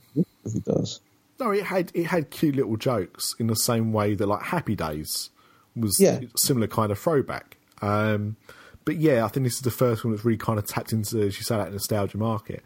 movie 0.46 0.60
does. 0.66 1.02
no 1.40 1.52
it 1.52 1.64
had 1.64 1.92
it 1.94 2.06
had 2.06 2.30
cute 2.30 2.56
little 2.56 2.78
jokes 2.78 3.36
in 3.40 3.48
the 3.48 3.56
same 3.56 3.92
way 3.94 4.16
that 4.16 4.26
like 4.26 4.42
Happy 4.44 4.76
Days 4.76 5.30
was 5.76 6.00
Yeah. 6.00 6.20
a 6.22 6.28
similar 6.38 6.68
kind 6.68 6.92
of 6.92 6.98
throwback 6.98 7.58
um, 7.82 8.38
but 8.86 8.96
yeah 8.96 9.24
I 9.26 9.28
think 9.28 9.44
this 9.46 9.56
is 9.56 9.62
the 9.62 9.70
first 9.72 10.04
one 10.04 10.14
that's 10.14 10.26
really 10.26 10.38
kind 10.38 10.58
of 10.58 10.66
tapped 10.66 10.94
into 10.94 11.22
as 11.22 11.38
you 11.38 11.44
say 11.44 11.58
that 11.58 11.72
nostalgia 11.72 12.18
market 12.18 12.64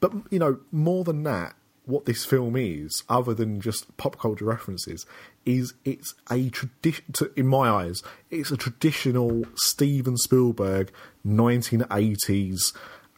but 0.00 0.12
you 0.30 0.38
know 0.38 0.58
more 0.70 1.02
than 1.04 1.22
that 1.24 1.54
what 1.84 2.04
this 2.04 2.24
film 2.24 2.54
is, 2.54 3.02
other 3.08 3.34
than 3.34 3.60
just 3.60 3.96
pop 3.96 4.16
culture 4.16 4.44
references, 4.44 5.04
is 5.44 5.74
it's 5.84 6.14
a 6.30 6.48
tradition. 6.50 7.04
In 7.36 7.46
my 7.46 7.68
eyes, 7.68 8.02
it's 8.30 8.50
a 8.50 8.56
traditional 8.56 9.44
Steven 9.56 10.16
Spielberg 10.16 10.92
1980s 11.26 12.72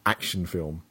action 0.05 0.45
film, 0.45 0.83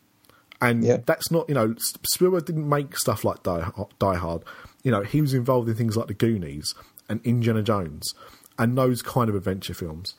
and 0.61 0.85
Yeah. 0.85 0.99
that's 1.05 1.31
not 1.31 1.49
you 1.49 1.55
know 1.55 1.75
Spielberg 2.07 2.45
didn't 2.47 2.69
make 2.69 2.97
stuff 2.99 3.25
like 3.25 3.43
Die, 3.43 3.71
Die 3.99 4.15
Hard. 4.17 4.43
You 4.83 4.91
know 4.91 5.03
he 5.03 5.21
was 5.21 5.35
involved 5.35 5.69
in 5.69 5.75
things 5.75 5.97
like 5.97 6.07
The 6.09 6.15
Goonies 6.15 6.75
and 7.09 7.21
Indiana 7.25 7.63
Jones 7.63 8.15
and 8.59 8.77
those 8.79 9.03
kind 9.03 9.29
of 9.29 9.35
adventure 9.35 9.75
films. 9.75 10.15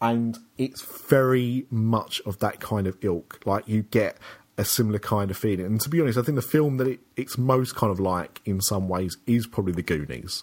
And 0.00 0.38
it's 0.56 0.82
very 1.08 1.66
much 1.70 2.20
of 2.24 2.38
that 2.38 2.60
kind 2.60 2.86
of 2.86 2.96
ilk. 3.00 3.40
Like 3.44 3.66
you 3.66 3.82
get 3.82 4.16
a 4.58 4.64
similar 4.64 4.98
kind 4.98 5.30
of 5.30 5.36
feeling. 5.36 5.64
And 5.64 5.80
to 5.80 5.88
be 5.88 6.00
honest, 6.00 6.18
I 6.18 6.22
think 6.22 6.36
the 6.36 6.42
film 6.42 6.76
that 6.78 6.88
it, 6.88 7.00
it's 7.16 7.38
most 7.38 7.76
kind 7.76 7.90
of 7.90 8.00
like 8.00 8.40
in 8.44 8.60
some 8.60 8.88
ways 8.88 9.16
is 9.26 9.46
probably 9.46 9.72
The 9.72 9.82
Goonies, 9.82 10.42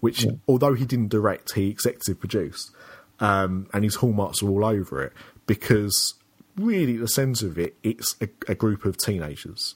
which 0.00 0.26
although 0.48 0.74
he 0.74 0.86
didn't 0.86 1.08
direct, 1.08 1.52
he 1.52 1.68
executive 1.68 2.18
produced, 2.18 2.72
um, 3.20 3.68
and 3.72 3.84
his 3.84 3.96
hallmarks 3.96 4.42
are 4.42 4.48
all 4.48 4.64
over 4.64 5.02
it 5.02 5.12
because 5.46 6.14
really 6.56 6.94
at 6.94 7.00
the 7.00 7.08
centre 7.08 7.46
of 7.46 7.58
it, 7.58 7.76
it's 7.82 8.16
a, 8.20 8.28
a 8.48 8.54
group 8.54 8.84
of 8.84 8.96
teenagers 8.96 9.74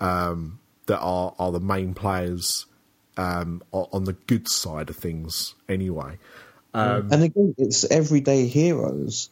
um, 0.00 0.58
that 0.86 0.98
are 0.98 1.34
are 1.38 1.52
the 1.52 1.60
main 1.60 1.94
players 1.94 2.66
um, 3.16 3.62
on 3.72 4.04
the 4.04 4.14
good 4.14 4.48
side 4.48 4.88
of 4.90 4.96
things 4.96 5.54
anyway. 5.68 6.18
Um, 6.72 7.12
and 7.12 7.22
again, 7.22 7.54
it's 7.58 7.84
everyday 7.84 8.46
heroes 8.46 9.30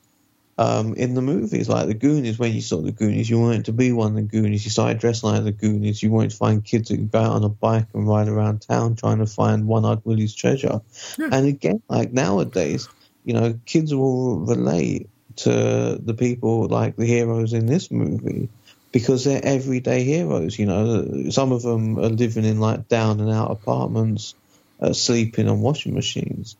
um, 0.58 0.94
in 0.94 1.14
the 1.14 1.22
movies. 1.22 1.68
Like 1.68 1.86
the 1.86 1.94
Goonies, 1.94 2.38
when 2.38 2.52
you 2.52 2.60
saw 2.60 2.80
the 2.80 2.92
Goonies, 2.92 3.28
you 3.28 3.40
wanted 3.40 3.66
to 3.66 3.72
be 3.72 3.92
one 3.92 4.08
of 4.08 4.16
the 4.16 4.22
Goonies. 4.22 4.64
You 4.64 4.70
started 4.70 4.98
dressing 4.98 5.30
like 5.30 5.44
the 5.44 5.52
Goonies. 5.52 6.02
You 6.02 6.10
wanted 6.10 6.30
to 6.30 6.36
find 6.36 6.64
kids 6.64 6.88
that 6.88 6.96
could 6.96 7.10
go 7.10 7.20
out 7.20 7.32
on 7.32 7.44
a 7.44 7.48
bike 7.48 7.86
and 7.94 8.06
ride 8.06 8.28
around 8.28 8.62
town 8.62 8.96
trying 8.96 9.18
to 9.18 9.26
find 9.26 9.66
One 9.66 9.84
Eyed 9.84 10.02
Willie's 10.04 10.34
treasure. 10.34 10.80
And 11.18 11.46
again, 11.46 11.82
like 11.88 12.12
nowadays, 12.12 12.88
you 13.24 13.34
know, 13.34 13.58
kids 13.64 13.94
will 13.94 14.40
relate 14.40 15.08
to 15.36 15.98
the 16.02 16.14
people 16.14 16.66
like 16.68 16.96
the 16.96 17.06
heroes 17.06 17.52
in 17.52 17.66
this 17.66 17.90
movie 17.90 18.50
because 18.92 19.24
they're 19.24 19.44
everyday 19.44 20.04
heroes. 20.04 20.58
You 20.58 20.66
know, 20.66 21.30
some 21.30 21.52
of 21.52 21.62
them 21.62 21.98
are 21.98 22.10
living 22.10 22.44
in 22.44 22.60
like 22.60 22.88
down 22.88 23.20
and 23.20 23.30
out 23.30 23.50
apartments, 23.50 24.34
uh, 24.80 24.92
sleeping 24.92 25.48
on 25.48 25.60
washing 25.60 25.94
machines. 25.94 26.56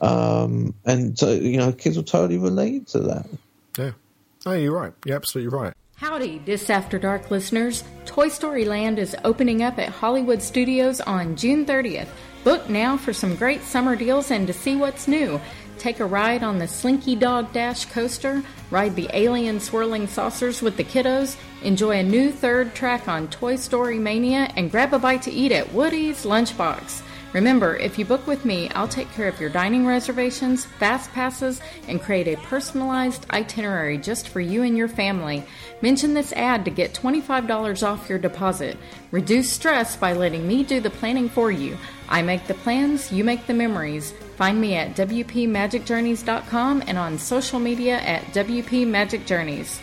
Um, 0.00 0.74
and 0.84 1.18
so, 1.18 1.30
you 1.32 1.58
know, 1.58 1.72
kids 1.72 1.96
will 1.96 2.04
totally 2.04 2.38
relate 2.38 2.88
to 2.88 3.00
that. 3.00 3.26
yeah, 3.78 3.92
oh, 4.46 4.52
you're 4.52 4.72
right. 4.72 4.92
You're 5.04 5.16
absolutely 5.16 5.56
right. 5.56 5.74
Howdy, 5.96 6.38
This 6.44 6.70
After 6.70 6.98
Dark 6.98 7.30
listeners. 7.30 7.84
Toy 8.04 8.28
Story 8.28 8.64
Land 8.64 8.98
is 8.98 9.16
opening 9.24 9.62
up 9.62 9.78
at 9.78 9.90
Hollywood 9.90 10.42
Studios 10.42 11.00
on 11.00 11.36
June 11.36 11.64
30th. 11.64 12.08
Book 12.42 12.68
now 12.68 12.96
for 12.96 13.12
some 13.12 13.36
great 13.36 13.62
summer 13.62 13.94
deals 13.94 14.30
and 14.30 14.46
to 14.46 14.52
see 14.52 14.76
what's 14.76 15.08
new. 15.08 15.40
Take 15.78 16.00
a 16.00 16.06
ride 16.06 16.42
on 16.42 16.58
the 16.58 16.66
Slinky 16.66 17.14
Dog 17.14 17.52
Dash 17.52 17.84
coaster, 17.86 18.42
ride 18.70 18.96
the 18.96 19.08
alien 19.12 19.60
swirling 19.60 20.06
saucers 20.06 20.62
with 20.62 20.76
the 20.76 20.84
kiddos, 20.84 21.36
enjoy 21.62 21.98
a 21.98 22.02
new 22.02 22.32
third 22.32 22.74
track 22.74 23.06
on 23.06 23.28
Toy 23.28 23.56
Story 23.56 23.98
Mania, 23.98 24.52
and 24.56 24.70
grab 24.70 24.92
a 24.94 24.98
bite 24.98 25.22
to 25.22 25.32
eat 25.32 25.52
at 25.52 25.72
Woody's 25.72 26.24
Lunchbox. 26.24 27.02
Remember, 27.34 27.76
if 27.76 27.98
you 27.98 28.04
book 28.04 28.26
with 28.28 28.44
me, 28.44 28.70
I'll 28.70 28.86
take 28.86 29.10
care 29.10 29.26
of 29.26 29.40
your 29.40 29.50
dining 29.50 29.84
reservations, 29.84 30.64
fast 30.64 31.12
passes, 31.12 31.60
and 31.88 32.00
create 32.00 32.28
a 32.28 32.40
personalized 32.42 33.26
itinerary 33.30 33.98
just 33.98 34.28
for 34.28 34.40
you 34.40 34.62
and 34.62 34.78
your 34.78 34.86
family. 34.86 35.44
Mention 35.82 36.14
this 36.14 36.32
ad 36.32 36.64
to 36.64 36.70
get 36.70 36.94
$25 36.94 37.84
off 37.84 38.08
your 38.08 38.20
deposit. 38.20 38.78
Reduce 39.10 39.50
stress 39.50 39.96
by 39.96 40.12
letting 40.12 40.46
me 40.46 40.62
do 40.62 40.78
the 40.78 40.90
planning 40.90 41.28
for 41.28 41.50
you. 41.50 41.76
I 42.08 42.22
make 42.22 42.46
the 42.46 42.54
plans, 42.54 43.10
you 43.10 43.24
make 43.24 43.48
the 43.48 43.54
memories. 43.54 44.12
Find 44.36 44.60
me 44.60 44.76
at 44.76 44.94
WPMagicJourneys.com 44.94 46.84
and 46.86 46.96
on 46.96 47.18
social 47.18 47.58
media 47.58 47.98
at 47.98 48.22
WPMagicJourneys. 48.26 49.80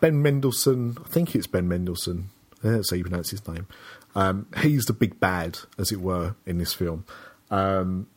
Ben 0.00 0.20
Mendelsohn, 0.20 0.98
I 1.04 1.08
think 1.08 1.36
it's 1.36 1.46
Ben 1.46 1.68
Mendelsohn. 1.68 2.30
That's 2.62 2.90
how 2.90 2.96
you 2.96 3.04
pronounce 3.04 3.30
his 3.30 3.46
name. 3.46 3.66
Um, 4.14 4.46
he's 4.58 4.86
the 4.86 4.92
big 4.92 5.20
bad, 5.20 5.58
as 5.78 5.92
it 5.92 6.00
were, 6.00 6.36
in 6.46 6.58
this 6.58 6.72
film. 6.72 7.04
Um, 7.50 8.08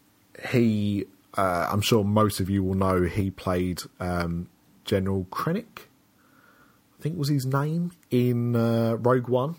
he, 0.50 1.06
uh, 1.38 1.68
I'm 1.72 1.82
sure 1.82 2.04
most 2.04 2.40
of 2.40 2.50
you 2.50 2.64
will 2.64 2.76
know, 2.76 3.04
he 3.04 3.32
played 3.32 3.82
um, 4.00 4.48
General 4.86 5.26
Krennic. 5.30 5.88
I 6.98 7.02
think 7.02 7.18
was 7.18 7.30
his 7.30 7.46
name 7.46 7.92
in 8.10 8.56
uh, 8.56 8.96
Rogue 8.96 9.28
One. 9.28 9.56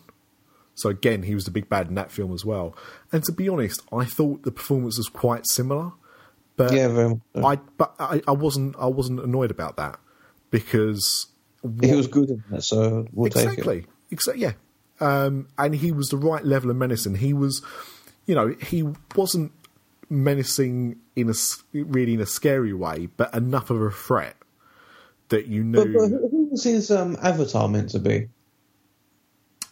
So 0.75 0.89
again, 0.89 1.25
he 1.25 1.35
was 1.35 1.45
the 1.45 1.51
big 1.51 1.69
bad 1.69 1.89
in 1.89 1.95
that 1.97 2.11
film 2.11 2.33
as 2.33 2.45
well. 2.45 2.75
And 3.13 3.23
to 3.25 3.33
be 3.33 3.49
honest, 3.49 3.83
I 3.93 4.05
thought 4.05 4.43
the 4.43 4.51
performance 4.51 4.97
was 4.97 5.09
quite 5.09 5.47
similar. 5.47 5.93
But 6.57 6.73
Yeah, 6.73 6.89
very. 6.89 7.21
I 7.37 7.57
but 7.77 7.95
I, 7.99 8.23
I 8.27 8.33
wasn't 8.33 8.77
I 8.79 8.87
wasn't 8.87 9.21
annoyed 9.21 9.51
about 9.51 9.77
that 9.77 9.99
because 10.51 11.27
He 11.83 11.95
was 11.95 12.07
good 12.07 12.31
in 12.31 12.45
that, 12.51 12.63
so 12.63 13.07
we'll 13.13 13.31
take 13.31 13.45
it. 13.45 13.49
exactly. 13.51 13.87
Exactly. 14.11 14.43
Yeah. 14.43 14.53
Um, 15.01 15.49
and 15.59 15.75
he 15.75 15.93
was 15.93 16.09
the 16.09 16.17
right 16.17 16.45
level 16.45 16.71
of 16.71 16.77
menacing. 16.77 17.17
He 17.17 17.33
was, 17.33 17.63
you 18.27 18.35
know, 18.35 18.55
he 18.61 18.85
wasn't 19.17 19.53
menacing 20.11 20.99
in 21.17 21.31
a 21.31 21.35
really 21.73 22.15
in 22.15 22.21
a 22.21 22.27
scary 22.27 22.75
way, 22.75 23.09
but 23.17 23.35
enough 23.35 23.71
of 23.71 23.81
a 23.81 23.91
threat 23.91 24.37
that 25.29 25.47
you 25.47 25.65
knew. 25.65 25.93
but 25.93 26.09
who 26.09 26.29
who 26.29 26.45
was 26.51 26.65
his 26.65 26.91
um, 26.91 27.17
avatar 27.23 27.69
meant 27.69 27.91
to 27.91 27.99
be? 27.99 28.29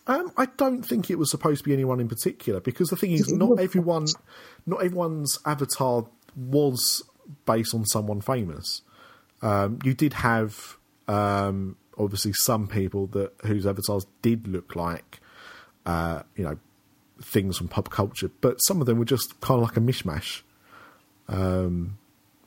Um, 0.07 0.33
I 0.39 0.47
don't 0.47 0.83
think 0.83 1.11
it 1.11 1.19
was 1.19 1.31
supposed 1.31 1.59
to 1.59 1.65
be 1.65 1.75
anyone 1.75 2.01
in 2.01 2.09
particular 2.09 2.61
because 2.61 2.89
the 2.89 2.97
thing 2.97 3.13
is, 3.13 3.31
not 3.31 3.61
everyone, 3.61 4.07
not 4.65 4.83
everyone's 4.83 5.39
avatar 5.45 6.07
was 6.35 7.03
based 7.45 7.75
on 7.75 7.85
someone 7.85 8.23
famous. 8.23 8.81
Um, 9.43 9.79
you 9.85 9.93
did 9.93 10.15
have 10.15 10.79
um, 11.09 11.77
obviously 11.99 12.33
some 12.33 12.67
people 12.67 13.07
that 13.09 13.33
whose 13.43 13.67
avatars 13.67 14.07
did 14.23 14.47
look 14.47 14.77
like 14.77 15.21
uh, 15.87 16.23
you 16.37 16.45
know 16.45 16.59
things 17.21 17.57
from 17.57 17.69
pop 17.69 17.91
culture, 17.91 18.31
but 18.41 18.59
some 18.59 18.81
of 18.81 18.87
them 18.87 18.99
were 18.99 19.05
just 19.05 19.41
kind 19.41 19.61
of 19.61 19.69
like 19.69 19.77
a 19.77 19.81
mishmash. 19.81 20.43
Um, 21.29 21.99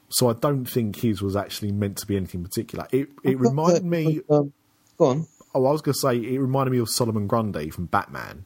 so 0.10 0.30
I 0.30 0.34
don't 0.34 0.66
think 0.66 0.98
his 0.98 1.22
was 1.22 1.36
actually 1.36 1.72
meant 1.72 1.98
to 1.98 2.06
be 2.06 2.18
anything 2.18 2.44
particular. 2.44 2.88
It 2.92 3.10
it 3.24 3.40
reminded 3.40 3.86
me. 3.86 4.22
Um, 4.30 4.54
go 4.98 5.06
on. 5.06 5.28
Oh, 5.54 5.66
I 5.66 5.72
was 5.72 5.82
going 5.82 5.94
to 5.94 6.00
say 6.00 6.16
it 6.16 6.40
reminded 6.40 6.72
me 6.72 6.80
of 6.80 6.90
Solomon 6.90 7.28
Grundy 7.28 7.70
from 7.70 7.86
Batman, 7.88 8.46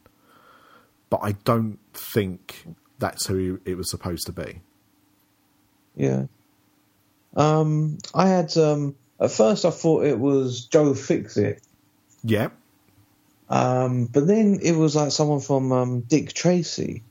but 1.09 1.19
I 1.21 1.33
don't 1.43 1.77
think 1.93 2.65
that's 2.97 3.27
who 3.27 3.59
it 3.65 3.75
was 3.75 3.89
supposed 3.89 4.25
to 4.25 4.31
be. 4.31 4.61
Yeah. 5.95 6.25
Um, 7.35 7.97
I 8.13 8.27
had 8.27 8.55
um, 8.57 8.95
at 9.19 9.31
first 9.31 9.65
I 9.65 9.69
thought 9.69 10.05
it 10.05 10.19
was 10.19 10.65
Joe 10.65 10.93
Fixit, 10.93 11.61
Yeah, 12.23 12.49
um, 13.49 14.05
but 14.05 14.27
then 14.27 14.59
it 14.61 14.73
was 14.73 14.95
like 14.95 15.11
someone 15.11 15.39
from 15.39 15.71
um, 15.71 16.01
Dick 16.01 16.33
Tracy. 16.33 17.03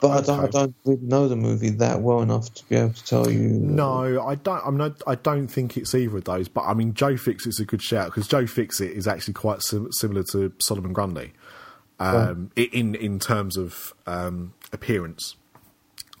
But 0.00 0.10
I 0.10 0.20
don't, 0.20 0.44
I 0.44 0.48
don't 0.48 0.74
really 0.84 1.00
know 1.00 1.28
the 1.28 1.36
movie 1.36 1.70
that 1.70 2.00
well 2.00 2.22
enough 2.22 2.52
to 2.54 2.68
be 2.68 2.74
able 2.74 2.92
to 2.92 3.04
tell 3.04 3.30
you. 3.30 3.38
no, 3.38 4.20
I 4.20 4.34
don't. 4.34 4.60
I'm 4.66 4.76
not. 4.76 5.00
I 5.06 5.14
don't 5.14 5.46
think 5.46 5.76
it's 5.76 5.94
either 5.94 6.16
of 6.16 6.24
those. 6.24 6.48
But 6.48 6.62
I 6.62 6.74
mean, 6.74 6.92
Joe 6.92 7.16
Fixit's 7.16 7.60
a 7.60 7.64
good 7.64 7.80
shout 7.80 8.06
because 8.06 8.26
Joe 8.26 8.46
Fixit 8.46 8.90
is 8.90 9.06
actually 9.06 9.34
quite 9.34 9.62
sim- 9.62 9.92
similar 9.92 10.24
to 10.32 10.52
Solomon 10.58 10.92
Grundy, 10.92 11.32
um, 12.00 12.50
i 12.56 12.62
in 12.72 12.96
in 12.96 13.20
terms 13.20 13.56
of 13.56 13.94
um, 14.06 14.54
appearance. 14.72 15.36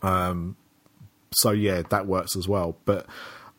Um, 0.00 0.56
so 1.32 1.50
yeah, 1.50 1.82
that 1.90 2.06
works 2.06 2.36
as 2.36 2.46
well. 2.46 2.76
But 2.84 3.06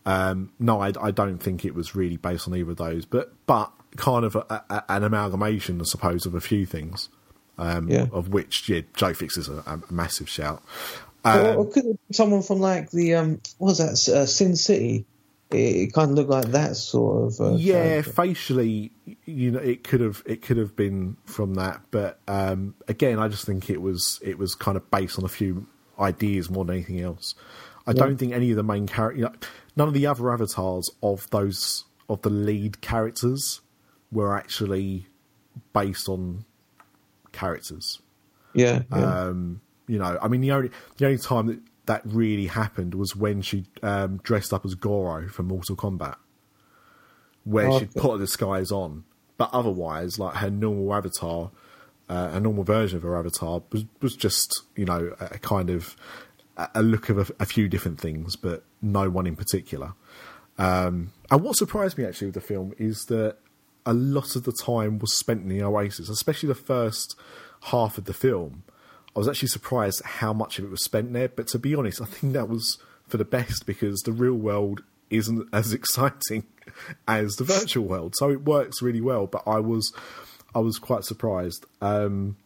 um, 0.06 0.52
no, 0.60 0.82
I, 0.82 0.92
I 1.02 1.12
don't 1.12 1.38
think 1.38 1.66
it 1.66 1.74
was 1.74 1.96
really 1.96 2.18
based 2.18 2.48
on 2.48 2.56
either 2.56 2.72
of 2.72 2.78
those. 2.78 3.06
But 3.06 3.34
but 3.46 3.72
kind 3.96 4.26
of 4.26 4.36
a, 4.36 4.64
a, 4.70 4.84
an 4.90 5.04
amalgamation, 5.04 5.80
I 5.80 5.84
suppose, 5.86 6.26
of 6.26 6.36
a 6.36 6.42
few 6.42 6.66
things. 6.66 7.10
Um, 7.58 7.90
Yeah. 7.90 8.08
Of 8.12 8.30
which, 8.30 8.68
yeah, 8.68 8.82
Joe 8.96 9.14
Fix 9.14 9.38
is 9.38 9.48
a, 9.48 9.64
a 9.66 9.94
massive 9.94 10.28
shout. 10.28 10.64
Um, 11.24 11.58
or 11.58 11.70
could 11.70 11.98
someone 12.12 12.42
from 12.42 12.60
like 12.60 12.92
the 12.92 13.16
um, 13.16 13.42
what 13.58 13.70
was 13.70 13.78
that 13.78 14.14
uh, 14.14 14.26
Sin 14.26 14.56
City? 14.56 15.06
It, 15.52 15.56
it 15.56 15.94
kind 15.94 16.12
of 16.12 16.18
looked 16.18 16.30
like 16.30 16.46
that 16.48 16.76
sort 16.76 17.28
of. 17.34 17.40
Uh, 17.40 17.56
yeah, 17.56 18.02
character. 18.02 18.12
facially, 18.12 18.92
you 19.26 19.52
know, 19.52 19.60
it 19.60 19.84
could 19.86 20.02
have 20.02 20.22
it 20.26 20.42
could 20.42 20.58
have 20.58 20.76
been 20.76 21.16
from 21.26 21.54
that, 21.56 21.82
but 21.92 22.20
um, 22.28 22.76
again, 22.90 23.20
I 23.20 23.30
just 23.30 23.46
think 23.46 23.70
it 23.70 23.82
was 23.82 24.20
it 24.22 24.38
was 24.38 24.56
kind 24.56 24.76
of 24.76 24.90
based 24.92 25.18
on 25.18 25.24
a 25.24 25.30
few 25.30 25.66
ideas 25.98 26.50
more 26.50 26.66
than 26.66 26.76
anything 26.76 27.00
else. 27.00 27.36
I 27.86 27.94
don't 27.94 28.18
think 28.18 28.34
any 28.34 28.50
of 28.52 28.56
the 28.56 28.64
main 28.64 28.88
characters, 28.88 29.20
you 29.20 29.26
know, 29.26 29.34
none 29.76 29.88
of 29.88 29.94
the 29.94 30.06
other 30.06 30.32
avatars 30.32 30.90
of 31.02 31.30
those 31.30 31.86
of 32.10 32.22
the 32.22 32.30
lead 32.30 32.82
characters 32.82 33.62
were 34.12 34.36
actually 34.38 35.08
based 35.74 36.08
on 36.10 36.46
characters. 37.32 38.02
yeah, 38.54 38.84
yeah. 38.92 38.98
Um, 39.28 39.62
you 39.88 39.98
know, 40.00 40.18
I 40.22 40.28
mean, 40.28 40.42
the 40.42 40.52
only 40.52 40.70
the 40.98 41.06
only 41.06 41.18
time 41.18 41.48
that 41.48 41.60
that 41.86 42.02
really 42.06 42.48
happened 42.48 42.96
was 42.96 43.16
when 43.16 43.42
she 43.42 43.66
um, 43.82 44.18
dressed 44.24 44.54
up 44.54 44.64
as 44.66 44.76
Goro 44.76 45.28
from 45.28 45.48
Mortal 45.48 45.76
Kombat, 45.76 46.16
where 47.44 47.68
Oh, 47.70 47.80
she 47.80 47.86
okay. 47.86 48.00
put 48.00 48.16
a 48.16 48.20
disguise 48.20 48.72
on. 48.72 49.04
But 49.38 49.50
otherwise, 49.52 50.20
like 50.20 50.36
her 50.36 50.50
normal 50.50 50.94
avatar, 50.94 51.52
uh, 52.08 52.30
a 52.34 52.40
normal 52.40 52.64
version 52.64 52.98
of 52.98 53.04
her 53.04 53.18
avatar 53.18 53.64
was 53.72 53.86
was 54.02 54.16
just 54.16 54.62
you 54.76 54.86
know 54.86 55.16
a, 55.20 55.26
a 55.26 55.40
kind 55.40 55.70
of 55.70 55.96
a 56.58 56.84
look 56.84 57.10
of 57.10 57.30
a, 57.30 57.34
a 57.44 57.46
few 57.46 57.68
different 57.68 58.00
things, 58.00 58.36
but 58.36 58.64
no 58.82 59.10
one 59.10 59.26
in 59.26 59.36
particular. 59.36 59.94
Um, 60.58 61.12
and 61.32 61.42
what 61.42 61.56
surprised 61.56 61.98
me 61.98 62.06
actually 62.06 62.28
with 62.28 62.36
the 62.36 62.42
film 62.42 62.74
is 62.78 63.06
that 63.06 63.38
a 63.86 63.94
lot 63.94 64.36
of 64.36 64.44
the 64.44 64.54
time 64.54 65.00
was 65.00 65.14
spent 65.14 65.44
in 65.44 65.50
the 65.50 65.64
Oasis, 65.64 66.10
especially 66.10 66.48
the 66.48 66.56
first 66.56 67.16
half 67.66 67.98
of 67.98 68.06
the 68.06 68.14
film. 68.14 68.64
I 69.16 69.20
was 69.20 69.28
actually 69.28 69.50
surprised 69.50 70.02
how 70.04 70.34
much 70.34 70.58
of 70.60 70.66
it 70.66 70.72
was 70.72 70.84
spent 70.84 71.14
there. 71.14 71.30
But 71.30 71.48
to 71.48 71.60
be 71.60 71.76
honest, 71.76 72.02
I 72.02 72.06
think 72.06 72.34
that 72.34 72.50
was 72.50 72.78
for 73.08 73.18
the 73.18 73.26
best 73.26 73.66
because 73.66 74.02
the 74.02 74.12
real 74.12 74.36
world 74.36 74.84
isn't 75.10 75.48
as 75.54 75.74
exciting 75.74 76.46
as 77.08 77.36
the 77.36 77.44
virtual 77.44 77.86
world, 77.86 78.16
so 78.16 78.30
it 78.30 78.46
works 78.46 78.82
really 78.82 79.02
well. 79.02 79.28
But 79.28 79.44
I 79.46 79.60
was, 79.60 79.94
I 80.56 80.60
was 80.60 80.80
quite 80.80 81.04
surprised. 81.04 81.66
Um, 81.82 82.38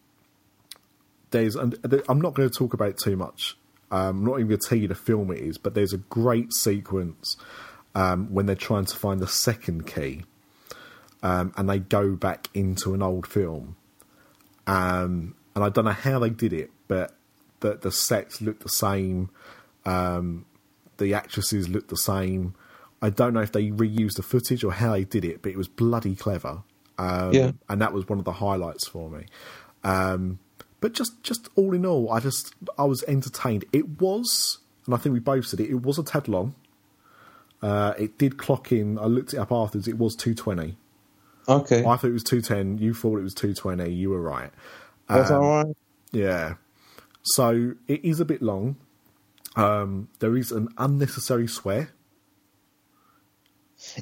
there's, 1.30 1.56
I'm 1.56 2.20
not 2.20 2.34
going 2.34 2.48
to 2.48 2.54
talk 2.54 2.74
about 2.74 2.98
too 2.98 3.16
much. 3.16 3.56
Um, 3.90 4.18
I'm 4.18 4.24
not 4.24 4.34
even 4.34 4.48
going 4.48 4.60
to 4.60 4.68
tell 4.68 4.78
you 4.78 4.88
the 4.88 4.94
film 4.94 5.30
it 5.30 5.38
is, 5.38 5.58
but 5.58 5.74
there's 5.74 5.92
a 5.92 5.98
great 5.98 6.52
sequence 6.52 7.36
um, 7.94 8.32
when 8.32 8.46
they're 8.46 8.54
trying 8.54 8.84
to 8.86 8.96
find 8.96 9.20
the 9.20 9.26
second 9.28 9.86
key, 9.86 10.24
um, 11.22 11.52
and 11.56 11.68
they 11.68 11.78
go 11.78 12.14
back 12.14 12.48
into 12.54 12.94
an 12.94 13.02
old 13.02 13.26
film. 13.26 13.76
Um, 14.66 15.34
and 15.54 15.64
I 15.64 15.70
don't 15.70 15.86
know 15.86 15.90
how 15.92 16.18
they 16.18 16.30
did 16.30 16.52
it, 16.52 16.70
but 16.86 17.14
the 17.60 17.76
the 17.76 17.90
sets 17.90 18.40
look 18.40 18.60
the 18.60 18.68
same, 18.68 19.30
um, 19.84 20.44
the 20.98 21.14
actresses 21.14 21.68
look 21.68 21.88
the 21.88 21.96
same. 21.96 22.54
I 23.00 23.10
don't 23.10 23.32
know 23.32 23.40
if 23.40 23.52
they 23.52 23.70
reused 23.70 24.16
the 24.16 24.22
footage 24.22 24.64
or 24.64 24.72
how 24.72 24.92
they 24.92 25.04
did 25.04 25.24
it, 25.24 25.40
but 25.42 25.52
it 25.52 25.56
was 25.56 25.68
bloody 25.68 26.14
clever. 26.14 26.62
Um, 26.98 27.32
Yeah. 27.32 27.52
and 27.68 27.80
that 27.80 27.92
was 27.92 28.08
one 28.08 28.18
of 28.18 28.24
the 28.24 28.32
highlights 28.32 28.86
for 28.88 29.08
me. 29.08 29.26
Um, 29.84 30.40
but 30.80 30.92
just 30.92 31.22
just 31.22 31.48
all 31.56 31.74
in 31.74 31.84
all, 31.84 32.12
I 32.12 32.20
just 32.20 32.54
I 32.78 32.84
was 32.84 33.02
entertained. 33.08 33.64
It 33.72 34.00
was, 34.00 34.58
and 34.86 34.94
I 34.94 34.98
think 34.98 35.12
we 35.12 35.20
both 35.20 35.46
said 35.46 35.60
it. 35.60 35.70
It 35.70 35.82
was 35.82 35.98
a 35.98 36.02
tad 36.02 36.28
long. 36.28 36.54
Uh, 37.60 37.94
it 37.98 38.18
did 38.18 38.38
clock 38.38 38.70
in. 38.70 38.98
I 38.98 39.06
looked 39.06 39.34
it 39.34 39.38
up 39.38 39.50
afterwards. 39.50 39.88
It 39.88 39.98
was 39.98 40.14
two 40.14 40.34
twenty. 40.34 40.76
okay, 41.48 41.80
I 41.80 41.96
thought 41.96 42.04
it 42.04 42.12
was 42.12 42.22
two 42.22 42.40
ten. 42.40 42.78
You 42.78 42.94
thought 42.94 43.18
it 43.18 43.22
was 43.22 43.34
two 43.34 43.54
twenty. 43.54 43.92
You 43.92 44.10
were 44.10 44.20
right. 44.20 44.50
that's 45.08 45.30
um, 45.30 45.42
all 45.42 45.64
right. 45.64 45.76
Yeah. 46.12 46.54
So 47.22 47.74
it 47.88 48.04
is 48.04 48.20
a 48.20 48.24
bit 48.24 48.40
long. 48.40 48.76
Um, 49.56 50.08
there 50.20 50.36
is 50.36 50.52
an 50.52 50.68
unnecessary 50.78 51.48
swear. 51.48 51.90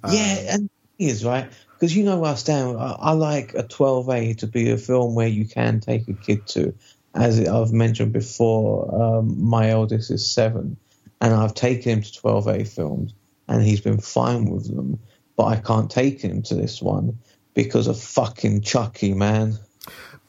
Yeah, 0.09 0.55
and 0.55 0.65
the 0.65 0.99
thing 0.99 1.09
is 1.09 1.25
right 1.25 1.51
because 1.77 1.95
you 1.95 2.05
know 2.05 2.19
where 2.19 2.33
I 2.33 2.37
stand. 2.37 2.79
I, 2.79 2.97
I 2.99 3.13
like 3.13 3.55
a 3.55 3.63
12A 3.63 4.39
to 4.39 4.47
be 4.47 4.71
a 4.71 4.79
film 4.79 5.15
where 5.15 5.29
you 5.29 5.47
can 5.47 5.81
take 5.81 6.09
a 6.09 6.15
kid 6.15 6.47
to. 6.49 6.75
As 7.15 7.41
I've 7.47 7.73
mentioned 7.73 8.13
before, 8.13 8.95
um, 9.03 9.43
my 9.43 9.71
eldest 9.71 10.11
is 10.11 10.31
seven, 10.31 10.77
and 11.21 11.35
I've 11.35 11.55
taken 11.55 11.93
him 11.93 12.03
to 12.03 12.09
12A 12.09 12.69
films, 12.69 13.15
and 13.49 13.63
he's 13.63 13.81
been 13.81 14.01
fine 14.01 14.47
with 14.47 14.75
them. 14.75 14.99
But 15.37 15.45
I 15.45 15.57
can't 15.57 15.91
take 15.91 16.21
him 16.21 16.43
to 16.43 16.55
this 16.55 16.81
one 16.81 17.19
because 17.55 17.87
of 17.87 18.01
fucking 18.01 18.63
Chucky, 18.63 19.13
man. 19.13 19.59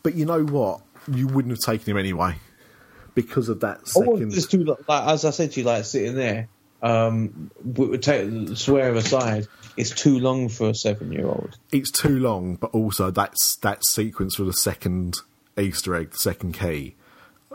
But 0.04 0.16
you 0.16 0.26
know 0.26 0.44
what? 0.44 0.82
You 1.10 1.28
wouldn't 1.28 1.52
have 1.52 1.60
taken 1.60 1.92
him 1.92 1.98
anyway 1.98 2.36
because 3.16 3.50
of 3.50 3.62
that 3.62 3.88
second. 3.88 4.32
just 4.32 4.52
too 4.52 4.64
like 4.64 5.08
as 5.08 5.26
I 5.26 5.32
said 5.32 5.52
to 5.54 5.62
you, 5.62 5.66
like 5.66 5.86
sitting 5.86 6.16
there. 6.16 6.50
Um, 6.82 7.52
take 8.02 8.58
swear 8.58 8.94
aside. 8.94 9.48
It's 9.78 9.92
too 9.92 10.20
long 10.20 10.50
for 10.50 10.70
a 10.70 10.76
seven-year-old. 10.76 11.58
It's 11.72 11.92
too 11.92 12.20
long, 12.20 12.56
but 12.56 12.72
also 12.72 13.12
that's 13.12 13.58
that 13.58 13.86
sequence 13.86 14.36
for 14.36 14.44
the 14.44 14.54
second 14.54 15.16
Easter 15.58 15.96
egg, 15.96 16.12
the 16.12 16.18
second 16.18 16.54
key. 16.54 16.96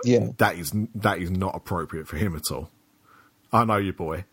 Yeah, 0.05 0.31
That 0.39 0.57
is 0.57 0.73
that 0.95 1.19
is 1.19 1.31
not 1.31 1.55
appropriate 1.55 2.09
for 2.09 2.17
him 2.17 2.35
at 2.35 2.51
all. 2.51 2.71
I 3.53 3.65
know 3.65 3.77
you, 3.77 3.93
boy. 3.93 4.25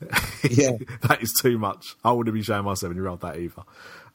yeah. 0.48 0.72
that 1.02 1.18
is 1.20 1.32
too 1.40 1.58
much. 1.58 1.96
I 2.04 2.12
wouldn't 2.12 2.34
be 2.34 2.42
showing 2.42 2.64
my 2.64 2.74
seven 2.74 2.96
year 2.96 3.08
old 3.08 3.20
that 3.22 3.36
either. 3.38 3.62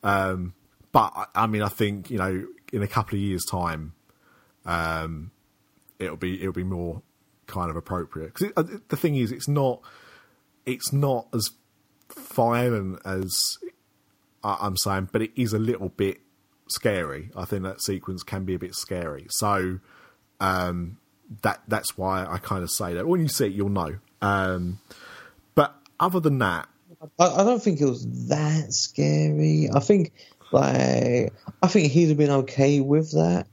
Um, 0.01 0.53
but 0.91 1.11
I, 1.15 1.43
I 1.43 1.47
mean, 1.47 1.61
I 1.61 1.69
think 1.69 2.09
you 2.09 2.17
know, 2.17 2.47
in 2.71 2.81
a 2.81 2.87
couple 2.87 3.15
of 3.15 3.21
years' 3.21 3.45
time, 3.45 3.93
um, 4.65 5.31
it'll 5.99 6.17
be 6.17 6.39
it'll 6.39 6.53
be 6.53 6.63
more 6.63 7.01
kind 7.47 7.69
of 7.69 7.75
appropriate. 7.75 8.33
Because 8.33 8.79
the 8.87 8.97
thing 8.97 9.15
is, 9.15 9.31
it's 9.31 9.47
not 9.47 9.81
it's 10.65 10.93
not 10.93 11.27
as 11.33 11.51
violent 12.15 12.99
as 13.05 13.57
I'm 14.43 14.77
saying, 14.77 15.09
but 15.11 15.21
it 15.21 15.31
is 15.35 15.53
a 15.53 15.59
little 15.59 15.89
bit 15.89 16.19
scary. 16.67 17.29
I 17.35 17.45
think 17.45 17.63
that 17.63 17.81
sequence 17.81 18.23
can 18.23 18.45
be 18.45 18.55
a 18.55 18.59
bit 18.59 18.75
scary. 18.75 19.27
So 19.29 19.79
um, 20.39 20.97
that 21.41 21.61
that's 21.67 21.97
why 21.97 22.25
I 22.25 22.37
kind 22.37 22.63
of 22.63 22.71
say 22.71 22.93
that. 22.93 23.07
When 23.07 23.21
you 23.21 23.27
see 23.27 23.47
it, 23.47 23.53
you'll 23.53 23.69
know. 23.69 23.97
Um, 24.21 24.79
but 25.55 25.75
other 25.99 26.19
than 26.19 26.39
that, 26.39 26.67
I, 27.19 27.27
I 27.27 27.43
don't 27.43 27.61
think 27.61 27.81
it 27.81 27.85
was 27.85 28.27
that 28.27 28.73
scary. 28.73 29.69
I 29.73 29.79
think 29.79 30.13
like 30.51 31.33
I 31.61 31.67
think 31.67 31.91
he'd 31.91 32.09
have 32.09 32.17
been 32.17 32.29
okay 32.31 32.79
with 32.79 33.11
that. 33.11 33.47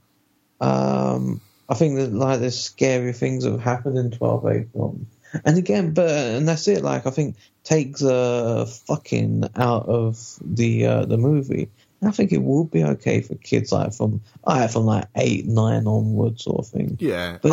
Um, 0.59 1.41
I 1.69 1.73
think 1.73 1.95
that 1.95 2.13
like 2.13 2.39
there's 2.39 2.59
scary 2.59 3.13
things 3.13 3.43
that 3.43 3.51
have 3.51 3.61
happened 3.61 3.97
in 3.97 4.11
twelve 4.11 4.45
A 4.45 4.65
films. 4.73 5.07
And 5.45 5.57
again, 5.57 5.93
but 5.93 6.09
and 6.09 6.47
that's 6.47 6.67
it. 6.67 6.83
Like 6.83 7.05
I 7.05 7.09
think 7.11 7.35
takes 7.63 8.03
uh 8.03 8.65
fucking 8.87 9.45
out 9.55 9.87
of 9.87 10.37
the 10.41 10.85
uh, 10.85 11.05
the 11.05 11.17
movie. 11.17 11.69
I 12.03 12.11
think 12.11 12.31
it 12.31 12.41
would 12.41 12.71
be 12.71 12.83
okay 12.83 13.21
for 13.21 13.35
kids 13.35 13.71
like 13.71 13.93
from 13.93 14.21
I 14.45 14.67
from 14.67 14.85
like 14.85 15.05
eight, 15.15 15.45
nine 15.45 15.85
onwards, 15.85 16.43
sort 16.43 16.59
of 16.59 16.67
thing. 16.67 16.97
Yeah, 16.99 17.37
But 17.41 17.51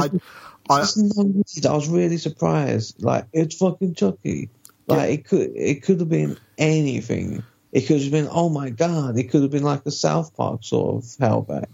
I, 0.70 0.74
I, 0.74 0.80
Just 0.80 0.96
no 0.96 1.22
need. 1.22 1.66
I 1.66 1.74
was 1.74 1.88
really 1.88 2.16
surprised. 2.16 3.02
Like 3.02 3.26
it's 3.32 3.56
fucking 3.56 3.94
Chucky. 3.94 4.50
Like 4.86 4.98
Yeah. 4.98 5.14
it 5.14 5.24
could 5.26 5.50
it 5.54 5.82
could 5.82 6.00
have 6.00 6.08
been 6.08 6.38
anything. 6.56 7.42
It 7.72 7.82
could 7.82 8.00
have 8.00 8.10
been 8.10 8.28
oh 8.30 8.48
my 8.48 8.70
god. 8.70 9.18
It 9.18 9.24
could 9.24 9.42
have 9.42 9.50
been 9.50 9.62
like 9.62 9.84
a 9.84 9.90
South 9.90 10.34
Park 10.34 10.64
sort 10.64 10.96
of 10.96 11.04
hellback, 11.18 11.66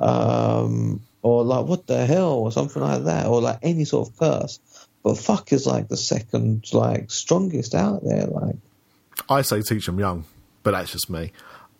um, 0.00 1.02
or 1.22 1.44
like 1.44 1.66
what 1.66 1.86
the 1.86 2.06
hell 2.06 2.32
or 2.32 2.50
something 2.52 2.82
like 2.82 3.04
that, 3.04 3.26
or 3.26 3.42
like 3.42 3.58
any 3.62 3.84
sort 3.84 4.08
of 4.08 4.16
curse. 4.18 4.58
But 5.06 5.18
fuck 5.18 5.52
is 5.52 5.68
like 5.68 5.86
the 5.86 5.96
second 5.96 6.64
like 6.72 7.12
strongest 7.12 7.76
out 7.76 8.02
there. 8.02 8.26
Like 8.26 8.56
I 9.30 9.42
say 9.42 9.62
teach 9.62 9.86
them 9.86 10.00
young, 10.00 10.24
but 10.64 10.72
that's 10.72 10.90
just 10.90 11.08
me. 11.08 11.30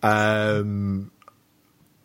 Um, 0.01 1.11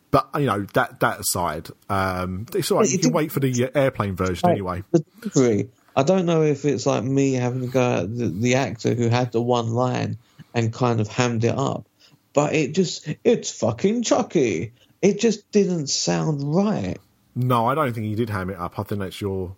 but 0.09 0.29
you 0.33 0.47
know 0.47 0.65
that 0.73 0.99
that 1.01 1.19
aside, 1.19 1.67
um, 1.91 2.47
it's 2.55 2.71
all 2.71 2.79
right. 2.79 2.89
You 2.89 2.97
can 2.97 3.11
wait 3.11 3.31
for 3.31 3.39
the 3.39 3.65
uh, 3.65 3.69
airplane 3.75 4.15
version 4.15 4.49
anyway. 4.49 4.83
The. 5.21 5.69
I 5.95 6.01
don't 6.01 6.25
know 6.25 6.41
if 6.41 6.65
it's 6.65 6.87
like 6.87 7.03
me 7.03 7.33
having 7.33 7.61
to 7.61 7.67
go 7.67 7.97
at 7.97 8.17
the, 8.17 8.25
the 8.29 8.55
actor 8.55 8.95
who 8.95 9.07
had 9.07 9.31
the 9.31 9.43
one 9.43 9.69
line 9.69 10.17
and 10.55 10.73
kind 10.73 10.99
of 10.99 11.07
hammed 11.07 11.43
it 11.43 11.55
up, 11.55 11.85
but 12.33 12.55
it 12.55 12.73
just 12.73 13.07
it's 13.23 13.51
fucking 13.51 14.01
Chucky. 14.01 14.73
It 15.03 15.19
just 15.19 15.51
didn't 15.51 15.85
sound 15.85 16.55
right. 16.55 16.97
No, 17.35 17.67
I 17.67 17.75
don't 17.75 17.93
think 17.93 18.07
he 18.07 18.15
did 18.15 18.31
ham 18.31 18.49
it 18.49 18.57
up. 18.57 18.79
I 18.79 18.83
think 18.83 19.01
that's 19.01 19.21
your, 19.21 19.55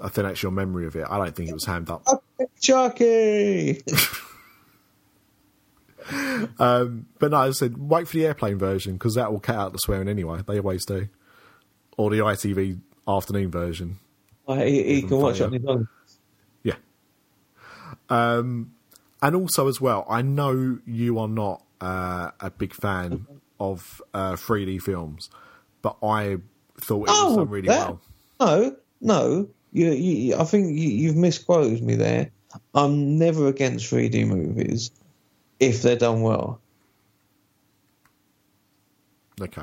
I 0.00 0.08
think 0.08 0.26
that's 0.26 0.42
your 0.42 0.52
memory 0.52 0.86
of 0.86 0.96
it. 0.96 1.06
I 1.08 1.18
don't 1.18 1.34
think 1.34 1.50
it 1.50 1.54
was 1.54 1.66
hammed 1.66 1.90
up. 1.90 2.04
Chucky. 2.60 3.82
But 6.58 7.30
no, 7.30 7.36
I 7.36 7.50
said 7.50 7.76
wait 7.78 8.08
for 8.08 8.14
the 8.16 8.26
airplane 8.26 8.58
version 8.58 8.94
because 8.94 9.14
that 9.14 9.30
will 9.32 9.40
cut 9.40 9.56
out 9.56 9.72
the 9.72 9.78
swearing 9.78 10.08
anyway. 10.08 10.40
They 10.46 10.58
always 10.58 10.84
do, 10.84 11.08
or 11.96 12.10
the 12.10 12.18
ITV 12.18 12.80
afternoon 13.06 13.50
version. 13.50 13.98
like, 14.46 14.66
he, 14.66 14.82
he 14.94 15.02
can 15.02 15.18
watch 15.18 15.40
on 15.40 15.52
his 15.52 15.64
own. 15.64 15.88
Yeah. 16.62 16.74
Um, 18.08 18.72
and 19.22 19.36
also 19.36 19.68
as 19.68 19.80
well, 19.80 20.06
I 20.08 20.22
know 20.22 20.78
you 20.86 21.18
are 21.18 21.28
not 21.28 21.62
uh, 21.80 22.30
a 22.40 22.50
big 22.50 22.74
fan 22.74 23.26
of 23.60 24.00
uh, 24.14 24.32
3D 24.32 24.82
films, 24.82 25.30
but 25.82 25.96
I 26.02 26.38
thought 26.80 27.08
it 27.08 27.10
was 27.10 27.10
Oh, 27.12 27.36
done 27.36 27.48
really 27.50 27.68
that- 27.68 27.88
well. 27.88 28.00
No, 28.40 28.76
no. 29.00 29.48
You, 29.72 29.92
you, 29.92 30.36
I 30.36 30.44
think 30.44 30.76
you, 30.78 30.88
you've 30.88 31.16
misquoted 31.16 31.82
me 31.82 31.94
there. 31.94 32.30
I'm 32.74 33.18
never 33.18 33.46
against 33.46 33.90
3D 33.90 34.26
movies 34.26 34.90
if 35.60 35.82
they're 35.82 35.96
done 35.96 36.22
well. 36.22 36.60
Okay. 39.40 39.62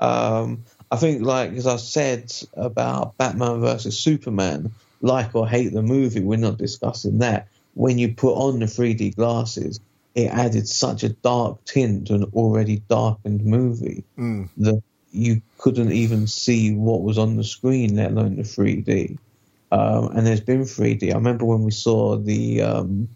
Um, 0.00 0.64
I 0.90 0.96
think, 0.96 1.22
like 1.22 1.52
as 1.52 1.66
I 1.66 1.76
said 1.76 2.32
about 2.54 3.16
Batman 3.16 3.60
versus 3.60 3.98
Superman, 3.98 4.72
like 5.00 5.34
or 5.34 5.48
hate 5.48 5.72
the 5.72 5.82
movie, 5.82 6.20
we're 6.20 6.38
not 6.38 6.58
discussing 6.58 7.18
that. 7.18 7.48
When 7.74 7.98
you 7.98 8.12
put 8.12 8.34
on 8.34 8.58
the 8.58 8.66
3D 8.66 9.16
glasses, 9.16 9.80
it 10.14 10.26
added 10.26 10.68
such 10.68 11.04
a 11.04 11.08
dark 11.10 11.64
tint 11.64 12.08
to 12.08 12.14
an 12.14 12.24
already 12.34 12.82
darkened 12.88 13.44
movie 13.44 14.04
that 14.58 14.82
you 15.12 15.42
couldn't 15.58 15.92
even 15.92 16.26
see 16.26 16.74
what 16.74 17.02
was 17.02 17.18
on 17.18 17.36
the 17.36 17.44
screen, 17.44 17.96
let 17.96 18.10
alone 18.12 18.36
the 18.36 18.42
3D. 18.42 19.18
Um, 19.70 20.16
and 20.16 20.26
there's 20.26 20.40
been 20.40 20.62
3D. 20.62 21.12
I 21.12 21.14
remember 21.14 21.44
when 21.44 21.62
we 21.64 21.70
saw 21.70 22.16
the 22.16 22.62
um, 22.62 23.08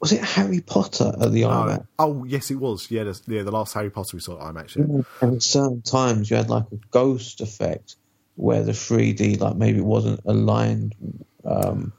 was 0.00 0.12
it 0.12 0.20
Harry 0.22 0.60
Potter 0.60 1.12
at 1.20 1.30
the 1.32 1.44
Oh, 1.44 1.48
IMAX? 1.48 1.86
oh, 1.98 2.24
yes, 2.24 2.50
it 2.50 2.54
was. 2.56 2.90
Yeah, 2.90 3.04
the, 3.04 3.20
yeah, 3.26 3.42
the 3.42 3.50
last 3.50 3.74
Harry 3.74 3.90
Potter 3.90 4.16
we 4.16 4.20
saw 4.20 4.40
at 4.48 4.54
IMAX. 4.54 4.76
Yeah. 4.76 5.02
And 5.20 5.36
at 5.36 5.42
certain 5.42 5.82
times 5.82 6.30
you 6.30 6.36
had 6.36 6.48
like 6.48 6.64
a 6.72 6.76
ghost 6.90 7.40
effect 7.40 7.96
where 8.36 8.62
the 8.62 8.72
3D, 8.72 9.38
like 9.40 9.56
maybe 9.56 9.78
it 9.78 9.84
wasn't 9.84 10.20
aligned, 10.24 10.94
um, 11.44 11.92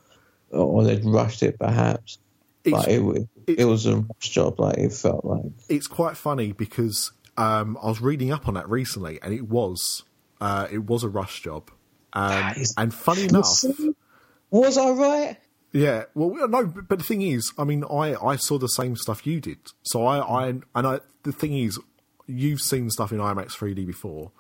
or 0.49 0.83
they'd 0.83 1.05
rushed 1.05 1.43
it 1.43 1.59
perhaps. 1.59 2.17
It's- 2.63 2.85
but 2.85 2.91
it, 2.91 2.99
wa- 2.99 3.15
it, 3.47 3.65
was 3.65 3.85
a 3.85 3.97
rush 3.97 4.29
job, 4.29 4.59
like 4.59 4.77
it 4.77 4.93
felt 4.93 5.23
like. 5.25 5.45
It's 5.69 5.87
quite 5.87 6.17
funny 6.17 6.51
because 6.51 7.11
um, 7.37 7.77
I 7.81 7.87
was 7.87 8.01
reading 8.01 8.31
up 8.31 8.47
on 8.47 8.53
that 8.55 8.69
recently, 8.69 9.19
and 9.21 9.33
it 9.33 9.47
was 9.47 10.03
uh, 10.39 10.67
it 10.71 10.85
was 10.85 11.03
a 11.03 11.09
rush 11.09 11.41
job. 11.41 11.69
Um, 12.13 12.53
is- 12.57 12.73
and 12.77 12.93
funny 12.93 13.23
enough, 13.25 13.63
Was 14.49 14.77
I 14.77 14.89
right? 14.91 15.37
Yeah, 15.73 16.03
well, 16.13 16.47
no, 16.49 16.65
but 16.65 16.89
but 16.89 16.99
the 16.99 17.05
thing 17.05 17.21
is, 17.21 17.53
I 17.57 17.63
mean, 17.63 17.85
I, 17.85 18.13
I 18.15 18.35
saw 18.35 18.57
the 18.57 18.67
same 18.67 18.97
stuff 18.97 19.25
you 19.25 19.39
did. 19.39 19.59
So 19.83 20.05
I, 20.05 20.19
I 20.19 20.47
and 20.49 20.63
I, 20.75 20.99
the 21.23 21.31
thing 21.31 21.57
is, 21.57 21.79
you've 22.27 22.59
seen 22.59 22.89
stuff 22.89 23.13
in 23.13 23.19
IMAX 23.19 23.51
3D 23.55 23.87
before, 23.87 24.31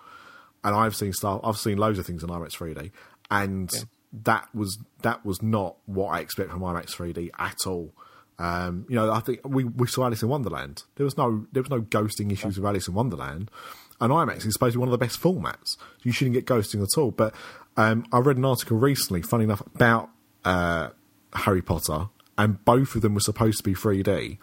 and 0.63 0.75
I've 0.75 0.95
seen 0.95 1.13
stuff. 1.13 1.39
I've 1.43 1.57
seen 1.57 1.77
loads 1.77 1.99
of 1.99 2.05
things 2.05 2.21
in 2.23 2.29
IMAX 2.29 2.57
3D, 2.57 2.91
and 3.29 3.71
that 4.11 4.49
was 4.53 4.77
that 5.03 5.25
was 5.25 5.41
not 5.41 5.77
what 5.85 6.07
I 6.09 6.19
expect 6.19 6.51
from 6.51 6.59
IMAX 6.59 6.87
3D 6.93 7.29
at 7.39 7.65
all. 7.65 7.93
Um, 8.41 8.87
you 8.89 8.95
know, 8.95 9.11
I 9.11 9.19
think 9.19 9.39
we, 9.45 9.63
we 9.65 9.85
saw 9.85 10.05
Alice 10.05 10.23
in 10.23 10.29
Wonderland. 10.29 10.83
There 10.95 11.03
was 11.03 11.15
no 11.15 11.45
there 11.51 11.61
was 11.61 11.69
no 11.69 11.81
ghosting 11.81 12.31
issues 12.31 12.57
with 12.57 12.65
Alice 12.65 12.87
in 12.87 12.95
Wonderland, 12.95 13.51
and 13.99 14.11
IMAX 14.11 14.47
is 14.47 14.53
supposed 14.53 14.73
to 14.73 14.79
be 14.79 14.79
one 14.79 14.87
of 14.87 14.91
the 14.91 14.97
best 14.97 15.21
formats. 15.21 15.77
You 16.01 16.11
shouldn't 16.11 16.33
get 16.33 16.45
ghosting 16.47 16.81
at 16.81 16.99
all. 16.99 17.11
But 17.11 17.35
um, 17.77 18.03
I 18.11 18.17
read 18.17 18.37
an 18.37 18.45
article 18.45 18.77
recently, 18.77 19.21
funny 19.21 19.43
enough, 19.43 19.61
about 19.75 20.09
uh, 20.43 20.89
Harry 21.33 21.61
Potter, 21.61 22.09
and 22.35 22.65
both 22.65 22.95
of 22.95 23.03
them 23.03 23.13
were 23.13 23.21
supposed 23.21 23.59
to 23.59 23.63
be 23.63 23.75
3D, 23.75 24.39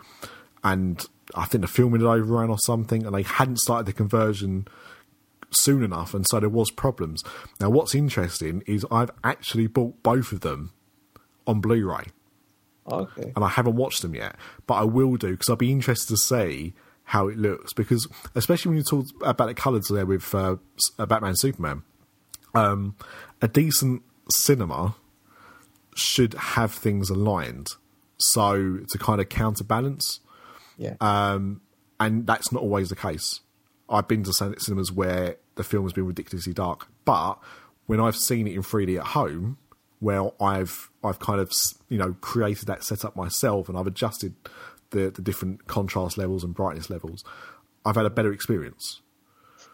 and 0.62 1.05
I 1.34 1.46
think 1.46 1.62
the 1.62 1.68
filming 1.68 2.01
had 2.01 2.09
overrun 2.09 2.51
or 2.51 2.59
something, 2.61 3.05
and 3.05 3.12
they 3.12 3.22
hadn't 3.22 3.59
started 3.59 3.86
the 3.86 3.92
conversion 3.92 4.68
soon 5.51 5.82
enough, 5.82 6.14
and 6.14 6.24
so 6.30 6.38
there 6.38 6.49
was 6.49 6.70
problems. 6.70 7.24
Now, 7.61 7.70
what's 7.70 7.96
interesting 7.96 8.62
is 8.68 8.86
I've 8.92 9.11
actually 9.24 9.66
bought 9.66 10.05
both 10.05 10.30
of 10.30 10.40
them 10.40 10.72
on 11.49 11.61
Blu-ray, 11.61 12.05
Okay. 12.91 13.32
and 13.34 13.45
I 13.45 13.49
haven't 13.49 13.76
watched 13.76 14.03
them 14.03 14.14
yet, 14.14 14.36
but 14.66 14.74
I 14.74 14.84
will 14.84 15.16
do 15.16 15.32
because 15.32 15.49
I'd 15.51 15.59
be 15.59 15.70
interested 15.72 16.09
to 16.09 16.16
see 16.16 16.74
how 17.05 17.28
it 17.28 17.39
looks. 17.39 17.72
Because 17.72 18.07
especially 18.34 18.70
when 18.70 18.78
you 18.78 18.84
talk 18.84 19.07
about 19.22 19.47
the 19.47 19.55
colours 19.55 19.89
there 19.89 20.07
with 20.07 20.34
uh, 20.34 20.57
uh, 20.99 21.07
Batman, 21.07 21.36
Superman, 21.36 21.82
um, 22.55 22.97
a 23.43 23.49
decent 23.49 24.03
cinema 24.30 24.95
should 25.97 26.34
have 26.34 26.72
things 26.72 27.11
aligned, 27.11 27.68
so 28.18 28.78
to 28.89 28.99
kind 28.99 29.20
of 29.20 29.28
counterbalance 29.28 30.20
Yeah. 30.76 30.95
and 31.01 32.26
that's 32.26 32.53
not 32.53 32.62
always 32.62 32.89
the 32.89 32.97
case. 32.97 33.41
I've 33.89 34.07
been 34.07 34.22
to 34.24 34.32
cinemas 34.32 34.93
where 34.93 35.36
the 35.57 35.64
film 35.64 35.84
has 35.84 35.93
been 35.93 36.07
ridiculously 36.07 36.53
dark, 36.53 36.86
but 37.05 37.34
when 37.86 38.01
I've 38.01 38.16
seen 38.16 38.47
it 38.47 38.55
in 38.55 38.62
3D 38.62 38.99
at 38.99 39.07
home, 39.09 39.57
where 40.01 40.30
I've 40.40 40.90
I've 41.03 41.18
kind 41.18 41.40
of 41.40 41.53
you 41.88 41.99
know 41.99 42.14
created 42.20 42.66
that 42.66 42.84
setup 42.84 43.16
myself 43.16 43.68
and 43.68 43.76
I've 43.78 43.86
adjusted 43.86 44.34
the 44.90 45.11
the 45.11 45.22
different 45.22 45.66
contrast 45.66 46.18
levels 46.18 46.44
and 46.44 46.55
brightness 46.55 46.90
levels, 46.90 47.24
I've 47.84 47.96
had 47.96 48.07
a 48.07 48.11
better 48.11 48.32
experience. 48.32 49.01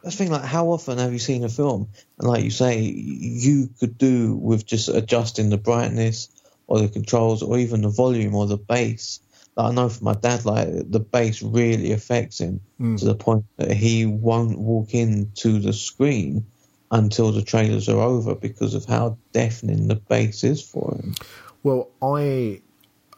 That's 0.02 0.16
the 0.16 0.24
thing, 0.24 0.32
like, 0.32 0.44
how 0.44 0.68
often 0.68 0.98
have 0.98 1.12
you 1.14 1.18
seen 1.18 1.44
a 1.44 1.48
film? 1.48 1.88
And 2.18 2.28
like 2.28 2.44
you 2.44 2.50
say, 2.50 2.80
you 2.80 3.70
could 3.80 3.96
do 3.96 4.34
with 4.34 4.66
just 4.66 4.90
adjusting 4.90 5.48
the 5.48 5.56
brightness 5.56 6.28
or 6.66 6.80
the 6.80 6.88
controls 6.88 7.42
or 7.42 7.58
even 7.58 7.80
the 7.80 7.88
volume 7.88 8.34
or 8.34 8.46
the 8.46 8.58
bass. 8.58 9.20
Like, 9.56 9.70
I 9.70 9.74
know 9.74 9.88
for 9.88 10.04
my 10.04 10.12
dad, 10.12 10.44
like, 10.44 10.68
the 10.90 11.00
bass 11.00 11.42
really 11.42 11.92
affects 11.92 12.38
him 12.38 12.60
mm. 12.78 12.98
to 12.98 13.04
the 13.06 13.14
point 13.14 13.46
that 13.56 13.72
he 13.72 14.04
won't 14.04 14.58
walk 14.58 14.92
into 14.92 15.58
the 15.58 15.72
screen 15.72 16.46
until 16.90 17.32
the 17.32 17.42
trailers 17.42 17.88
are 17.88 18.00
over 18.00 18.34
because 18.34 18.74
of 18.74 18.84
how 18.84 19.16
deafening 19.32 19.88
the 19.88 19.96
bass 19.96 20.44
is 20.44 20.62
for 20.62 20.94
him. 20.94 21.14
Well, 21.62 21.88
I 22.02 22.60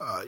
uh, 0.01 0.25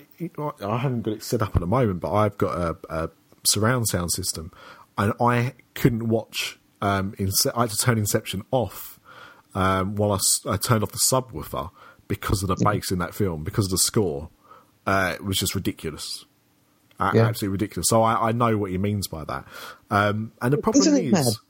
I 0.65 0.79
haven't 0.79 1.03
got 1.03 1.15
it 1.15 1.23
set 1.23 1.43
up 1.43 1.55
at 1.55 1.61
the 1.61 1.67
moment, 1.67 2.01
but 2.01 2.13
I've 2.13 2.37
got 2.39 2.59
a, 2.59 2.77
a 2.89 3.11
surround 3.47 3.89
sound 3.89 4.11
system, 4.13 4.53
and 4.97 5.13
I 5.21 5.55
couldn't 5.75 6.09
watch. 6.09 6.59
Um, 6.81 7.15
Ince- 7.19 7.47
I 7.55 7.63
had 7.63 7.71
to 7.71 7.77
turn 7.77 7.99
Inception 7.99 8.45
off 8.51 9.01
um, 9.55 9.97
while 9.97 10.13
I 10.47 10.57
turned 10.57 10.83
off 10.83 10.93
the 10.93 10.99
subwoofer 10.99 11.71
because 12.07 12.43
of 12.43 12.49
the 12.49 12.57
bass 12.57 12.91
in 12.91 12.99
that 12.99 13.15
film, 13.15 13.45
because 13.45 13.67
of 13.67 13.71
the 13.73 13.79
score. 13.79 14.31
Uh, 14.87 15.13
it 15.17 15.25
was 15.25 15.37
just 15.37 15.55
ridiculous. 15.55 16.25
Uh, 16.99 17.13
Yeah. 17.15 17.27
Absolutely 17.27 17.53
ridiculous. 17.53 17.89
So 17.89 18.03
I, 18.03 18.29
I 18.29 18.33
know 18.33 18.57
what 18.57 18.71
he 18.71 18.79
means 18.79 19.07
by 19.07 19.25
that. 19.25 19.45
Um, 19.91 20.33
and 20.41 20.53
the 20.53 20.59
problem 20.59 20.81
Isn't 20.81 21.15
is, 21.15 21.41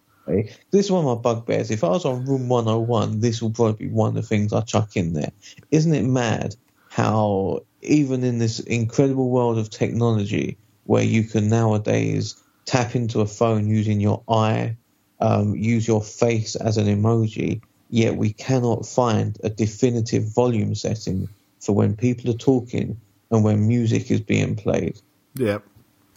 This 0.71 0.87
is 0.87 0.91
one 0.91 1.05
of 1.05 1.17
my 1.17 1.23
bugbears. 1.23 1.71
If 1.71 1.85
I 1.85 1.89
was 1.89 2.05
on 2.05 2.25
Room 2.25 2.49
101, 2.49 3.21
this 3.21 3.43
will 3.43 3.51
probably 3.51 3.87
be 3.87 3.93
one 3.93 4.11
of 4.11 4.15
the 4.15 4.23
things 4.23 4.53
I 4.53 4.61
chuck 4.61 4.97
in 4.97 5.13
there. 5.13 5.33
Isn't 5.71 5.95
it 5.95 6.05
mad 6.05 6.55
how, 6.91 7.61
even 7.83 8.25
in 8.25 8.39
this 8.39 8.61
incredible 8.61 9.31
world 9.31 9.59
of 9.59 9.71
technology, 9.71 10.59
where 10.85 11.03
you 11.03 11.25
can 11.25 11.49
nowadays 11.49 12.37
tap 12.65 12.95
into 12.95 13.21
a 13.21 13.27
phone 13.27 13.69
using 13.69 14.01
your 14.01 14.23
eye, 14.29 14.77
um, 15.21 15.55
use 15.55 15.87
your 15.87 16.03
face 16.03 16.55
as 16.55 16.77
an 16.77 16.87
emoji, 16.87 17.61
yet 17.91 18.17
we 18.17 18.33
cannot 18.33 18.87
find 18.87 19.39
a 19.43 19.51
definitive 19.51 20.35
volume 20.35 20.75
setting 20.75 21.29
for 21.61 21.75
when 21.75 21.97
people 21.97 22.31
are 22.31 22.39
talking 22.39 23.01
and 23.31 23.45
when 23.45 23.67
music 23.67 24.11
is 24.11 24.21
being 24.21 24.57
played? 24.57 25.01
yeah, 25.35 25.59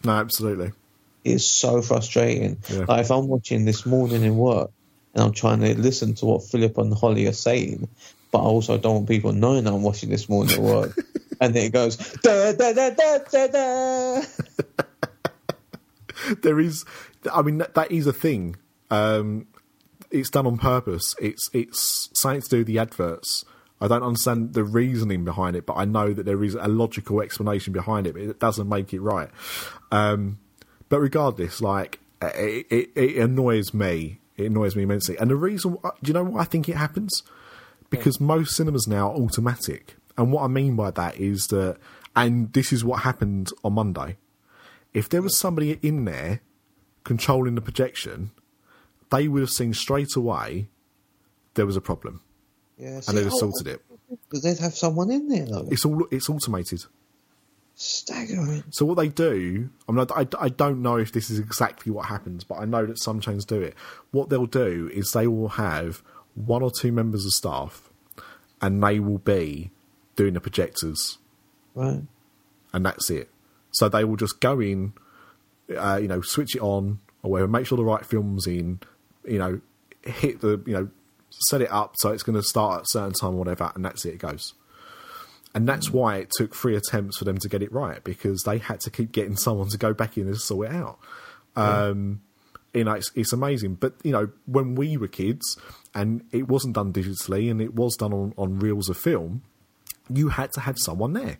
no, 0.03 0.13
absolutely. 0.13 0.71
It's 1.23 1.45
so 1.45 1.81
frustrating. 1.81 2.57
Yeah. 2.69 2.85
Like 2.87 3.01
if 3.01 3.11
I'm 3.11 3.27
watching 3.27 3.65
this 3.65 3.85
morning 3.85 4.23
in 4.23 4.37
work 4.37 4.71
and 5.13 5.23
I'm 5.23 5.33
trying 5.33 5.59
to 5.61 5.77
listen 5.79 6.15
to 6.15 6.25
what 6.25 6.43
Phillip 6.43 6.77
and 6.77 6.93
Holly 6.93 7.27
are 7.27 7.33
saying, 7.33 7.87
but 8.31 8.39
I 8.39 8.45
also 8.45 8.77
don't 8.77 8.95
want 8.95 9.09
people 9.09 9.33
knowing 9.33 9.67
I'm 9.67 9.83
watching 9.83 10.09
this 10.09 10.27
morning 10.29 10.55
at 10.55 10.61
work. 10.61 10.97
and 11.41 11.53
then 11.53 11.65
it 11.65 11.73
goes 11.73 11.97
da 11.97 12.53
da 12.53 12.73
da 12.73 12.89
da 12.89 13.17
da 13.31 13.47
da. 13.47 14.21
there 16.41 16.59
is, 16.59 16.85
I 17.31 17.41
mean, 17.41 17.59
that, 17.59 17.75
that 17.75 17.91
is 17.91 18.07
a 18.07 18.13
thing. 18.13 18.55
Um, 18.89 19.47
it's 20.11 20.29
done 20.29 20.45
on 20.45 20.57
purpose. 20.57 21.15
It's 21.19 21.49
it's 21.53 22.09
something 22.13 22.41
to 22.41 22.49
do 22.49 22.63
the 22.63 22.79
adverts. 22.79 23.45
I 23.79 23.87
don't 23.87 24.03
understand 24.03 24.53
the 24.53 24.63
reasoning 24.63 25.25
behind 25.25 25.55
it, 25.55 25.65
but 25.65 25.73
I 25.75 25.85
know 25.85 26.13
that 26.13 26.23
there 26.23 26.43
is 26.43 26.53
a 26.53 26.67
logical 26.67 27.21
explanation 27.21 27.73
behind 27.73 28.05
it. 28.05 28.13
But 28.13 28.21
it 28.21 28.39
doesn't 28.39 28.69
make 28.69 28.93
it 28.93 28.99
right. 28.99 29.29
Um, 29.91 30.39
but 30.91 30.99
regardless, 30.99 31.61
like 31.61 31.99
it, 32.21 32.67
it, 32.69 32.89
it 32.95 33.15
annoys 33.17 33.73
me. 33.73 34.19
It 34.35 34.47
annoys 34.47 34.75
me 34.75 34.83
immensely. 34.83 35.17
And 35.17 35.31
the 35.31 35.37
reason, 35.37 35.77
do 35.81 35.89
you 36.03 36.13
know 36.13 36.25
why 36.25 36.41
I 36.41 36.43
think 36.43 36.67
it 36.67 36.75
happens? 36.75 37.23
Because 37.89 38.19
most 38.19 38.57
cinemas 38.57 38.87
now 38.87 39.09
are 39.09 39.15
automatic. 39.15 39.95
And 40.17 40.33
what 40.33 40.43
I 40.43 40.47
mean 40.47 40.75
by 40.75 40.91
that 40.91 41.15
is 41.15 41.47
that, 41.47 41.77
and 42.13 42.51
this 42.51 42.73
is 42.73 42.83
what 42.83 43.03
happened 43.03 43.51
on 43.63 43.71
Monday. 43.71 44.17
If 44.93 45.07
there 45.07 45.21
was 45.21 45.37
somebody 45.37 45.79
in 45.81 46.03
there 46.03 46.41
controlling 47.05 47.55
the 47.55 47.61
projection, 47.61 48.31
they 49.11 49.29
would 49.29 49.39
have 49.39 49.49
seen 49.49 49.73
straight 49.73 50.17
away 50.17 50.67
there 51.53 51.65
was 51.65 51.77
a 51.77 51.81
problem, 51.81 52.21
Yeah, 52.77 52.99
and 53.07 53.17
they'd 53.17 53.23
have 53.23 53.33
oh, 53.33 53.39
sorted 53.39 53.67
it. 53.67 53.81
Because 54.09 54.43
they'd 54.43 54.59
have 54.59 54.75
someone 54.75 55.09
in 55.09 55.29
there 55.29 55.45
though. 55.45 55.69
It's 55.71 55.85
all 55.85 56.05
it's 56.11 56.29
automated. 56.29 56.83
Staggering. 57.75 58.63
So 58.69 58.85
what 58.85 58.97
they 58.97 59.07
do, 59.07 59.69
I 59.89 59.91
mean, 59.91 60.05
I, 60.15 60.27
I 60.39 60.49
don't 60.49 60.81
know 60.81 60.97
if 60.97 61.11
this 61.11 61.29
is 61.29 61.39
exactly 61.39 61.91
what 61.91 62.05
happens, 62.07 62.43
but 62.43 62.55
I 62.59 62.65
know 62.65 62.85
that 62.85 62.99
some 62.99 63.19
chains 63.19 63.43
do 63.45 63.59
it. 63.61 63.75
What 64.11 64.29
they'll 64.29 64.45
do 64.45 64.89
is 64.93 65.11
they 65.11 65.25
will 65.27 65.49
have 65.49 66.03
one 66.35 66.61
or 66.61 66.69
two 66.71 66.91
members 66.91 67.25
of 67.25 67.31
staff, 67.33 67.89
and 68.61 68.83
they 68.83 68.99
will 68.99 69.17
be 69.17 69.71
doing 70.15 70.33
the 70.35 70.41
projectors, 70.41 71.17
Right. 71.73 72.03
and 72.73 72.85
that's 72.85 73.09
it. 73.09 73.29
So 73.71 73.89
they 73.89 74.03
will 74.03 74.17
just 74.17 74.39
go 74.41 74.59
in, 74.59 74.93
uh, 75.75 75.97
you 76.01 76.07
know, 76.07 76.21
switch 76.21 76.55
it 76.55 76.61
on 76.61 76.99
or 77.23 77.31
whatever, 77.31 77.47
make 77.47 77.65
sure 77.65 77.77
the 77.77 77.83
right 77.83 78.05
film's 78.05 78.45
in, 78.45 78.79
you 79.25 79.39
know, 79.39 79.61
hit 80.03 80.41
the, 80.41 80.61
you 80.65 80.73
know, 80.73 80.89
set 81.29 81.61
it 81.61 81.71
up 81.71 81.95
so 81.97 82.11
it's 82.11 82.23
going 82.23 82.35
to 82.35 82.43
start 82.43 82.79
at 82.79 82.83
a 82.83 82.87
certain 82.87 83.13
time 83.13 83.33
or 83.33 83.37
whatever, 83.37 83.71
and 83.73 83.83
that's 83.83 84.05
it, 84.05 84.15
it 84.15 84.19
goes. 84.19 84.53
And 85.53 85.67
that's 85.67 85.91
why 85.91 86.17
it 86.17 86.31
took 86.31 86.55
three 86.55 86.75
attempts 86.75 87.17
for 87.17 87.25
them 87.25 87.37
to 87.39 87.49
get 87.49 87.61
it 87.61 87.71
right 87.73 88.01
because 88.03 88.43
they 88.43 88.57
had 88.57 88.79
to 88.81 88.89
keep 88.89 89.11
getting 89.11 89.35
someone 89.37 89.69
to 89.69 89.77
go 89.77 89.93
back 89.93 90.17
in 90.17 90.27
and 90.27 90.37
sort 90.37 90.69
it 90.69 90.75
out. 90.75 90.99
Um, 91.55 92.21
you 92.73 92.85
know, 92.85 92.93
it's, 92.93 93.11
it's 93.15 93.33
amazing. 93.33 93.75
But 93.75 93.93
you 94.03 94.11
know, 94.11 94.29
when 94.45 94.75
we 94.75 94.97
were 94.97 95.07
kids 95.07 95.57
and 95.93 96.23
it 96.31 96.47
wasn't 96.47 96.75
done 96.75 96.93
digitally 96.93 97.51
and 97.51 97.61
it 97.61 97.75
was 97.75 97.95
done 97.95 98.13
on, 98.13 98.33
on 98.37 98.59
reels 98.59 98.89
of 98.89 98.97
film, 98.97 99.43
you 100.09 100.29
had 100.29 100.51
to 100.53 100.61
have 100.61 100.77
someone 100.77 101.13
there, 101.13 101.37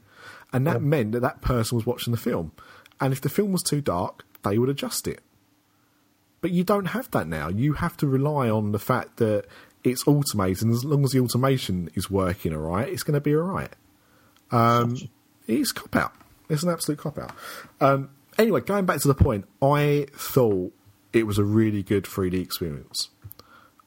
and 0.54 0.66
that 0.68 0.82
meant 0.82 1.12
that 1.14 1.22
that 1.22 1.42
person 1.42 1.76
was 1.78 1.86
watching 1.86 2.12
the 2.12 2.18
film. 2.20 2.52
And 3.00 3.12
if 3.12 3.22
the 3.22 3.30
film 3.30 3.52
was 3.52 3.64
too 3.64 3.82
dark, 3.82 4.26
they 4.44 4.58
would 4.58 4.70
adjust 4.70 5.08
it. 5.08 5.22
But 6.40 6.52
you 6.52 6.64
don't 6.64 6.86
have 6.86 7.10
that 7.12 7.28
now. 7.28 7.50
You 7.50 7.74
have 7.74 7.98
to 7.98 8.08
rely 8.08 8.50
on 8.50 8.72
the 8.72 8.80
fact 8.80 9.18
that 9.18 9.46
it's 9.84 10.08
automated, 10.08 10.64
and 10.64 10.74
as 10.74 10.86
long 10.86 11.04
as 11.04 11.12
the 11.12 11.20
automation 11.20 11.90
is 11.96 12.10
working 12.10 12.54
all 12.54 12.62
right, 12.62 12.88
it's 12.88 13.04
going 13.04 13.16
to 13.16 13.22
be 13.22 13.36
all 13.36 13.44
right. 13.44 13.72
Um, 14.52 14.98
it's 15.48 15.72
cop 15.72 15.96
out. 15.96 16.14
It's 16.50 16.64
an 16.64 16.70
absolute 16.70 17.00
cop 17.00 17.18
out. 17.18 17.32
Um, 17.80 18.10
anyway, 18.38 18.62
going 18.62 18.86
back 18.86 19.00
to 19.02 19.08
the 19.08 19.16
point, 19.16 19.46
I 19.62 20.08
thought 20.14 20.74
it 21.14 21.26
was 21.26 21.38
a 21.38 21.44
really 21.44 21.84
good 21.84 22.04
3D 22.04 22.42
experience. 22.42 23.10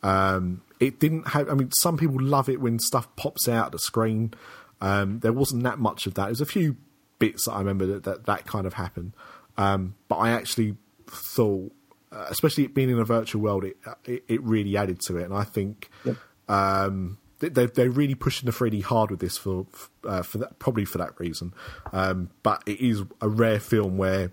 Um, 0.02 0.62
it 0.80 0.98
didn't 1.00 1.28
have. 1.28 1.48
I 1.48 1.54
mean, 1.54 1.70
some 1.72 1.96
people 1.96 2.16
love 2.20 2.48
it 2.48 2.60
when 2.60 2.78
stuff 2.78 3.14
pops 3.16 3.48
out 3.48 3.66
of 3.66 3.72
the 3.72 3.78
screen. 3.78 4.34
Um, 4.80 5.20
there 5.20 5.32
wasn't 5.32 5.62
that 5.62 5.78
much 5.78 6.06
of 6.06 6.14
that. 6.14 6.26
There's 6.26 6.40
a 6.40 6.46
few 6.46 6.76
bits 7.18 7.46
that 7.46 7.52
I 7.52 7.58
remember 7.58 7.86
that 7.86 8.04
that, 8.04 8.26
that 8.26 8.46
kind 8.46 8.66
of 8.66 8.74
happened, 8.74 9.12
um, 9.56 9.94
but 10.08 10.16
I 10.16 10.30
actually 10.30 10.76
thought, 11.06 11.72
uh, 12.12 12.26
especially 12.28 12.64
it 12.64 12.74
being 12.74 12.90
in 12.90 12.98
a 12.98 13.04
virtual 13.04 13.40
world, 13.40 13.64
it, 13.64 13.76
it 14.04 14.24
it 14.28 14.42
really 14.42 14.76
added 14.76 15.00
to 15.06 15.16
it, 15.16 15.24
and 15.24 15.32
I 15.34 15.44
think 15.44 15.88
Yep. 16.04 16.16
um, 16.48 17.18
they're 17.48 17.66
they're 17.66 17.90
really 17.90 18.14
pushing 18.14 18.46
the 18.46 18.52
3D 18.52 18.82
hard 18.82 19.10
with 19.10 19.20
this 19.20 19.36
for 19.36 19.66
uh, 20.04 20.22
for 20.22 20.38
that 20.38 20.58
probably 20.58 20.84
for 20.84 20.98
that 20.98 21.18
reason. 21.18 21.52
Um, 21.92 22.30
but 22.42 22.62
it 22.66 22.80
is 22.80 23.02
a 23.20 23.28
rare 23.28 23.60
film 23.60 23.96
where 23.96 24.32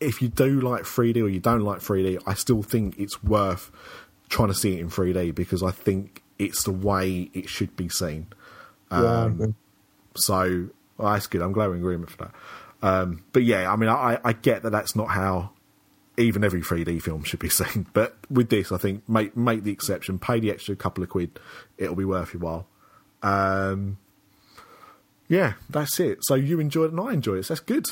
if 0.00 0.22
you 0.22 0.28
do 0.28 0.60
like 0.60 0.82
3D 0.82 1.22
or 1.22 1.28
you 1.28 1.40
don't 1.40 1.62
like 1.62 1.80
3D, 1.80 2.22
I 2.26 2.34
still 2.34 2.62
think 2.62 2.98
it's 2.98 3.22
worth 3.22 3.70
trying 4.28 4.48
to 4.48 4.54
see 4.54 4.74
it 4.74 4.80
in 4.80 4.90
3D 4.90 5.34
because 5.34 5.62
I 5.62 5.70
think 5.70 6.22
it's 6.38 6.62
the 6.64 6.72
way 6.72 7.30
it 7.34 7.48
should 7.48 7.74
be 7.76 7.88
seen. 7.88 8.28
Yeah, 8.90 8.98
Um, 8.98 9.32
agree. 9.32 9.54
So 10.16 10.68
well, 10.96 11.12
that's 11.12 11.26
good. 11.26 11.42
I'm 11.42 11.52
glad 11.52 11.68
we're 11.68 11.76
in 11.76 11.80
agreement 11.80 12.10
for 12.10 12.16
that. 12.18 12.34
Um, 12.80 13.24
but 13.32 13.42
yeah, 13.42 13.70
I 13.70 13.76
mean, 13.76 13.88
I, 13.88 14.18
I 14.24 14.32
get 14.32 14.62
that 14.62 14.70
that's 14.70 14.94
not 14.94 15.08
how 15.08 15.50
even 16.18 16.44
every 16.44 16.60
3D 16.60 17.00
film 17.00 17.22
should 17.24 17.40
be 17.40 17.48
seen. 17.48 17.86
But 17.92 18.16
with 18.28 18.50
this, 18.50 18.72
I 18.72 18.76
think 18.76 19.08
make 19.08 19.36
make 19.36 19.64
the 19.64 19.72
exception. 19.72 20.18
Pay 20.18 20.40
the 20.40 20.50
extra 20.50 20.76
couple 20.76 21.02
of 21.02 21.10
quid. 21.10 21.38
It'll 21.78 21.94
be 21.96 22.04
worth 22.04 22.34
your 22.34 22.42
while. 22.42 22.66
Um, 23.22 23.98
yeah, 25.28 25.54
that's 25.68 25.98
it. 26.00 26.18
So 26.22 26.34
you 26.34 26.60
enjoyed 26.60 26.86
it 26.86 26.92
and 26.92 27.00
I 27.00 27.12
enjoyed 27.12 27.38
it. 27.38 27.44
So 27.44 27.54
that's 27.54 27.64
good. 27.64 27.86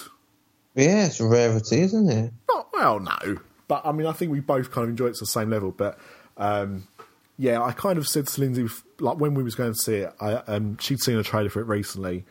Yeah, 0.75 1.07
it's 1.07 1.21
a 1.21 1.27
rarity, 1.27 1.81
isn't 1.81 2.09
it? 2.09 2.33
Not 2.49 2.69
well, 2.73 3.01
no. 3.01 3.39
But 3.69 3.85
I 3.85 3.93
mean, 3.93 4.07
I 4.07 4.13
think 4.13 4.31
we 4.31 4.41
both 4.41 4.71
kind 4.71 4.85
of 4.85 4.91
enjoyed 4.91 5.11
it 5.11 5.15
to 5.17 5.21
the 5.21 5.27
same 5.27 5.51
level. 5.51 5.71
But 5.71 5.99
um, 6.37 6.87
yeah, 7.39 7.63
I 7.63 7.73
kind 7.73 7.99
of 7.99 8.07
said 8.07 8.27
to 8.27 8.41
Lindsay, 8.41 8.67
like 9.01 9.19
when 9.19 9.35
we 9.35 9.43
was 9.43 9.55
going 9.55 9.73
to 9.73 9.79
see 9.79 9.97
it, 9.97 10.15
I, 10.21 10.35
um, 10.35 10.79
she'd 10.79 11.01
seen 11.01 11.17
a 11.17 11.23
trailer 11.23 11.49
for 11.49 11.61
it 11.61 11.67
recently, 11.67 12.25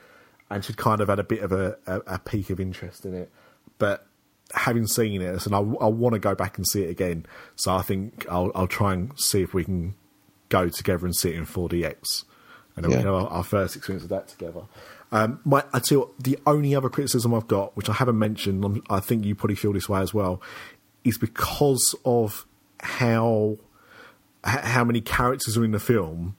and 0.50 0.64
she'd 0.64 0.78
kind 0.78 1.02
of 1.02 1.10
had 1.10 1.20
a 1.20 1.24
bit 1.24 1.41
of 1.41 1.52
a, 1.52 1.78
a, 1.86 2.02
a 2.08 2.20
peak 2.20 2.50
of 2.50 2.60
interest 2.60 3.06
in 3.06 3.14
it. 3.14 3.32
But 3.78 4.06
having 4.54 4.88
seen 4.88 5.22
it, 5.22 5.46
and 5.46 5.56
I, 5.56 5.60
I 5.60 5.88
want 5.88 6.14
to 6.14 6.20
go 6.20 6.36
back 6.36 6.58
and 6.58 6.68
see 6.68 6.84
it 6.84 6.89
again. 6.89 7.26
So 7.56 7.76
I 7.76 7.82
think 7.82 8.26
I'll, 8.30 8.52
I'll 8.56 8.68
try 8.68 8.93
and 8.93 9.18
see 9.20 9.41
if 9.41 9.54
we 9.54 9.64
can 9.66 9.96
go 10.50 10.70
together 10.70 11.06
and 11.06 11.16
see 11.16 11.30
it 11.32 11.36
in 11.36 11.46
4DX, 11.46 12.24
and 12.76 12.84
then 12.84 12.89
we 12.91 12.96
Yeah. 12.98 13.02
can 13.04 13.14
have 13.14 13.24
our, 13.24 13.28
our 13.28 13.43
first 13.43 13.76
experience 13.76 14.04
of 14.04 14.10
that 14.10 14.28
together. 14.28 14.62
Um, 15.12 15.39
my, 15.46 15.64
I 15.74 15.80
tell 15.80 15.98
you, 15.98 16.00
what, 16.02 16.20
the 16.20 16.38
only 16.46 16.76
other 16.76 16.89
criticism 16.89 17.34
I've 17.34 17.48
got, 17.48 17.76
which 17.78 17.89
I 17.89 17.93
haven't 17.93 18.18
mentioned, 18.20 18.64
I'm- 18.64 18.84
I 18.89 19.00
think 19.00 19.24
you 19.26 19.36
probably 19.36 19.56
feel 19.56 19.74
this 19.74 19.88
way 19.89 20.02
as 20.02 20.14
well, 20.14 20.41
is 21.04 21.18
because 21.18 21.96
of 22.06 22.46
how 22.82 23.58
how 24.43 24.84
many 24.84 25.02
characters 25.02 25.58
are 25.58 25.66
in 25.66 25.72
the 25.72 25.80
film. 25.80 26.36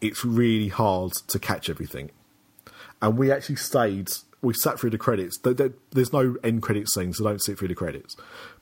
It's 0.00 0.24
really 0.24 0.68
hard 0.68 1.12
to 1.28 1.38
catch 1.38 1.70
everything, 1.70 2.10
and 3.00 3.16
we 3.16 3.30
actually 3.30 3.56
stayed. 3.56 4.08
We 4.46 4.54
sat 4.54 4.78
through 4.78 4.90
the 4.90 4.98
credits. 4.98 5.38
There- 5.38 5.54
there- 5.54 5.74
There's 5.90 6.12
no 6.12 6.36
end 6.44 6.62
credit 6.62 6.88
scene, 6.88 7.12
so 7.12 7.24
don't 7.24 7.42
sit 7.42 7.58
through 7.58 7.68
the 7.68 7.74
credits. 7.74 8.16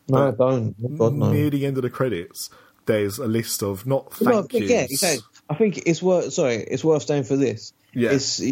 No, 0.08 0.28
I 0.28 0.30
But 0.30 0.38
don't. 0.38 0.74
Oh, 0.84 0.88
God, 0.96 1.14
no. 1.14 1.32
Near 1.32 1.50
the 1.50 1.66
end 1.66 1.76
of 1.76 1.82
the 1.82 1.90
credits, 1.90 2.50
there's 2.86 3.18
a 3.18 3.26
list 3.26 3.62
of 3.62 3.86
not 3.86 4.12
thank 4.14 4.50
think, 4.50 4.62
yous. 4.62 4.70
yeah, 4.70 4.86
exactly. 4.90 5.24
I 5.50 5.54
think 5.54 5.82
it's 5.86 6.02
worth. 6.02 6.32
Sorry, 6.32 6.56
it's 6.56 6.84
worth 6.84 7.02
staying 7.02 7.24
for 7.24 7.36
this. 7.36 7.72
Yeah. 7.94 8.10
It's 8.12 8.42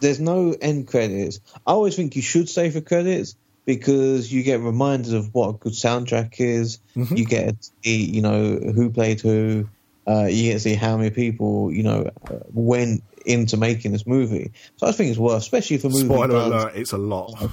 there's 0.00 0.20
no 0.20 0.54
end 0.60 0.88
credits. 0.88 1.40
I 1.66 1.72
always 1.72 1.96
think 1.96 2.14
you 2.16 2.22
should 2.22 2.48
stay 2.48 2.70
for 2.70 2.80
credits 2.80 3.36
because 3.64 4.32
you 4.32 4.42
get 4.42 4.60
reminded 4.60 5.14
of 5.14 5.32
what 5.34 5.48
a 5.50 5.52
good 5.54 5.72
soundtrack 5.74 6.34
is. 6.40 6.78
Mm-hmm. 6.96 7.16
You 7.16 7.24
get 7.24 7.60
to 7.62 7.70
see, 7.84 8.04
you 8.04 8.22
know, 8.22 8.56
who 8.56 8.90
played 8.90 9.20
who. 9.20 9.68
Uh, 10.06 10.24
you 10.28 10.48
get 10.50 10.54
to 10.54 10.60
see 10.60 10.74
how 10.74 10.96
many 10.96 11.10
people, 11.10 11.72
you 11.72 11.84
know, 11.84 12.10
uh, 12.28 12.34
went 12.52 13.04
into 13.26 13.56
making 13.56 13.92
this 13.92 14.06
movie. 14.06 14.52
So 14.76 14.86
I 14.86 14.92
think 14.92 15.10
it's 15.10 15.18
worth, 15.18 15.42
especially 15.42 15.78
for 15.78 15.88
movie. 15.88 16.06
Spoiler 16.06 16.28
does- 16.28 16.46
alert! 16.46 16.72
It's 16.76 16.92
a 16.92 16.98
lot. 16.98 17.50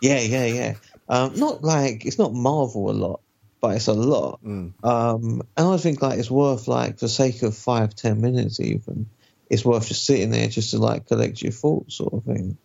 Yeah, 0.00 0.20
yeah, 0.20 0.44
yeah. 0.44 0.74
Um, 1.08 1.34
not 1.36 1.64
like 1.64 2.04
it's 2.04 2.18
not 2.18 2.34
Marvel 2.34 2.90
a 2.90 2.92
lot, 2.92 3.20
but 3.62 3.76
it's 3.76 3.86
a 3.86 3.94
lot. 3.94 4.44
Mm. 4.44 4.72
Um, 4.84 5.42
and 5.56 5.66
I 5.66 5.78
think 5.78 6.02
like 6.02 6.18
it's 6.18 6.30
worth 6.30 6.68
like 6.68 6.98
for 6.98 7.06
the 7.06 7.08
sake 7.08 7.42
of 7.42 7.56
five, 7.56 7.94
ten 7.94 8.20
minutes 8.20 8.60
even, 8.60 9.08
it's 9.48 9.64
worth 9.64 9.88
just 9.88 10.04
sitting 10.04 10.30
there 10.30 10.48
just 10.48 10.72
to 10.72 10.78
like 10.78 11.06
collect 11.06 11.40
your 11.40 11.52
thoughts 11.52 11.94
sort 11.94 12.12
of 12.12 12.24
thing, 12.24 12.58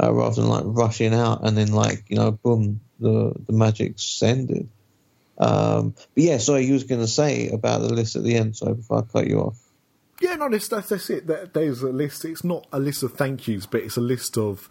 uh, 0.00 0.12
rather 0.12 0.40
than 0.40 0.48
like 0.48 0.62
rushing 0.66 1.14
out 1.14 1.44
and 1.44 1.58
then 1.58 1.72
like 1.72 2.04
you 2.08 2.16
know 2.16 2.30
boom 2.30 2.80
the 3.00 3.32
the 3.46 3.52
magic's 3.52 4.22
ended. 4.22 4.68
Um, 5.36 5.94
but 6.14 6.22
yeah, 6.22 6.38
sorry, 6.38 6.64
you 6.64 6.74
was 6.74 6.84
going 6.84 7.00
to 7.00 7.08
say 7.08 7.48
about 7.48 7.80
the 7.80 7.92
list 7.92 8.14
at 8.14 8.22
the 8.22 8.36
end. 8.36 8.56
Sorry, 8.56 8.74
before 8.74 8.98
I 8.98 9.02
cut 9.02 9.26
you 9.26 9.40
off. 9.40 9.58
Yeah, 10.20 10.36
no, 10.36 10.48
that's, 10.48 10.68
that's, 10.68 10.88
that's 10.88 11.10
it. 11.10 11.52
There's 11.54 11.82
a 11.82 11.88
list. 11.88 12.24
It's 12.24 12.44
not 12.44 12.66
a 12.72 12.78
list 12.78 13.02
of 13.02 13.12
thank 13.14 13.48
yous, 13.48 13.66
but 13.66 13.82
it's 13.82 13.96
a 13.96 14.00
list 14.00 14.38
of 14.38 14.68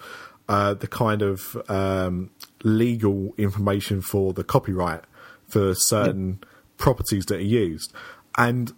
uh, 0.48 0.74
the 0.74 0.88
kind 0.88 1.22
of 1.22 1.58
um, 1.70 2.32
legal 2.64 3.34
information 3.38 4.02
for 4.02 4.34
the 4.34 4.44
copyright 4.44 5.02
for 5.48 5.76
certain 5.76 6.40
properties 6.78 7.26
that 7.26 7.36
are 7.38 7.42
used. 7.42 7.94
And 8.38 8.74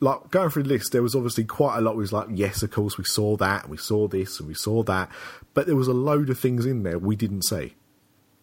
like 0.00 0.30
going 0.30 0.50
through 0.50 0.62
the 0.62 0.68
list, 0.70 0.92
there 0.92 1.02
was 1.02 1.14
obviously 1.14 1.44
quite 1.44 1.76
a 1.78 1.80
lot. 1.80 1.92
It 1.92 1.98
was 1.98 2.12
like, 2.12 2.28
yes, 2.32 2.62
of 2.62 2.70
course, 2.70 2.96
we 2.96 3.04
saw 3.04 3.36
that, 3.36 3.62
and 3.64 3.70
we 3.70 3.76
saw 3.76 4.08
this, 4.08 4.38
and 4.38 4.48
we 4.48 4.54
saw 4.54 4.82
that, 4.84 5.10
but 5.52 5.66
there 5.66 5.76
was 5.76 5.88
a 5.88 5.92
load 5.92 6.30
of 6.30 6.38
things 6.38 6.64
in 6.64 6.84
there 6.84 6.98
we 6.98 7.16
didn't 7.16 7.42
see 7.42 7.74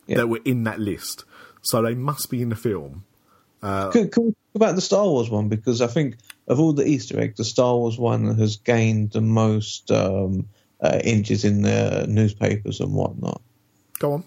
Yeah. 0.08 0.18
that 0.18 0.28
were 0.28 0.42
in 0.46 0.64
that 0.66 0.80
list. 0.80 1.24
so 1.64 1.82
they 1.82 1.96
must 1.96 2.30
be 2.30 2.42
in 2.42 2.50
the 2.50 2.56
film. 2.56 3.06
Can, 3.62 4.10
can 4.10 4.24
we 4.26 4.30
talk 4.32 4.36
about 4.56 4.76
the 4.76 4.82
Star 4.82 5.06
Wars 5.06 5.30
one? 5.30 5.48
Because 5.48 5.82
I 5.82 5.88
think 5.88 6.16
of 6.52 6.60
all 6.60 6.74
the 6.74 6.86
Easter 6.86 7.18
eggs, 7.18 7.38
the 7.38 7.46
Star 7.46 7.78
Wars 7.78 7.98
one 7.98 8.38
has 8.38 8.58
gained 8.58 9.12
the 9.12 9.22
most 9.22 9.90
um, 9.90 10.50
uh, 10.82 11.00
inches 11.02 11.46
in 11.46 11.62
the 11.62 12.06
newspapers 12.10 12.82
and 12.82 12.94
whatnot. 12.94 13.42
Go 14.00 14.24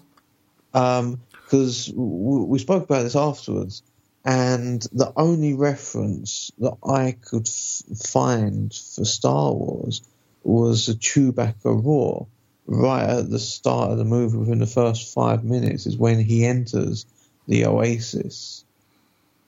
on. 0.73 1.19
Because 1.43 1.85
w- 1.87 2.45
we 2.45 2.57
spoke 2.57 2.83
about 2.83 3.03
this 3.03 3.15
afterwards, 3.15 3.83
and 4.25 4.81
the 4.91 5.13
only 5.15 5.53
reference 5.53 6.49
that 6.57 6.75
I 6.83 7.11
could 7.11 7.47
f- 7.47 7.99
find 7.99 8.73
for 8.73 9.05
Star 9.05 9.53
Wars 9.53 10.01
was 10.43 10.87
the 10.87 10.93
Chewbacca 10.93 11.55
roar 11.63 12.25
right 12.65 13.07
at 13.07 13.29
the 13.29 13.37
start 13.37 13.91
of 13.91 13.99
the 13.99 14.03
movie. 14.03 14.37
Within 14.37 14.57
the 14.59 14.65
first 14.65 15.13
five 15.13 15.43
minutes, 15.43 15.85
is 15.85 15.95
when 15.95 16.19
he 16.19 16.43
enters 16.43 17.05
the 17.47 17.67
Oasis 17.67 18.64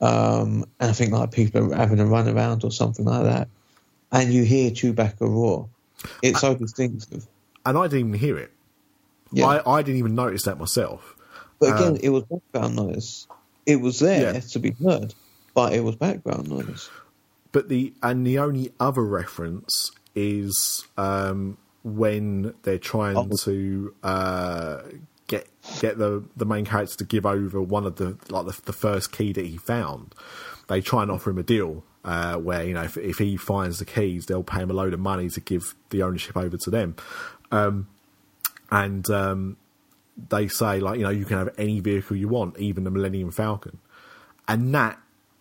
um, 0.00 0.64
and 0.80 0.90
I 0.90 0.92
think 0.92 1.12
like 1.12 1.32
people 1.32 1.72
are 1.72 1.76
having 1.76 2.00
a 2.00 2.06
run 2.06 2.28
around 2.28 2.64
or 2.64 2.70
something 2.70 3.04
like 3.04 3.24
that, 3.24 3.48
and 4.12 4.32
you 4.32 4.44
hear 4.44 4.70
Chewbacca 4.70 5.20
roar. 5.20 5.68
It's 6.22 6.40
so 6.40 6.54
distinctive. 6.54 7.26
And 7.66 7.76
I 7.76 7.82
didn't 7.88 8.08
even 8.08 8.20
hear 8.20 8.38
it. 8.38 8.52
Yeah. 9.32 9.46
I, 9.46 9.78
I 9.78 9.82
didn't 9.82 9.98
even 9.98 10.14
notice 10.14 10.44
that 10.44 10.58
myself. 10.58 11.16
But 11.58 11.74
again, 11.74 11.98
it 12.02 12.10
was 12.10 12.22
background 12.24 12.76
noise. 12.76 13.26
It 13.66 13.76
was 13.80 13.98
there 13.98 14.34
Yeah. 14.34 14.40
to 14.40 14.58
be 14.60 14.70
heard, 14.82 15.12
but 15.54 15.72
it 15.74 15.80
was 15.80 15.96
background 15.96 16.48
noise. 16.48 16.88
But 17.52 17.68
the 17.68 17.92
and 18.02 18.26
the 18.26 18.38
only 18.38 18.72
other 18.78 19.02
reference 19.02 19.90
is 20.14 20.86
um, 20.96 21.58
when 21.82 22.54
they're 22.62 22.78
trying 22.78 23.16
Oh. 23.16 23.28
to 23.44 23.94
uh, 24.02 24.80
get 25.28 25.46
get 25.80 25.98
the 25.98 26.24
the 26.36 26.44
main 26.44 26.64
character 26.64 26.96
to 26.96 27.04
give 27.04 27.24
over 27.24 27.62
one 27.62 27.86
of 27.86 27.96
the 27.96 28.18
like 28.28 28.46
the, 28.46 28.60
the 28.64 28.72
first 28.72 29.12
key 29.12 29.32
that 29.32 29.46
he 29.46 29.56
found. 29.56 30.14
They 30.66 30.80
try 30.80 31.02
and 31.02 31.10
offer 31.10 31.30
him 31.30 31.38
a 31.38 31.42
deal 31.42 31.84
uh, 32.04 32.36
where 32.36 32.64
you 32.64 32.74
know 32.74 32.82
if, 32.82 32.96
if 32.96 33.18
he 33.18 33.36
finds 33.36 33.78
the 33.78 33.84
keys, 33.84 34.26
they'll 34.26 34.42
pay 34.42 34.60
him 34.60 34.70
a 34.70 34.74
load 34.74 34.92
of 34.94 35.00
money 35.00 35.28
to 35.30 35.40
give 35.40 35.74
the 35.90 36.02
ownership 36.02 36.36
over 36.36 36.56
to 36.56 36.70
them. 36.70 36.96
Um, 37.52 37.88
and 38.70 39.08
um, 39.10 39.56
they 40.28 40.48
say 40.48 40.80
like 40.80 40.98
you 40.98 41.04
know 41.04 41.10
you 41.10 41.24
can 41.24 41.38
have 41.38 41.54
any 41.56 41.80
vehicle 41.80 42.16
you 42.16 42.28
want, 42.28 42.58
even 42.58 42.84
the 42.84 42.90
Millennium 42.90 43.30
Falcon, 43.30 43.78
and 44.48 44.74
that 44.74 44.98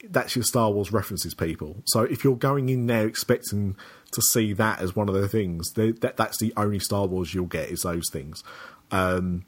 that's 0.09 0.35
your 0.35 0.43
Star 0.43 0.71
Wars 0.71 0.91
references, 0.91 1.33
people. 1.33 1.77
So 1.85 2.01
if 2.01 2.23
you're 2.23 2.35
going 2.35 2.69
in 2.69 2.87
there 2.87 3.07
expecting 3.07 3.75
to 4.11 4.21
see 4.21 4.53
that 4.53 4.79
as 4.79 4.95
one 4.95 5.09
of 5.09 5.15
the 5.15 5.27
things, 5.27 5.71
that 5.73 6.15
that's 6.17 6.37
the 6.37 6.53
only 6.55 6.79
Star 6.79 7.07
Wars 7.07 7.33
you'll 7.33 7.45
get 7.45 7.69
is 7.69 7.81
those 7.81 8.09
things. 8.11 8.43
Um, 8.91 9.45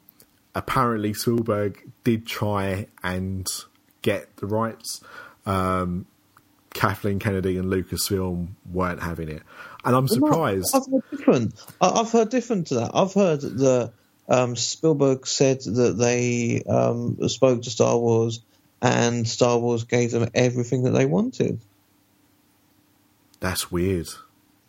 apparently, 0.56 1.14
Spielberg 1.14 1.90
did 2.04 2.26
try 2.26 2.88
and 3.04 3.48
get 4.02 4.36
the 4.38 4.48
rights. 4.48 5.02
Um, 5.46 6.06
Kathleen 6.74 7.20
Kennedy 7.20 7.58
and 7.58 7.72
Lucasfilm 7.72 8.50
weren't 8.72 9.02
having 9.02 9.30
it, 9.30 9.42
and 9.84 9.96
I'm 9.96 10.08
surprised. 10.08 10.74
I've 10.74 10.86
heard 10.92 11.04
different. 11.10 11.66
I've 11.82 12.12
heard 12.12 12.30
different 12.30 12.68
to 12.68 12.76
that. 12.76 12.92
I've 12.94 13.14
heard 13.14 13.42
that 13.42 13.94
um, 14.28 14.56
Spielberg 14.56 15.26
said 15.26 15.62
that 15.62 15.98
they 15.98 16.62
um, 16.64 17.28
spoke 17.28 17.64
to 17.64 17.70
Star 17.70 17.98
Wars, 17.98 18.42
and 18.82 19.28
Star 19.28 19.58
Wars 19.58 19.84
gave 19.84 20.12
them 20.12 20.30
everything 20.36 20.84
that 20.84 20.92
they 20.92 21.06
wanted. 21.06 21.60
That's 23.40 23.72
weird. 23.72 24.10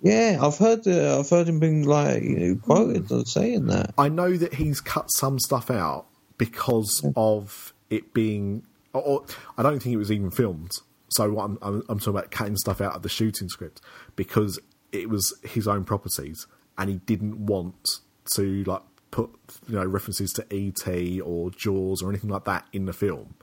Yeah, 0.03 0.39
I've 0.41 0.57
heard. 0.57 0.87
Uh, 0.87 1.21
I've 1.21 1.29
heard 1.29 1.49
him 1.49 1.61
being 1.61 1.85
like 1.85 2.23
you 2.23 2.37
know, 2.39 2.55
quoted 2.57 3.11
as 3.13 3.33
saying 3.33 3.67
that. 3.67 3.93
I 3.99 4.09
know 4.09 4.37
that 4.37 4.55
he's 4.55 4.81
cut 4.81 5.11
some 5.13 5.39
stuff 5.39 5.71
out 5.71 6.07
because 6.39 7.05
of 7.17 7.75
it 7.91 8.15
being. 8.15 8.65
Or, 8.93 9.03
or 9.03 9.25
I 9.59 9.63
don't 9.63 9.81
think 9.81 9.95
it 9.95 9.99
was 9.99 10.11
even 10.11 10.31
filmed. 10.31 10.73
So 11.11 11.31
what 11.33 11.45
I'm, 11.45 11.59
I'm, 11.61 11.83
I'm 11.89 11.99
talking 11.99 12.15
about 12.15 12.31
cutting 12.31 12.57
stuff 12.57 12.81
out 12.81 12.95
of 12.95 13.03
the 13.03 13.09
shooting 13.09 13.49
script 13.49 13.81
because 14.17 14.59
it 14.93 15.09
was 15.09 15.35
his 15.43 15.69
own 15.69 15.85
properties, 15.85 16.47
and 16.79 16.89
he 16.89 16.97
didn't 16.97 17.47
want 17.47 18.01
to 18.35 18.65
like 18.65 18.83
put 19.11 19.31
you 19.69 19.75
know 19.75 19.85
references 19.85 20.33
to 20.33 20.47
ET 20.51 21.21
or 21.21 21.51
Jaws 21.51 22.03
or 22.03 22.09
anything 22.09 22.31
like 22.31 22.45
that 22.45 22.67
in 22.73 22.87
the 22.87 22.93
film. 22.93 23.35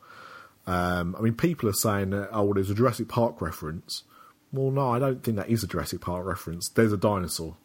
Um, 0.66 1.16
I 1.18 1.22
mean, 1.22 1.34
people 1.36 1.70
are 1.70 1.74
saying 1.74 2.10
that 2.12 2.30
oh, 2.32 2.46
well, 2.46 2.54
there's 2.56 2.70
a 2.70 2.76
Jurassic 2.76 3.08
Park 3.08 3.42
reference. 3.42 4.04
Well, 4.54 4.72
no, 4.72 4.92
I 4.92 5.00
don't 5.00 5.24
think 5.24 5.38
that 5.38 5.50
is 5.50 5.64
a 5.64 5.68
Jurassic 5.68 6.02
Park 6.02 6.26
reference. 6.26 6.70
There's 6.70 6.94
a 6.94 6.98
dinosaur. 6.98 7.56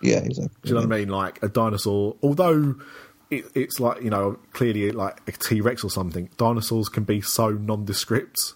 Yeah, 0.00 0.18
exactly. 0.18 0.56
Do 0.62 0.68
you 0.68 0.74
know 0.74 0.80
what 0.86 0.92
I 0.94 0.98
mean? 0.98 1.08
Like 1.08 1.42
a 1.42 1.48
dinosaur, 1.48 2.16
although 2.22 2.76
it, 3.30 3.44
it's 3.54 3.78
like 3.80 4.02
you 4.02 4.10
know 4.10 4.38
clearly 4.52 4.90
like 4.92 5.20
a 5.28 5.32
T 5.32 5.60
Rex 5.60 5.84
or 5.84 5.90
something. 5.90 6.30
Dinosaurs 6.36 6.88
can 6.88 7.04
be 7.04 7.20
so 7.20 7.50
nondescript. 7.50 8.54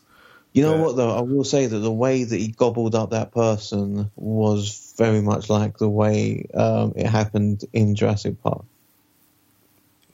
You 0.53 0.63
know 0.63 0.77
what 0.83 0.97
though? 0.97 1.17
I 1.17 1.21
will 1.21 1.43
say 1.45 1.67
that 1.67 1.79
the 1.79 1.93
way 1.93 2.23
that 2.25 2.37
he 2.37 2.49
gobbled 2.49 2.95
up 2.95 3.11
that 3.11 3.33
person 3.33 4.11
was 4.15 4.95
very 4.97 5.21
much 5.21 5.51
like 5.51 5.79
the 5.79 5.89
way 5.89 6.47
um, 6.55 6.93
it 6.97 7.07
happened 7.07 7.65
in 7.73 7.95
Jurassic 7.97 8.41
Park. 8.43 8.65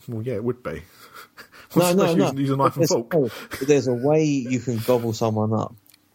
Well, 0.09 0.23
yeah, 0.23 0.35
it 0.35 0.45
would 0.45 0.63
be. 0.63 0.83
No, 1.77 1.93
no, 1.93 2.13
no. 2.17 2.25
using- 2.25 2.39
using 2.39 2.55
a 2.55 2.57
knife 2.65 2.77
and 2.79 2.89
fork. 2.89 3.15
no, 3.15 3.29
there's 3.65 3.87
a 3.87 3.95
way 3.95 4.25
you 4.25 4.59
can 4.59 4.79
gobble 4.79 5.13
someone 5.13 5.53
up, 5.53 5.73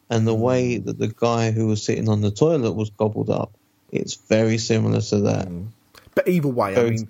and 0.09 0.27
the 0.27 0.35
way 0.35 0.77
that 0.77 0.97
the 0.99 1.07
guy 1.07 1.51
who 1.51 1.67
was 1.67 1.83
sitting 1.83 2.09
on 2.09 2.21
the 2.21 2.31
toilet 2.31 2.73
was 2.73 2.89
gobbled 2.91 3.29
up, 3.29 3.51
it's 3.91 4.15
very 4.15 4.57
similar 4.57 5.01
to 5.01 5.19
that. 5.21 5.47
But 6.13 6.27
either 6.27 6.47
way, 6.47 6.71
I 6.71 6.75
Very- 6.75 6.89
mean, 6.91 7.07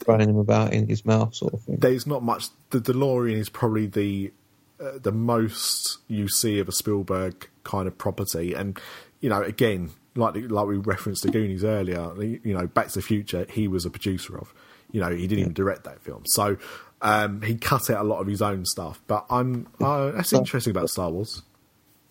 Throwing 0.00 0.28
him 0.28 0.36
about 0.36 0.72
in 0.74 0.86
his 0.86 1.04
mouth, 1.06 1.34
sort 1.34 1.54
of 1.54 1.62
thing. 1.62 1.76
there's 1.78 2.06
not 2.06 2.22
much. 2.22 2.48
The 2.70 2.80
DeLorean 2.80 3.38
is 3.38 3.48
probably 3.48 3.86
the 3.86 4.30
uh, 4.78 4.98
the 5.02 5.10
most 5.10 5.98
you 6.06 6.28
see 6.28 6.58
of 6.58 6.68
a 6.68 6.72
Spielberg 6.72 7.48
kind 7.64 7.88
of 7.88 7.96
property, 7.96 8.52
and 8.52 8.78
you 9.20 9.30
know, 9.30 9.40
again, 9.42 9.90
like 10.14 10.34
like 10.36 10.66
we 10.66 10.76
referenced 10.76 11.22
the 11.22 11.30
Goonies 11.30 11.64
earlier, 11.64 12.12
you 12.22 12.54
know, 12.54 12.66
Back 12.66 12.88
to 12.88 12.94
the 12.96 13.02
Future, 13.02 13.46
he 13.50 13.66
was 13.68 13.86
a 13.86 13.90
producer 13.90 14.36
of. 14.38 14.52
You 14.92 15.00
know, 15.00 15.10
he 15.10 15.26
didn't 15.26 15.40
even 15.40 15.52
direct 15.54 15.84
that 15.84 16.00
film, 16.02 16.22
so 16.26 16.58
um, 17.02 17.40
he 17.42 17.56
cut 17.56 17.88
out 17.90 18.04
a 18.04 18.08
lot 18.08 18.20
of 18.20 18.26
his 18.28 18.40
own 18.42 18.64
stuff. 18.66 19.00
But 19.08 19.24
I'm 19.30 19.66
uh, 19.80 20.12
that's 20.12 20.32
interesting 20.34 20.70
about 20.72 20.90
Star 20.90 21.10
Wars. 21.10 21.42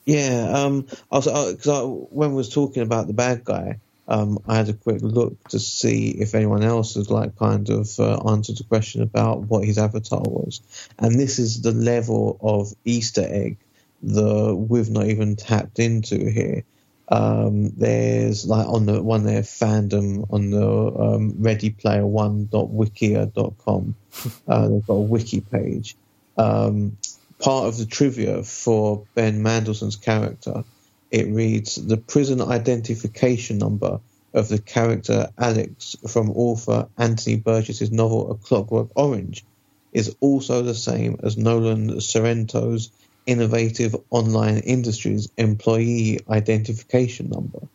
Yeah, 0.05 0.51
um, 0.53 0.85
I 1.11 1.17
was 1.17 1.25
because 1.53 1.67
I, 1.67 1.81
when 1.81 2.29
we 2.31 2.35
was 2.35 2.53
talking 2.53 2.83
about 2.83 3.07
the 3.07 3.13
bad 3.13 3.43
guy, 3.43 3.79
um, 4.07 4.37
I 4.47 4.55
had 4.55 4.69
a 4.69 4.73
quick 4.73 5.01
look 5.01 5.49
to 5.49 5.59
see 5.59 6.11
if 6.11 6.35
anyone 6.35 6.63
else 6.63 6.93
has 6.93 7.09
like 7.09 7.35
kind 7.37 7.67
of 7.69 7.99
uh, 7.99 8.17
answered 8.29 8.57
the 8.57 8.63
question 8.65 9.01
about 9.01 9.45
what 9.45 9.65
his 9.65 9.79
avatar 9.79 10.21
was, 10.21 10.61
and 10.99 11.19
this 11.19 11.39
is 11.39 11.61
the 11.61 11.71
level 11.71 12.37
of 12.41 12.71
Easter 12.85 13.25
egg 13.27 13.57
that 14.03 14.55
we've 14.55 14.91
not 14.91 15.07
even 15.07 15.35
tapped 15.35 15.79
into 15.79 16.29
here. 16.29 16.63
Um, 17.07 17.69
there's 17.69 18.45
like 18.45 18.67
on 18.67 18.85
the 18.85 19.01
one 19.01 19.23
there 19.23 19.41
fandom 19.41 20.31
on 20.31 20.51
the 20.51 20.67
um, 20.67 21.33
readyplayer1.wikia.com. 21.33 23.95
Uh, 24.47 24.69
they've 24.69 24.87
got 24.87 24.93
a 24.93 25.01
wiki 25.01 25.41
page. 25.41 25.97
Um, 26.37 26.97
part 27.39 27.67
of 27.67 27.77
the 27.77 27.85
trivia 27.85 28.43
for 28.43 29.05
Ben 29.15 29.41
Mendelsohn's 29.41 29.95
character, 29.95 30.63
it 31.11 31.27
reads 31.27 31.75
the 31.75 31.97
prison 31.97 32.41
identification 32.41 33.57
number 33.57 33.99
of 34.33 34.49
the 34.49 34.59
character 34.59 35.29
Alex 35.37 35.95
from 36.07 36.29
author 36.31 36.87
Anthony 36.97 37.37
Burgess's 37.37 37.91
novel 37.91 38.31
A 38.31 38.35
Clockwork 38.35 38.89
Orange 38.95 39.45
is 39.93 40.15
also 40.19 40.61
the 40.61 40.75
same 40.75 41.17
as 41.23 41.37
Nolan 41.37 42.01
Sorrento's 42.01 42.91
innovative 43.25 43.95
online 44.09 44.57
industries 44.57 45.29
employee 45.37 46.19
identification 46.29 47.29
number. 47.29 47.67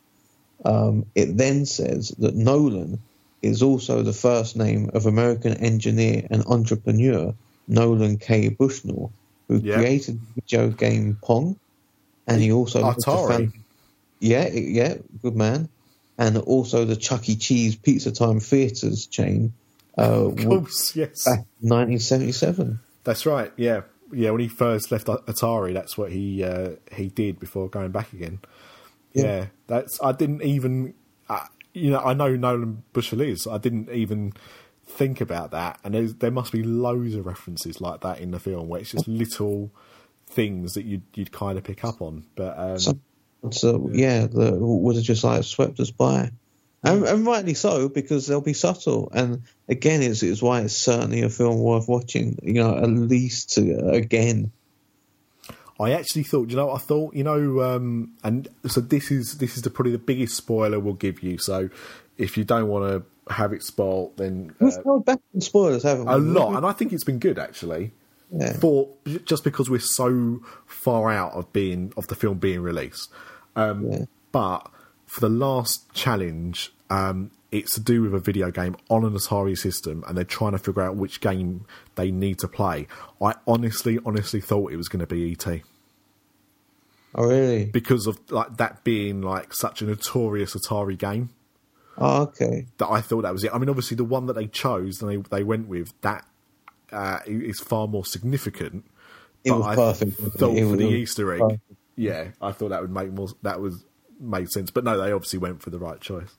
Um, 0.65 1.07
it 1.15 1.37
then 1.37 1.65
says 1.65 2.11
that 2.19 2.35
Nolan 2.35 3.01
is 3.41 3.63
also 3.63 4.03
the 4.03 4.13
first 4.13 4.55
name 4.57 4.91
of 4.93 5.07
American 5.07 5.55
engineer 5.55 6.27
and 6.31 6.45
entrepreneur 6.47 7.35
Nolan 7.67 8.19
K. 8.19 8.49
Bushnell, 8.49 9.13
who 9.51 9.59
Yeah. 9.59 9.77
created 9.79 10.21
the 10.21 10.41
video 10.41 10.71
game 10.71 11.19
Pong, 11.23 11.57
and 12.29 12.41
he 12.41 12.53
also 12.53 12.83
Atari. 12.85 13.29
found- 13.29 13.53
yeah, 14.21 14.49
yeah, 14.49 14.95
good 15.23 15.35
man, 15.35 15.69
and 16.19 16.37
also 16.39 16.85
the 16.85 16.95
Chuck 16.97 17.29
E. 17.29 17.35
Cheese 17.35 17.75
Pizza 17.75 18.13
Time 18.13 18.39
Theatres 18.39 19.07
chain. 19.07 19.53
Uh, 19.99 20.27
Of 20.27 20.37
course, 20.37 20.95
yes, 20.95 21.25
back 21.25 21.41
in 21.63 21.69
1977. 21.69 22.79
that's 23.03 23.27
right. 23.27 23.53
Yeah, 23.57 23.83
yeah. 24.13 24.31
When 24.31 24.41
he 24.41 24.49
first 24.49 24.93
left 24.93 25.07
Atari, 25.09 25.75
that's 25.75 25.99
what 25.99 26.13
he 26.13 26.45
uh, 26.45 26.71
he 26.93 27.09
did 27.09 27.41
before 27.41 27.69
going 27.69 27.91
back 27.91 28.13
again. 28.13 28.39
Yeah. 29.13 29.25
Yeah, 29.25 29.47
that's. 29.67 29.99
I 30.03 30.13
didn't 30.13 30.43
even. 30.43 30.95
Uh, 31.29 31.47
you 31.75 31.91
know, 31.91 31.99
I 32.01 32.15
know 32.15 32.37
Nolan 32.37 32.83
Bushnell 32.93 33.23
is. 33.23 33.47
I 33.47 33.59
didn't 33.59 33.91
even 33.91 34.33
think 34.91 35.21
about 35.21 35.51
that, 35.53 35.79
and 35.85 35.95
there 35.95 36.31
must 36.31 36.53
be 36.53 36.63
loads 36.63 37.15
of 37.15 37.27
references 37.27 37.81
like 37.81 38.01
that 38.03 38.21
in 38.21 38.31
the 38.31 38.41
film 38.41 38.69
where 38.69 38.81
it's 38.81 38.93
just 38.93 39.09
little 39.09 39.71
things 40.27 40.75
that 40.75 40.85
you'd 40.85 41.03
you'd 41.15 41.33
kind 41.33 41.59
of 41.59 41.65
pick 41.65 41.85
up 41.85 42.03
on. 42.03 42.25
But 42.35 42.59
um, 42.59 42.79
So, 42.79 43.51
so 43.51 43.91
yeah, 43.93 44.27
the, 44.27 44.53
would 44.59 44.97
have 44.97 45.05
just 45.05 45.25
like 45.25 45.45
swept 45.45 45.81
us 45.81 45.91
by. 45.91 46.31
And, 46.83 47.05
and 47.05 47.27
rightly 47.27 47.53
so 47.53 47.91
because 47.91 48.27
they'll 48.27 48.41
be 48.41 48.55
subtle. 48.55 49.11
And 49.13 49.43
again, 49.69 50.03
it's, 50.03 50.23
it's 50.23 50.41
why 50.41 50.63
it's 50.63 50.75
certainly 50.75 51.21
a 51.23 51.29
film 51.29 51.61
worth 51.61 51.89
watching. 51.89 52.39
You 52.43 52.55
know, 52.55 52.77
at 52.77 52.89
least 52.89 53.59
uh, 53.59 53.89
again. 53.89 54.53
I 55.79 55.93
actually 55.93 56.25
thought, 56.25 56.51
you 56.51 56.57
know, 56.57 56.73
I 56.73 56.79
thought, 56.79 57.15
you 57.15 57.25
know, 57.25 57.63
um, 57.63 58.13
and 58.23 58.49
so 58.67 58.81
this 58.81 59.11
is 59.11 59.39
this 59.39 59.57
is 59.57 59.63
the, 59.63 59.71
probably 59.71 59.93
the 59.93 59.99
biggest 59.99 60.37
spoiler 60.37 60.79
we'll 60.79 60.95
give 60.95 61.23
you. 61.23 61.39
So 61.39 61.71
if 62.21 62.37
you 62.37 62.45
don't 62.45 62.69
want 62.69 62.85
to 63.29 63.33
have 63.35 63.53
it 63.53 63.63
spoiled, 63.63 64.17
then 64.17 64.53
uh, 64.61 64.65
We've 64.67 64.85
held 64.85 65.05
back 65.05 65.21
spoilers, 65.39 65.83
haven't 65.83 66.07
we? 66.07 66.13
a 66.13 66.17
lot, 66.19 66.57
and 66.57 66.67
I 66.67 66.73
think 66.73 66.93
it's 66.93 67.05
been 67.05 67.19
good 67.19 67.39
actually. 67.39 67.93
Yeah. 68.33 68.53
For 68.55 68.89
just 69.25 69.43
because 69.43 69.69
we're 69.69 69.81
so 69.81 70.41
far 70.67 71.11
out 71.11 71.33
of 71.33 71.53
being 71.53 71.93
of 71.97 72.07
the 72.07 72.15
film 72.15 72.39
being 72.39 72.61
released, 72.61 73.11
um, 73.57 73.91
Yeah. 73.91 74.05
but 74.31 74.71
for 75.07 75.21
the 75.21 75.29
last 75.29 75.93
challenge, 75.93 76.73
um, 76.91 77.33
it's 77.51 77.75
to 77.75 77.81
do 77.81 78.03
with 78.03 78.15
a 78.15 78.21
video 78.21 78.53
game 78.53 78.77
on 78.89 79.05
an 79.05 79.13
Atari 79.15 79.59
system, 79.59 80.05
and 80.07 80.17
they're 80.17 80.23
trying 80.23 80.53
to 80.53 80.59
figure 80.59 80.83
out 80.83 80.95
which 80.95 81.21
game 81.21 81.65
they 81.97 82.13
need 82.13 82.39
to 82.39 82.47
play. 82.47 82.87
I 83.21 83.35
honestly, 83.49 83.99
honestly 84.07 84.41
thought 84.41 84.73
it 84.73 84.77
was 84.77 84.89
going 84.89 85.01
to 85.01 85.13
be 85.13 85.33
ET 85.33 85.63
Oh, 87.17 87.27
really? 87.27 87.65
because 87.65 88.07
of 88.07 88.19
like 88.31 88.59
that 88.59 88.85
being 88.85 89.21
like 89.23 89.53
such 89.53 89.83
a 89.83 89.85
notorious 89.87 90.55
Atari 90.55 90.97
game. 90.97 91.31
Oh, 91.99 92.23
okay. 92.23 92.67
that 92.79 92.89
I 92.89 93.01
thought 93.01 93.23
that 93.23 93.33
was 93.33 93.45
it. 93.45 93.51
I 93.53 93.59
mean, 93.59 93.69
obviously, 93.69 93.97
the 93.97 94.05
one 94.05 94.27
that 94.27 94.35
they 94.35 94.47
chose 94.47 95.03
and 95.03 95.11
they 95.11 95.17
they 95.39 95.45
went 95.45 95.69
with 95.69 95.93
that 96.01 96.25
uh, 96.93 97.19
is 97.27 97.61
far 97.61 97.87
more 97.89 98.05
significant. 98.05 98.85
It 99.45 99.51
but 99.51 99.59
was 99.59 99.67
I 99.67 99.75
perfect. 99.75 100.13
Thought 100.39 100.57
It 100.57 100.69
for 100.69 100.77
the 100.77 100.89
Easter 100.89 101.33
egg, 101.35 101.41
perfect. 101.41 101.63
yeah, 101.97 102.29
I 102.41 102.53
thought 102.53 102.71
that 102.71 102.81
would 102.81 102.91
make 102.91 103.13
more. 103.13 103.29
That 103.43 103.61
was 103.61 103.85
made 104.19 104.51
sense, 104.51 104.71
but 104.71 104.85
no, 104.85 104.99
they 105.01 105.13
obviously 105.13 105.39
went 105.39 105.63
for 105.63 105.71
the 105.71 105.79
right 105.79 106.01
choice. 106.01 106.35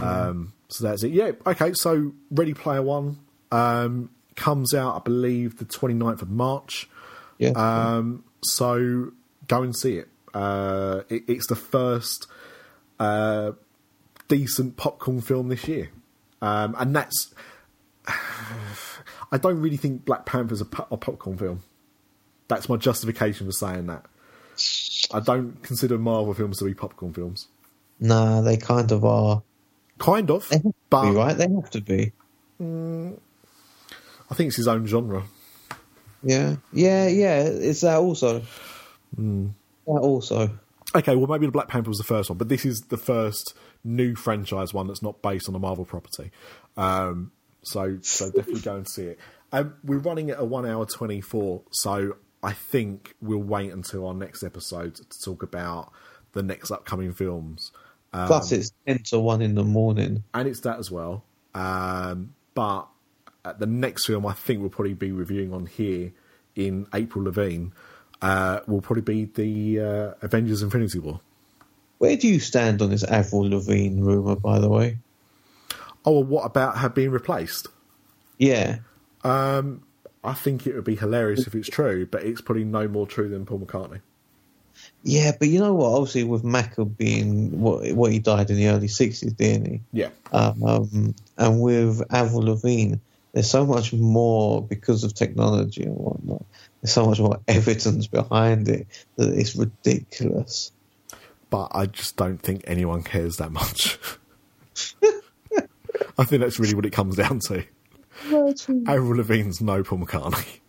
Um, 0.00 0.52
so 0.68 0.84
that's 0.84 1.02
it. 1.02 1.12
Yeah, 1.12 1.32
okay. 1.46 1.72
So 1.74 2.12
Ready 2.30 2.54
Player 2.54 2.82
One 2.82 3.18
um, 3.52 4.10
comes 4.36 4.72
out, 4.74 4.96
I 4.96 4.98
believe, 5.00 5.58
the 5.58 5.64
29th 5.64 6.22
of 6.22 6.30
March. 6.30 6.88
Yeah. 7.38 7.50
Um, 7.50 8.24
so 8.42 9.12
go 9.48 9.62
and 9.62 9.74
see 9.76 9.96
it. 9.96 10.08
Uh, 10.32 11.02
it 11.08 11.24
it's 11.28 11.46
the 11.48 11.56
first 11.56 12.26
uh, 12.98 13.52
decent 14.30 14.78
popcorn 14.78 15.20
film 15.20 15.48
this 15.48 15.68
year, 15.68 15.90
um, 16.40 16.74
and 16.78 16.96
that's. 16.96 17.34
I 19.32 19.36
don't 19.38 19.60
really 19.60 19.76
think 19.76 20.04
Black 20.04 20.24
Panther's 20.26 20.60
a, 20.60 20.64
po- 20.64 20.88
a 20.90 20.96
popcorn 20.96 21.36
film. 21.36 21.62
That's 22.48 22.68
my 22.68 22.76
justification 22.76 23.46
for 23.46 23.52
saying 23.52 23.86
that. 23.86 24.06
I 25.14 25.20
don't 25.20 25.62
consider 25.62 25.98
Marvel 25.98 26.34
films 26.34 26.58
to 26.58 26.64
be 26.64 26.74
popcorn 26.74 27.12
films. 27.12 27.46
nah, 28.00 28.40
they 28.40 28.56
kind 28.56 28.90
of 28.90 29.04
are. 29.04 29.42
Kind 29.98 30.30
of, 30.30 30.48
They 30.48 30.56
have 30.56 30.62
to 30.64 30.74
but 30.88 31.02
be, 31.02 31.10
right? 31.10 31.36
They 31.36 31.46
have 31.48 31.70
to 31.70 31.80
be. 31.82 32.12
I 32.60 34.34
think 34.34 34.48
it's 34.48 34.56
his 34.56 34.66
own 34.68 34.86
genre. 34.86 35.22
Yeah. 36.22 36.56
Yeah, 36.72 37.06
yeah. 37.06 37.42
It's 37.42 37.82
that 37.82 37.98
also. 37.98 38.42
Hmm. 39.14 39.48
That 39.86 39.92
also. 39.92 40.58
Okay, 40.94 41.14
well, 41.14 41.26
maybe 41.28 41.46
the 41.46 41.52
Black 41.52 41.68
Panther 41.68 41.88
was 41.88 41.98
the 41.98 42.04
first 42.04 42.30
one, 42.30 42.38
but 42.38 42.48
this 42.48 42.64
is 42.64 42.80
the 42.88 42.96
first 42.96 43.54
new 43.84 44.14
franchise 44.14 44.74
one 44.74 44.86
that's 44.86 45.02
not 45.02 45.22
based 45.22 45.48
on 45.48 45.54
a 45.54 45.58
Marvel 45.58 45.84
property. 45.84 46.30
Um, 46.76 47.32
so, 47.62 47.98
so 48.02 48.30
definitely 48.30 48.62
go 48.62 48.76
and 48.76 48.88
see 48.88 49.04
it. 49.04 49.18
Um, 49.52 49.74
we're 49.84 49.98
running 49.98 50.30
at 50.30 50.38
a 50.38 50.44
one 50.44 50.66
hour 50.66 50.86
twenty 50.86 51.20
four, 51.20 51.62
so 51.70 52.16
I 52.42 52.52
think 52.52 53.14
we'll 53.20 53.42
wait 53.42 53.72
until 53.72 54.06
our 54.06 54.14
next 54.14 54.42
episode 54.42 54.94
to 54.94 55.20
talk 55.24 55.42
about 55.42 55.92
the 56.32 56.42
next 56.42 56.70
upcoming 56.70 57.12
films. 57.12 57.72
Um, 58.12 58.26
Plus, 58.26 58.52
it's 58.52 58.72
10 58.86 59.02
to 59.10 59.20
1 59.20 59.42
in 59.42 59.54
the 59.54 59.62
morning. 59.64 60.24
and 60.34 60.48
it's 60.48 60.60
that 60.62 60.78
as 60.78 60.90
well. 60.90 61.24
Um, 61.54 62.34
but 62.54 62.88
the 63.58 63.66
next 63.66 64.06
film 64.06 64.26
I 64.26 64.32
think 64.32 64.60
we'll 64.60 64.70
probably 64.70 64.94
be 64.94 65.12
reviewing 65.12 65.52
on 65.52 65.66
here 65.66 66.12
in 66.56 66.86
April 66.94 67.24
Lavigne 67.24 67.68
uh, 68.22 68.60
will 68.66 68.80
probably 68.80 69.02
be 69.02 69.24
the 69.24 69.80
uh, 69.80 70.14
Avengers: 70.22 70.62
Infinity 70.62 70.98
War. 70.98 71.20
Where 72.00 72.16
do 72.16 72.28
you 72.28 72.40
stand 72.40 72.80
on 72.80 72.88
this 72.88 73.04
Avril 73.04 73.50
Lavigne 73.50 74.00
rumour, 74.00 74.34
by 74.34 74.58
the 74.58 74.70
way? 74.70 74.96
Oh, 76.02 76.12
well, 76.12 76.24
what 76.24 76.46
about 76.46 76.78
her 76.78 76.88
being 76.88 77.10
replaced? 77.10 77.66
Yeah. 78.38 78.78
I 79.22 80.32
think 80.32 80.66
it 80.66 80.74
would 80.74 80.84
be 80.84 80.96
hilarious 80.96 81.46
if 81.46 81.54
it's 81.54 81.68
true, 81.68 82.06
but 82.06 82.22
it's 82.22 82.40
probably 82.40 82.64
no 82.64 82.88
more 82.88 83.06
true 83.06 83.28
than 83.28 83.44
Paul 83.44 83.58
McCartney. 83.60 84.00
Yeah, 85.02 85.32
but 85.38 85.48
you 85.48 85.58
know 85.58 85.74
what? 85.74 85.92
Obviously, 85.92 86.24
with 86.24 86.42
Macca 86.42 86.96
being 86.96 87.60
what 87.60 87.92
what 87.92 88.12
he 88.12 88.18
died 88.18 88.48
in 88.48 88.56
the 88.56 88.68
early 88.68 88.86
60s, 88.86 89.36
didn't 89.36 89.66
he? 89.66 89.80
Yeah, 89.92 90.08
Um, 90.32 91.14
and 91.36 91.60
with 91.60 92.02
Avril 92.10 92.44
Lavigne, 92.44 92.94
there's 93.34 93.50
so 93.50 93.66
much 93.66 93.92
more 93.92 94.62
because 94.62 95.04
of 95.04 95.12
technology 95.12 95.82
and 95.82 95.96
whatnot. 95.96 96.46
There's 96.80 96.94
so 96.94 97.04
much 97.04 97.20
more 97.20 97.40
evidence 97.48 98.06
behind 98.06 98.68
it 98.70 98.86
that 99.16 99.34
it's 99.34 99.54
ridiculous. 99.54 100.72
But 101.50 101.68
I 101.72 101.86
just 101.86 102.16
don't 102.16 102.38
think 102.38 102.62
anyone 102.66 103.02
cares 103.02 103.36
that 103.36 103.50
much. 103.52 103.98
I 106.18 106.24
think 106.24 106.42
that's 106.42 106.58
really 106.58 106.74
what 106.74 106.86
it 106.86 106.90
comes 106.92 107.16
down 107.16 107.40
to. 107.46 107.64
Avril 108.26 109.16
Lavigne's 109.16 109.60
no 109.60 109.82
Paul 109.82 109.98
McCartney. 110.00 110.60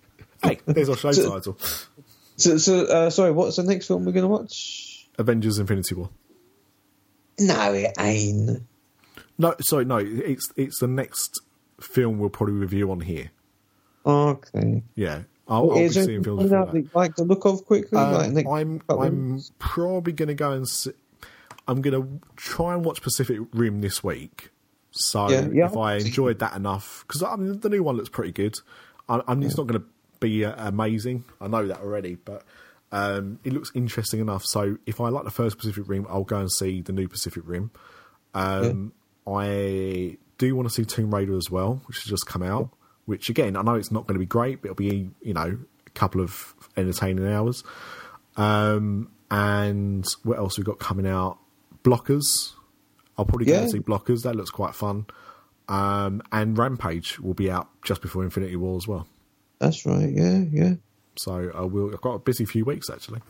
Hey, 0.43 0.59
there's 0.65 0.89
our 0.89 0.97
show 0.97 1.11
So- 1.11 1.29
title: 1.31 1.57
So, 2.37 2.57
so 2.57 2.85
uh, 2.85 3.09
sorry, 3.09 3.31
what's 3.31 3.57
the 3.57 3.63
next 3.63 3.87
film 3.87 4.05
we're 4.05 4.11
going 4.11 4.23
to 4.23 4.27
watch? 4.29 5.07
Avengers: 5.19 5.59
Infinity 5.59 5.95
War. 5.95 6.09
No, 7.39 7.73
it 7.73 7.91
ain't. 7.99 8.61
No, 9.37 9.55
sorry, 9.61 9.85
no. 9.85 9.97
It's 9.97 10.51
it's 10.55 10.79
the 10.79 10.87
next 10.87 11.41
film 11.79 12.17
we'll 12.19 12.29
probably 12.29 12.55
review 12.55 12.91
on 12.91 13.01
here. 13.01 13.31
Okay. 14.05 14.83
Yeah, 14.95 15.23
I'll, 15.51 15.71
I'll 15.71 15.77
be 15.77 15.89
seeing 15.89 16.23
films 16.23 16.49
coming 16.49 16.65
that. 16.65 16.73
that 16.73 16.95
like 16.95 17.15
to 17.15 17.23
look 17.23 17.45
of 17.45 17.65
quickly? 17.65 17.97
Um, 17.99 18.33
like 18.33 18.47
I'm 18.47 18.81
I'm 18.89 19.29
months? 19.29 19.51
probably 19.59 20.13
going 20.13 20.29
to 20.29 20.33
go 20.33 20.51
and 20.51 20.67
see, 20.67 20.91
I'm 21.67 21.81
going 21.81 22.01
to 22.01 22.25
try 22.37 22.73
and 22.73 22.85
watch 22.85 23.01
Pacific 23.01 23.39
Rim 23.51 23.81
this 23.81 24.03
week. 24.03 24.49
So 24.91 25.29
Yeah, 25.29 25.47
yeah, 25.51 25.65
if 25.67 25.75
I 25.75 25.95
enjoyed 25.95 26.39
that 26.39 26.55
enough, 26.55 27.03
because 27.05 27.21
I 27.21 27.35
mean 27.35 27.59
the 27.59 27.69
new 27.69 27.83
one 27.83 27.97
looks 27.97 28.09
pretty 28.09 28.31
good. 28.31 28.55
I, 29.09 29.21
I 29.27 29.35
mean 29.35 29.43
it's 29.43 29.57
not 29.57 29.67
going 29.67 29.81
to 29.81 29.87
be 30.21 30.45
uh, 30.45 30.67
amazing. 30.67 31.25
I 31.41 31.47
know 31.47 31.67
that 31.67 31.81
already, 31.81 32.15
but 32.15 32.43
um, 32.93 33.39
it 33.43 33.51
looks 33.51 33.71
interesting 33.73 34.21
enough. 34.21 34.45
So 34.45 34.77
if 34.85 35.01
I 35.01 35.09
like 35.09 35.25
the 35.25 35.31
first 35.31 35.57
Pacific 35.57 35.83
Rim, 35.87 36.07
I'll 36.09 36.23
go 36.23 36.37
and 36.37 36.51
see 36.51 36.81
the 36.81 36.93
new 36.93 37.07
Pacific 37.07 37.43
Rim. 37.45 37.71
Um, 38.33 38.93
I 39.27 40.17
do 40.37 40.55
want 40.55 40.67
to 40.69 40.73
see 40.73 40.85
Tomb 40.85 41.13
Raider 41.13 41.35
as 41.35 41.51
well, 41.51 41.81
which 41.85 41.97
has 41.97 42.05
just 42.05 42.25
come 42.25 42.43
out. 42.43 42.69
Which 43.05 43.29
again, 43.29 43.55
I 43.55 43.61
know 43.61 43.75
it's 43.75 43.91
not 43.91 44.07
going 44.07 44.15
to 44.15 44.19
be 44.19 44.25
great, 44.25 44.61
but 44.61 44.67
it'll 44.71 44.75
be 44.75 45.09
you 45.21 45.33
know 45.33 45.57
a 45.87 45.89
couple 45.91 46.21
of 46.21 46.53
entertaining 46.77 47.27
hours. 47.27 47.63
Um, 48.37 49.11
and 49.29 50.05
what 50.23 50.37
else 50.37 50.57
we 50.57 50.63
got 50.63 50.79
coming 50.79 51.07
out? 51.07 51.37
Blockers. 51.83 52.53
I'll 53.17 53.25
probably 53.25 53.45
go 53.47 53.53
Yeah. 53.53 53.61
and 53.61 53.71
see 53.71 53.79
Blockers. 53.79 54.23
That 54.23 54.35
looks 54.35 54.49
quite 54.49 54.75
fun. 54.75 55.05
Um, 55.67 56.21
and 56.31 56.57
Rampage 56.57 57.19
will 57.19 57.33
be 57.33 57.49
out 57.49 57.69
just 57.83 58.01
before 58.01 58.23
Infinity 58.23 58.55
War 58.55 58.75
as 58.77 58.87
well. 58.87 59.07
That's 59.59 59.85
right. 59.85 60.09
Yeah, 60.11 60.43
yeah. 60.51 60.73
So 61.17 61.51
I 61.53 61.61
will. 61.61 61.93
I've 61.93 62.01
got 62.01 62.13
a 62.15 62.19
busy 62.19 62.45
few 62.45 62.65
weeks 62.65 62.89
actually. 62.89 63.21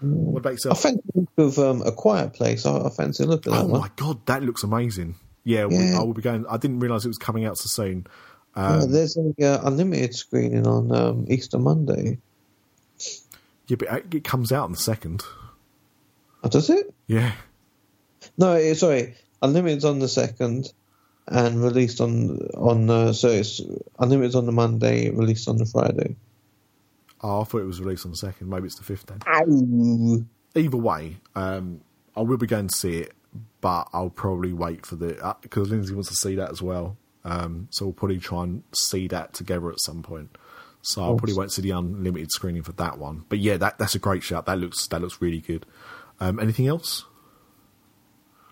What 0.00 0.38
about 0.40 0.50
I 0.50 0.52
yourself? 0.52 0.80
fancy 0.80 1.00
look 1.14 1.28
of 1.36 1.58
um, 1.58 1.82
a 1.82 1.92
quiet 1.92 2.32
place. 2.32 2.64
I, 2.64 2.78
I 2.78 2.90
fancy 2.90 3.24
looking 3.24 3.52
at 3.52 3.58
Oh 3.58 3.62
that 3.66 3.68
one. 3.68 3.80
my 3.82 3.90
god, 3.96 4.24
that 4.26 4.42
looks 4.42 4.62
amazing. 4.62 5.16
Yeah, 5.44 5.66
We, 5.66 5.76
Yeah. 5.76 5.98
I 6.00 6.02
will 6.02 6.14
be 6.14 6.22
going. 6.22 6.46
I 6.48 6.56
didn't 6.56 6.80
realise 6.80 7.04
it 7.04 7.08
was 7.08 7.18
coming 7.18 7.44
out 7.44 7.58
so 7.58 7.66
soon. 7.66 8.06
Yeah, 8.56 8.78
Um, 8.78 8.90
there's 8.92 9.16
a 9.16 9.32
uh, 9.46 9.60
unlimited 9.68 10.14
screening 10.14 10.66
on 10.66 10.90
um, 10.92 11.26
Easter 11.28 11.58
Monday. 11.58 12.18
yeah, 13.68 13.76
but 13.78 14.14
it- 14.14 14.24
comes 14.24 14.52
out 14.52 14.64
on 14.64 14.72
the 14.72 14.78
second. 14.78 15.22
Oh, 16.42 16.48
does 16.48 16.70
it? 16.70 16.92
Yeah. 17.06 17.32
No, 18.36 18.72
sorry. 18.74 19.14
Unlimited's 19.42 19.84
on 19.84 19.98
the 20.00 20.08
second, 20.08 20.72
and 21.26 21.62
released 21.62 22.00
on 22.00 22.38
on 22.54 22.90
uh, 22.90 23.12
so 23.12 23.28
it's 23.28 23.60
unlimited's 23.98 24.34
on 24.34 24.46
the 24.46 24.52
Monday, 24.52 25.10
released 25.10 25.48
on 25.48 25.56
the 25.56 25.64
Friday. 25.66 26.16
Oh, 27.22 27.40
I 27.42 27.44
thought 27.44 27.60
it 27.62 27.66
was 27.66 27.80
released 27.80 28.04
on 28.04 28.10
the 28.12 28.16
second. 28.16 28.48
Maybe 28.48 28.66
it's 28.66 28.76
the 28.76 28.84
fifth 28.84 29.06
then. 29.06 29.20
Ow. 29.26 30.24
Either 30.54 30.76
way, 30.76 31.16
um, 31.36 31.80
I 32.16 32.22
will 32.22 32.38
be 32.38 32.46
going 32.46 32.68
to 32.68 32.74
see 32.76 32.98
it, 32.98 33.12
but 33.60 33.88
I'll 33.92 34.10
probably 34.10 34.52
wait 34.52 34.84
for 34.86 34.96
the 34.96 35.36
because 35.42 35.68
Lindsay 35.70 35.94
wants 35.94 36.08
to 36.08 36.16
see 36.16 36.34
that 36.36 36.50
as 36.50 36.60
well. 36.60 36.96
Um, 37.24 37.68
so 37.70 37.86
we'll 37.86 37.92
probably 37.92 38.18
try 38.18 38.44
and 38.44 38.62
see 38.72 39.08
that 39.08 39.34
together 39.34 39.70
at 39.70 39.80
some 39.80 40.02
point. 40.02 40.36
So 40.82 41.02
I'll 41.02 41.16
probably 41.16 41.34
wait 41.34 41.48
to 41.50 41.54
see 41.54 41.62
the 41.62 41.72
unlimited 41.72 42.32
screening 42.32 42.62
for 42.62 42.72
that 42.72 42.98
one. 42.98 43.24
But 43.28 43.38
yeah, 43.38 43.58
that 43.58 43.78
that's 43.78 43.94
a 43.94 43.98
great 43.98 44.22
shot. 44.22 44.46
That 44.46 44.58
looks 44.58 44.86
that 44.88 45.02
looks 45.02 45.20
really 45.20 45.40
good. 45.40 45.66
Um, 46.20 46.40
anything 46.40 46.66
else? 46.66 47.04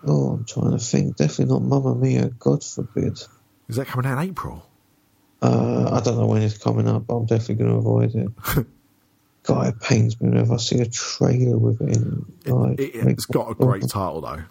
Oh, 0.05 0.29
I'm 0.33 0.45
trying 0.45 0.71
to 0.71 0.77
think. 0.77 1.15
Definitely 1.15 1.53
not 1.53 1.63
Mamma 1.63 1.95
Mia. 1.95 2.29
God 2.29 2.63
forbid. 2.63 3.19
Is 3.67 3.75
that 3.75 3.87
coming 3.87 4.09
out 4.09 4.21
in 4.21 4.29
April? 4.29 4.65
Uh, 5.41 5.89
I 5.91 6.01
don't 6.01 6.17
know 6.17 6.25
when 6.25 6.41
it's 6.41 6.57
coming 6.57 6.87
up, 6.87 7.07
but 7.07 7.15
I'm 7.15 7.25
definitely 7.25 7.55
going 7.55 7.71
to 7.71 7.77
avoid 7.77 8.15
it. 8.15 8.65
God, 9.43 9.67
it 9.67 9.79
pains 9.81 10.19
me 10.19 10.29
whenever 10.29 10.53
I 10.55 10.57
see 10.57 10.79
a 10.79 10.85
trailer 10.85 11.57
with 11.57 11.81
it 11.81 11.97
in. 11.97 12.25
Like, 12.45 12.79
It, 12.79 12.95
it's 12.95 13.25
got 13.25 13.49
a 13.49 13.55
great 13.55 13.87
title 13.87 14.21
though. 14.21 14.43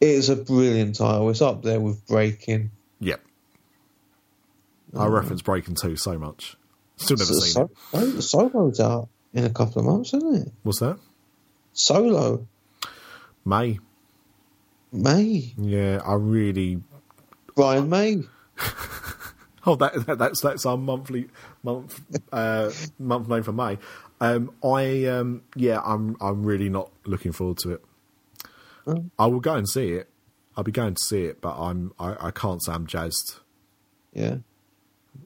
It 0.00 0.08
is 0.08 0.28
a 0.28 0.36
brilliant 0.36 0.96
title. 0.96 1.28
It's 1.30 1.42
up 1.42 1.62
there 1.62 1.80
with 1.80 2.06
Breaking. 2.06 2.70
Yep. 3.00 3.20
I 4.96 5.06
reference 5.06 5.42
Breaking 5.42 5.74
2 5.74 5.96
so 5.96 6.18
much. 6.18 6.56
Still 6.96 7.16
never 7.18 7.32
So- 7.34 7.40
seen 7.40 7.62
it. 7.64 8.22
so- 8.22 8.48
Solo's 8.48 8.80
out 8.80 9.08
in 9.34 9.44
a 9.44 9.50
couple 9.50 9.80
of 9.80 9.86
months, 9.86 10.14
isn't 10.14 10.34
it? 10.46 10.52
What's 10.62 10.80
that? 10.80 10.98
Solo, 11.72 12.46
May. 13.44 13.78
May, 14.92 15.52
Yeah, 15.58 16.00
I 16.06 16.14
really. 16.14 16.82
Brian 17.54 17.88
May. 17.88 18.22
Oh, 19.68 19.74
that, 19.74 20.06
that 20.06 20.18
that's 20.18 20.40
that's 20.40 20.64
our 20.64 20.76
monthly 20.76 21.26
month 21.64 22.00
uh, 22.32 22.70
month 23.00 23.28
name 23.28 23.42
for 23.42 23.50
May. 23.50 23.78
Um, 24.20 24.52
I 24.62 25.06
um, 25.06 25.42
yeah, 25.56 25.80
I'm 25.84 26.16
I'm 26.20 26.44
really 26.44 26.68
not 26.68 26.92
looking 27.04 27.32
forward 27.32 27.58
to 27.58 27.72
it. 27.72 27.84
I 29.18 29.26
will 29.26 29.40
go 29.40 29.56
and 29.56 29.68
see 29.68 29.88
it. 29.94 30.08
I'll 30.56 30.64
be 30.64 30.72
going 30.72 30.94
to 30.94 31.04
see 31.04 31.24
it, 31.24 31.40
but 31.40 31.56
I'm 31.58 31.92
I, 31.98 32.28
I 32.28 32.30
can't 32.30 32.62
say 32.62 32.72
I'm 32.72 32.86
jazzed. 32.86 33.40
Yeah. 34.12 34.36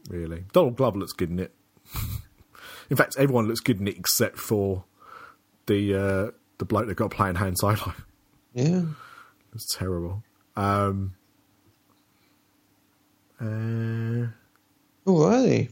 Really, 0.09 0.45
Donald 0.53 0.77
Glover 0.77 0.99
looks 0.99 1.13
good 1.13 1.31
in 1.31 1.39
it. 1.39 1.55
in 2.91 2.97
fact, 2.97 3.17
everyone 3.19 3.47
looks 3.47 3.61
good 3.61 3.81
in 3.81 3.89
it 3.89 3.97
except 3.97 4.39
for 4.39 4.85
the 5.67 5.95
uh, 5.95 6.31
the 6.59 6.65
bloke 6.65 6.87
that 6.87 6.95
got 6.97 7.11
playing 7.11 7.37
Han 7.37 7.57
Solo. 7.57 7.95
Yeah. 8.53 8.83
It's 9.55 9.77
terrible. 9.77 10.25
Um, 10.57 11.15
uh, 13.41 14.27
Alrighty. 15.07 15.71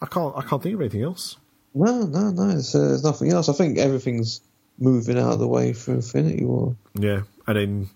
I 0.00 0.06
can't. 0.06 0.36
I 0.36 0.42
can't 0.42 0.62
think 0.62 0.76
of 0.76 0.80
anything 0.80 1.02
else. 1.02 1.38
No, 1.74 2.02
no, 2.04 2.30
no. 2.30 2.48
There's, 2.48 2.72
uh, 2.74 2.88
there's 2.88 3.02
nothing 3.02 3.32
else. 3.32 3.48
I 3.48 3.52
think 3.52 3.78
everything's 3.78 4.42
moving 4.78 5.18
out 5.18 5.32
of 5.32 5.38
the 5.38 5.48
way 5.48 5.72
for 5.72 5.92
Infinity 5.92 6.44
War. 6.44 6.76
Yeah, 6.94 7.22
and 7.48 7.56
then 7.56 7.90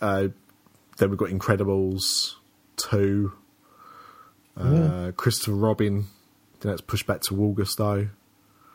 uh, 0.00 0.28
then 0.98 1.10
we've 1.10 1.18
got 1.18 1.30
Incredibles 1.30 2.34
two. 2.76 3.32
Uh, 4.56 5.12
Christopher 5.16 5.52
Robin. 5.52 6.06
Then 6.60 6.72
that's 6.72 6.82
pushed 6.82 7.06
back 7.06 7.22
to 7.22 7.42
August 7.42 7.78
though. 7.78 8.08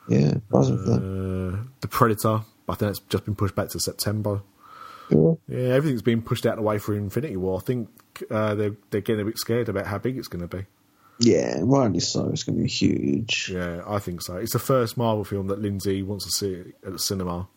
Yeah, 0.07 0.35
buzzing 0.49 0.77
for 0.77 0.83
that. 0.83 0.97
Uh, 0.97 1.63
the 1.81 1.87
Predator. 1.87 2.41
I 2.67 2.73
think 2.73 2.89
that's 2.89 2.99
just 2.99 3.25
been 3.25 3.35
pushed 3.35 3.55
back 3.55 3.69
to 3.69 3.79
September. 3.79 4.41
Sure. 5.09 5.37
Yeah, 5.47 5.73
everything's 5.75 6.01
been 6.01 6.23
pushed 6.23 6.45
out 6.47 6.53
of 6.53 6.57
the 6.57 6.63
way 6.63 6.79
for 6.79 6.95
Infinity 6.95 7.37
War. 7.37 7.59
I 7.59 7.63
think 7.63 7.89
uh, 8.31 8.55
they're 8.55 8.75
they're 8.89 9.01
getting 9.01 9.21
a 9.21 9.25
bit 9.25 9.37
scared 9.37 9.69
about 9.69 9.85
how 9.85 9.99
big 9.99 10.17
it's 10.17 10.27
going 10.27 10.47
to 10.47 10.57
be. 10.57 10.65
Yeah, 11.19 11.59
rightly 11.61 11.99
so. 11.99 12.29
It's 12.29 12.43
going 12.43 12.57
to 12.57 12.63
be 12.63 12.69
huge. 12.69 13.51
Yeah, 13.53 13.81
I 13.87 13.99
think 13.99 14.21
so. 14.21 14.37
It's 14.37 14.53
the 14.53 14.59
first 14.59 14.97
Marvel 14.97 15.23
film 15.23 15.47
that 15.47 15.61
Lindsay 15.61 16.03
wants 16.03 16.25
to 16.25 16.31
see 16.31 16.73
at 16.85 16.91
the 16.91 16.99
cinema. 16.99 17.47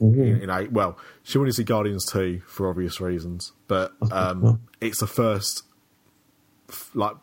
Mhm. 0.00 0.16
In, 0.18 0.40
in 0.42 0.50
eight, 0.50 0.72
well, 0.72 0.96
she 1.22 1.36
wanted 1.38 1.50
to 1.50 1.54
see 1.56 1.64
Guardians 1.64 2.06
two 2.06 2.40
for 2.46 2.68
obvious 2.70 3.00
reasons, 3.00 3.52
but 3.68 3.92
um, 4.10 4.60
it's 4.80 5.00
the 5.00 5.06
first 5.06 5.62
f- 6.70 6.90
like 6.94 7.16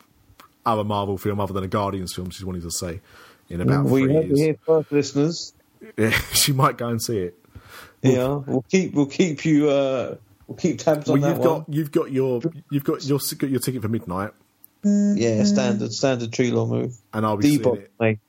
other 0.65 0.84
Marvel 0.84 1.17
film 1.17 1.39
other 1.39 1.53
than 1.53 1.63
a 1.63 1.67
Guardians 1.67 2.13
film 2.13 2.30
she's 2.30 2.45
wanted 2.45 2.61
to 2.63 2.71
see 2.71 2.99
in 3.49 3.61
about 3.61 3.86
we 3.86 4.03
three 4.03 4.13
heard 4.13 4.25
it 4.25 4.28
years. 4.28 4.39
here 4.39 4.57
first, 4.65 4.91
listeners. 4.91 5.53
Yeah, 5.97 6.09
she 6.34 6.51
might 6.53 6.78
go 6.78 6.88
and 6.89 7.01
see 7.01 7.17
it. 7.19 7.39
Yeah, 8.03 8.41
we'll 8.45 8.65
keep 8.69 8.93
we'll 8.93 9.05
keep 9.07 9.43
you 9.43 9.69
uh 9.69 10.15
we'll 10.47 10.57
keep 10.57 10.78
tabs 10.80 11.09
on 11.09 11.19
Well, 11.19 11.30
that 11.32 11.38
you've 11.38 11.45
one. 11.45 11.59
got 11.59 11.69
you've 11.73 11.91
got 11.91 12.11
your 12.11 12.41
you've 12.69 12.84
got 12.84 13.03
your 13.05 13.19
got 13.38 13.49
your 13.49 13.59
ticket 13.59 13.82
for 13.82 13.88
midnight, 13.89 14.32
Yeah, 14.84 15.43
standard 15.45 15.91
standard 15.93 16.32
tree 16.32 16.51
law 16.51 16.67
move. 16.67 16.95
and 17.13 17.25
I'll 17.25 17.38
be 17.38 17.47
seeing 17.47 17.57
D-box, 17.57 17.80
it. 17.99 18.19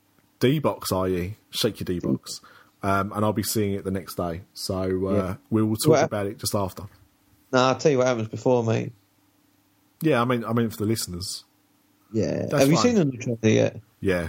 D 0.40 0.58
box, 0.58 0.92
are 0.92 1.08
you? 1.08 1.34
Shake 1.50 1.80
your 1.80 1.84
D 1.84 1.98
box. 2.00 2.40
Um, 2.88 3.12
and 3.14 3.24
I'll 3.24 3.32
be 3.32 3.42
seeing 3.42 3.72
it 3.74 3.84
the 3.84 3.90
next 3.90 4.14
day. 4.16 4.42
So 4.54 4.76
uh, 5.08 5.12
Yeah. 5.14 5.34
we 5.50 5.62
will 5.62 5.76
talk 5.76 5.92
Well, 5.92 6.04
about 6.04 6.26
it 6.26 6.38
just 6.38 6.54
after. 6.54 6.84
Nah, 7.52 7.68
I'll 7.70 7.76
tell 7.76 7.90
you 7.92 7.98
what 7.98 8.06
happens 8.06 8.28
before, 8.28 8.62
mate. 8.64 8.92
Yeah, 10.00 10.20
I 10.22 10.24
mean, 10.24 10.44
I 10.44 10.52
mean 10.52 10.70
for 10.70 10.76
the 10.78 10.84
listeners. 10.86 11.44
Yeah. 12.12 12.46
That's 12.50 12.52
Have 12.54 12.68
you 12.68 12.76
fine. 12.76 12.84
seen 12.84 12.94
the 12.96 13.04
new 13.04 13.18
trailer 13.18 13.38
yet? 13.42 13.80
Yeah, 14.00 14.28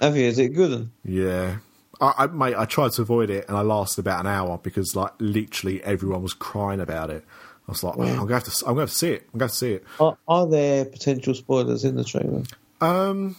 Have 0.00 0.16
you? 0.16 0.24
Is 0.24 0.38
it 0.38 0.48
good? 0.54 0.90
Yeah. 1.04 1.58
I, 2.00 2.14
I, 2.18 2.26
mate, 2.28 2.54
I 2.56 2.64
tried 2.64 2.92
to 2.92 3.02
avoid 3.02 3.28
it, 3.30 3.46
and 3.46 3.56
I 3.56 3.60
lasted 3.60 4.00
about 4.00 4.20
an 4.20 4.26
hour 4.26 4.58
because, 4.58 4.96
like, 4.96 5.12
literally 5.18 5.82
everyone 5.84 6.22
was 6.22 6.32
crying 6.32 6.80
about 6.80 7.10
it. 7.10 7.24
I 7.68 7.70
was 7.72 7.84
like, 7.84 7.94
"Oh, 7.98 8.02
I'm 8.02 8.16
gonna 8.16 8.34
have 8.34 8.44
to, 8.44 8.64
I'm 8.66 8.72
gonna 8.72 8.80
have 8.82 8.90
to 8.90 8.94
see 8.96 9.10
it. 9.12 9.28
I'm 9.32 9.38
gonna 9.38 9.50
to 9.50 9.54
see 9.54 9.72
it. 9.74 9.84
Are, 10.00 10.16
are 10.26 10.46
there 10.46 10.86
potential 10.86 11.34
spoilers 11.34 11.84
in 11.84 11.94
the 11.96 12.02
trailer? 12.04 12.42
Um, 12.80 13.36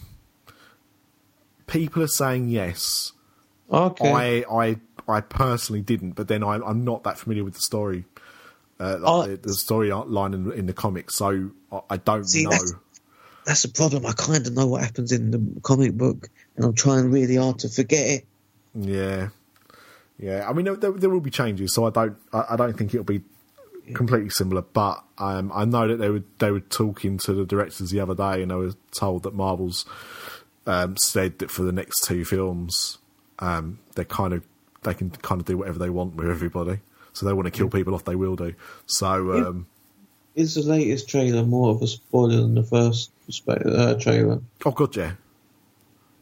people 1.66 2.02
are 2.02 2.06
saying 2.08 2.48
yes. 2.48 3.12
Okay. 3.72 4.10
I, 4.12 4.44
I, 4.50 4.76
I 5.08 5.20
personally 5.20 5.80
didn't, 5.80 6.12
but 6.12 6.28
then 6.28 6.42
I, 6.44 6.56
I'm 6.56 6.84
not 6.84 7.04
that 7.04 7.18
familiar 7.18 7.44
with 7.44 7.54
the 7.54 7.60
story, 7.60 8.04
uh, 8.78 8.98
like 9.00 9.02
Oh. 9.04 9.26
the, 9.26 9.36
the 9.36 9.54
story 9.54 9.90
line 9.92 10.34
in, 10.34 10.52
in 10.52 10.66
the 10.66 10.72
comics, 10.72 11.16
so 11.16 11.50
I, 11.72 11.80
I 11.90 11.96
don't 11.96 12.24
See, 12.28 12.44
know. 12.44 12.50
that's- 12.50 12.74
That's 13.46 13.62
the 13.62 13.70
problem. 13.70 14.06
I 14.06 14.12
kind 14.12 14.46
of 14.46 14.52
know 14.52 14.66
what 14.68 14.82
happens 14.82 15.10
in 15.10 15.30
the 15.32 15.60
comic 15.62 15.94
book, 15.94 16.28
and 16.56 16.64
I'm 16.64 16.74
trying 16.74 17.10
really 17.10 17.36
hard 17.36 17.58
to 17.60 17.68
forget 17.68 18.06
it. 18.06 18.26
Yeah, 18.74 19.28
yeah. 20.18 20.48
I 20.48 20.52
mean, 20.52 20.64
there, 20.66 20.76
there, 20.76 20.92
there 20.92 21.10
will 21.10 21.20
be 21.20 21.30
changes, 21.30 21.74
so 21.74 21.84
I 21.86 21.90
don't, 21.90 22.16
I, 22.32 22.44
I 22.50 22.56
don't 22.56 22.76
think 22.78 22.94
it'll 22.94 23.02
be 23.04 23.22
completely 23.94 24.30
similar. 24.30 24.62
But 24.62 25.02
um, 25.18 25.50
I 25.52 25.64
know 25.64 25.88
that 25.88 25.96
they 25.96 26.08
were 26.08 26.22
they 26.38 26.52
were 26.52 26.60
talking 26.60 27.18
to 27.18 27.32
the 27.34 27.44
directors 27.44 27.90
the 27.90 27.98
other 28.00 28.14
day, 28.14 28.42
and 28.42 28.50
they 28.52 28.54
were 28.54 28.74
told 28.92 29.24
that 29.24 29.34
Marvel's 29.34 29.84
um, 30.66 30.96
said 31.02 31.40
that 31.40 31.50
for 31.50 31.64
the 31.64 31.72
next 31.72 32.04
two 32.04 32.24
films, 32.24 32.98
um, 33.42 33.78
they 33.96 34.04
kind 34.04 34.32
of 34.32 34.42
they 34.82 34.94
can 34.94 35.10
kind 35.10 35.40
of 35.40 35.46
do 35.46 35.58
whatever 35.58 35.78
they 35.78 35.90
want 35.90 36.14
with 36.16 36.28
everybody. 36.30 36.78
So 37.12 37.26
they 37.26 37.32
want 37.34 37.46
to 37.46 37.50
kill 37.50 37.68
people 37.68 37.94
off, 37.94 38.04
they 38.04 38.16
will 38.16 38.36
do. 38.36 38.54
So 38.86 39.32
um, 39.48 39.66
Is 40.34 40.54
the 40.54 40.62
latest 40.62 41.08
trailer 41.08 41.44
more 41.44 41.70
of 41.74 41.82
a 41.82 41.86
spoiler 41.86 42.36
than 42.40 42.54
the 42.54 42.62
first 42.64 43.10
uh, 43.48 43.94
trailer? 43.94 44.40
Oh 44.64 44.70
god, 44.70 44.96
yeah. 44.96 45.12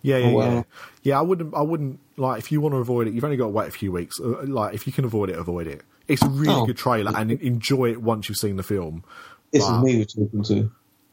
Yeah, 0.03 0.17
yeah, 0.19 0.27
Oh, 0.29 0.33
wow. 0.33 0.45
yeah. 0.55 0.63
Yeah, 1.03 1.19
I 1.19 1.23
wouldn't. 1.23 1.55
I 1.55 1.61
wouldn't 1.63 2.01
like 2.17 2.39
if 2.39 2.51
you 2.51 2.61
want 2.61 2.73
to 2.75 2.79
avoid 2.79 3.07
it. 3.07 3.15
You've 3.15 3.25
only 3.25 3.37
got 3.37 3.45
to 3.45 3.51
wait 3.51 3.69
a 3.69 3.71
few 3.71 3.93
weeks. 3.93 4.19
Uh, 4.19 4.43
Like 4.45 4.75
if 4.75 4.87
you 4.87 4.93
can 4.93 5.05
avoid 5.05 5.29
it, 5.31 5.37
avoid 5.39 5.67
it. 5.67 5.83
It's 6.09 6.23
a 6.23 6.29
really 6.29 6.55
Oh. 6.55 6.67
good 6.67 6.77
trailer, 6.79 7.13
and 7.17 7.31
enjoy 7.53 7.91
it 7.93 8.01
once 8.03 8.29
you've 8.29 8.39
seen 8.39 8.57
the 8.57 8.63
film. 8.63 9.05
This 9.53 9.63
Wow. 9.63 9.79
is 9.79 9.85
me 9.85 9.99
we're 9.99 10.05
talking 10.07 10.43
to. 10.45 10.71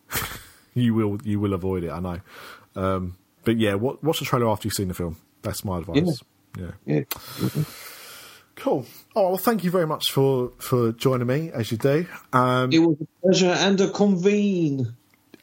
You 0.73 0.93
will. 0.93 1.17
You 1.23 1.39
will 1.39 1.53
avoid 1.53 1.83
it. 1.83 1.89
I 1.91 1.99
know. 1.99 2.19
Um, 2.75 3.17
but 3.43 3.57
yeah, 3.57 3.73
wa- 3.73 3.97
watch 4.03 4.19
the 4.19 4.25
trailer 4.25 4.47
after 4.47 4.67
you've 4.67 4.75
seen 4.75 4.87
the 4.89 4.93
film. 4.93 5.17
That's 5.41 5.63
my 5.65 5.79
advice. 5.79 6.21
Yeah. 6.57 6.71
Yeah. 6.85 7.01
Cool. 8.55 8.85
Oh 9.15 9.29
well, 9.29 9.37
thank 9.37 9.63
you 9.63 9.69
very 9.69 9.85
much 9.85 10.11
for 10.11 10.51
for 10.57 10.91
joining 10.91 11.27
me 11.27 11.51
as 11.51 11.71
you 11.71 11.77
do, 11.77 12.07
um, 12.33 12.71
It 12.73 12.79
was 12.79 12.97
a 12.99 13.05
pleasure 13.21 13.51
and 13.51 13.79
a 13.81 13.89
convene. 13.91 14.95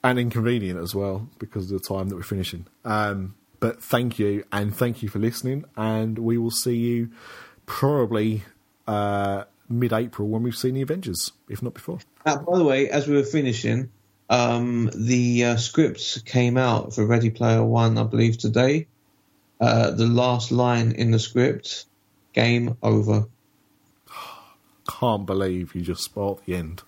and 0.03 0.19
inconvenient 0.19 0.81
as 0.81 0.95
well 0.95 1.29
because 1.39 1.71
of 1.71 1.81
the 1.81 1.89
time 1.89 2.09
that 2.09 2.17
we're 2.17 2.23
finishing. 2.23 2.67
Um, 2.85 3.37
but 3.61 3.81
thank 3.83 4.19
you, 4.19 4.45
and 4.53 4.75
thank 4.75 5.03
you 5.03 5.09
for 5.09 5.21
listening, 5.21 5.65
and 5.77 6.19
we 6.19 6.37
will 6.39 6.51
see 6.51 6.75
you 6.77 7.11
probably 7.67 8.43
uh, 8.89 9.45
mid-April 9.69 10.29
when 10.29 10.43
we've 10.43 10.57
seen 10.57 10.75
the 10.75 10.83
Avengers, 10.83 11.33
if 11.49 11.63
not 11.63 11.73
before. 11.73 12.01
Uh, 12.27 12.37
by 12.39 12.59
the 12.59 12.65
way, 12.65 12.91
as 12.91 13.07
we 13.07 13.15
were 13.15 13.23
finishing, 13.23 13.91
um, 14.29 14.91
the 14.95 15.45
uh, 15.45 15.57
scripts 15.57 16.21
came 16.23 16.59
out 16.59 16.95
for 16.95 17.07
Ready 17.07 17.31
Player 17.31 17.65
One, 17.65 17.97
I 17.97 18.03
believe, 18.03 18.37
today. 18.39 18.89
Uh, 19.61 19.91
the 19.93 20.07
last 20.07 20.51
line 20.51 20.93
in 20.93 21.11
the 21.11 21.19
script, 21.19 21.87
game 22.33 22.77
over. 22.83 23.27
Can't 24.89 25.25
believe 25.25 25.75
you 25.75 25.83
just 25.83 26.03
spoiled 26.03 26.43
the 26.45 26.57
end. 26.57 26.83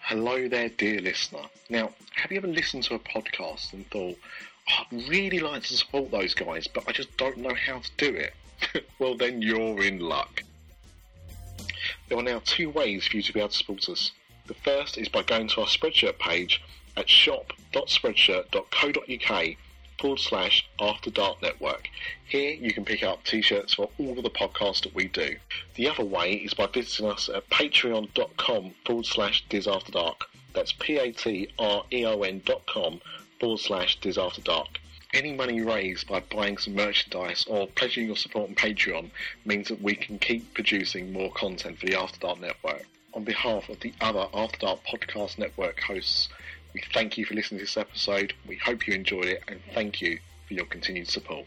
Hello 0.00 0.48
there, 0.48 0.68
dear 0.68 1.00
listener. 1.00 1.42
Now, 1.68 1.92
have 2.14 2.30
you 2.30 2.38
ever 2.38 2.46
listened 2.46 2.84
to 2.84 2.94
a 2.94 2.98
podcast 2.98 3.72
and 3.72 3.88
thought, 3.90 4.16
"Oh, 4.70 4.84
I'd 4.92 5.08
really 5.08 5.40
like 5.40 5.62
to 5.64 5.74
support 5.74 6.10
those 6.10 6.34
guys, 6.34 6.66
but 6.66 6.84
I 6.88 6.92
just 6.92 7.16
don't 7.16 7.38
know 7.38 7.54
how 7.54 7.78
to 7.78 7.90
do 7.96 8.14
it? 8.14 8.34
well, 8.98 9.16
then 9.16 9.42
you're 9.42 9.82
in 9.84 10.00
luck. 10.00 10.42
There 12.08 12.18
are 12.18 12.22
now 12.22 12.40
two 12.44 12.70
ways 12.70 13.06
for 13.06 13.16
you 13.16 13.22
to 13.22 13.32
be 13.32 13.40
able 13.40 13.48
to 13.50 13.56
support 13.56 13.88
us. 13.88 14.12
The 14.46 14.54
first 14.54 14.96
is 14.98 15.08
by 15.08 15.22
going 15.22 15.48
to 15.48 15.60
our 15.60 15.66
spreadsheet 15.66 16.18
page 16.18 16.62
at 16.96 17.08
shop.spreadshirt.co.uk 17.08 19.56
forward 19.98 20.20
slash 20.20 20.68
After 20.78 21.10
Dark 21.10 21.42
Network. 21.42 21.88
Here 22.26 22.52
you 22.52 22.72
can 22.72 22.84
pick 22.84 23.02
up 23.02 23.24
t-shirts 23.24 23.74
for 23.74 23.90
all 23.98 24.16
of 24.16 24.22
the 24.22 24.30
podcasts 24.30 24.82
that 24.82 24.94
we 24.94 25.08
do. 25.08 25.36
The 25.74 25.88
other 25.88 26.04
way 26.04 26.34
is 26.34 26.54
by 26.54 26.66
visiting 26.66 27.10
us 27.10 27.28
at 27.28 27.48
patreon.com 27.48 28.74
forward 28.84 29.06
slash 29.06 29.44
Diz 29.48 29.66
After 29.66 29.92
Dark. 29.92 30.26
That's 30.54 30.72
P-A-T-R-E-O-N 30.72 32.42
dot 32.44 32.66
com 32.66 33.00
forward 33.40 33.60
slash 33.60 33.98
Diz 34.00 34.18
After 34.18 34.42
Dark. 34.42 34.68
Any 35.14 35.32
money 35.32 35.62
raised 35.62 36.08
by 36.08 36.20
buying 36.20 36.58
some 36.58 36.74
merchandise 36.74 37.46
or 37.48 37.68
pledging 37.68 38.06
your 38.06 38.16
support 38.16 38.50
on 38.50 38.54
Patreon 38.54 39.10
means 39.44 39.68
that 39.68 39.80
we 39.80 39.94
can 39.94 40.18
keep 40.18 40.52
producing 40.52 41.12
more 41.12 41.32
content 41.32 41.78
for 41.78 41.86
the 41.86 41.94
After 41.94 42.20
Dark 42.20 42.40
Network. 42.40 42.84
On 43.14 43.24
behalf 43.24 43.70
of 43.70 43.80
the 43.80 43.94
other 44.00 44.26
After 44.34 44.58
Dark 44.58 44.80
Podcast 44.84 45.38
Network 45.38 45.80
hosts, 45.80 46.28
we 46.76 46.82
thank 46.92 47.16
you 47.16 47.24
for 47.24 47.32
listening 47.32 47.58
to 47.60 47.64
this 47.64 47.78
episode. 47.78 48.34
We 48.46 48.56
hope 48.58 48.86
you 48.86 48.92
enjoyed 48.92 49.24
it 49.24 49.42
and 49.48 49.62
thank 49.72 50.02
you 50.02 50.18
for 50.46 50.52
your 50.52 50.66
continued 50.66 51.08
support. 51.08 51.46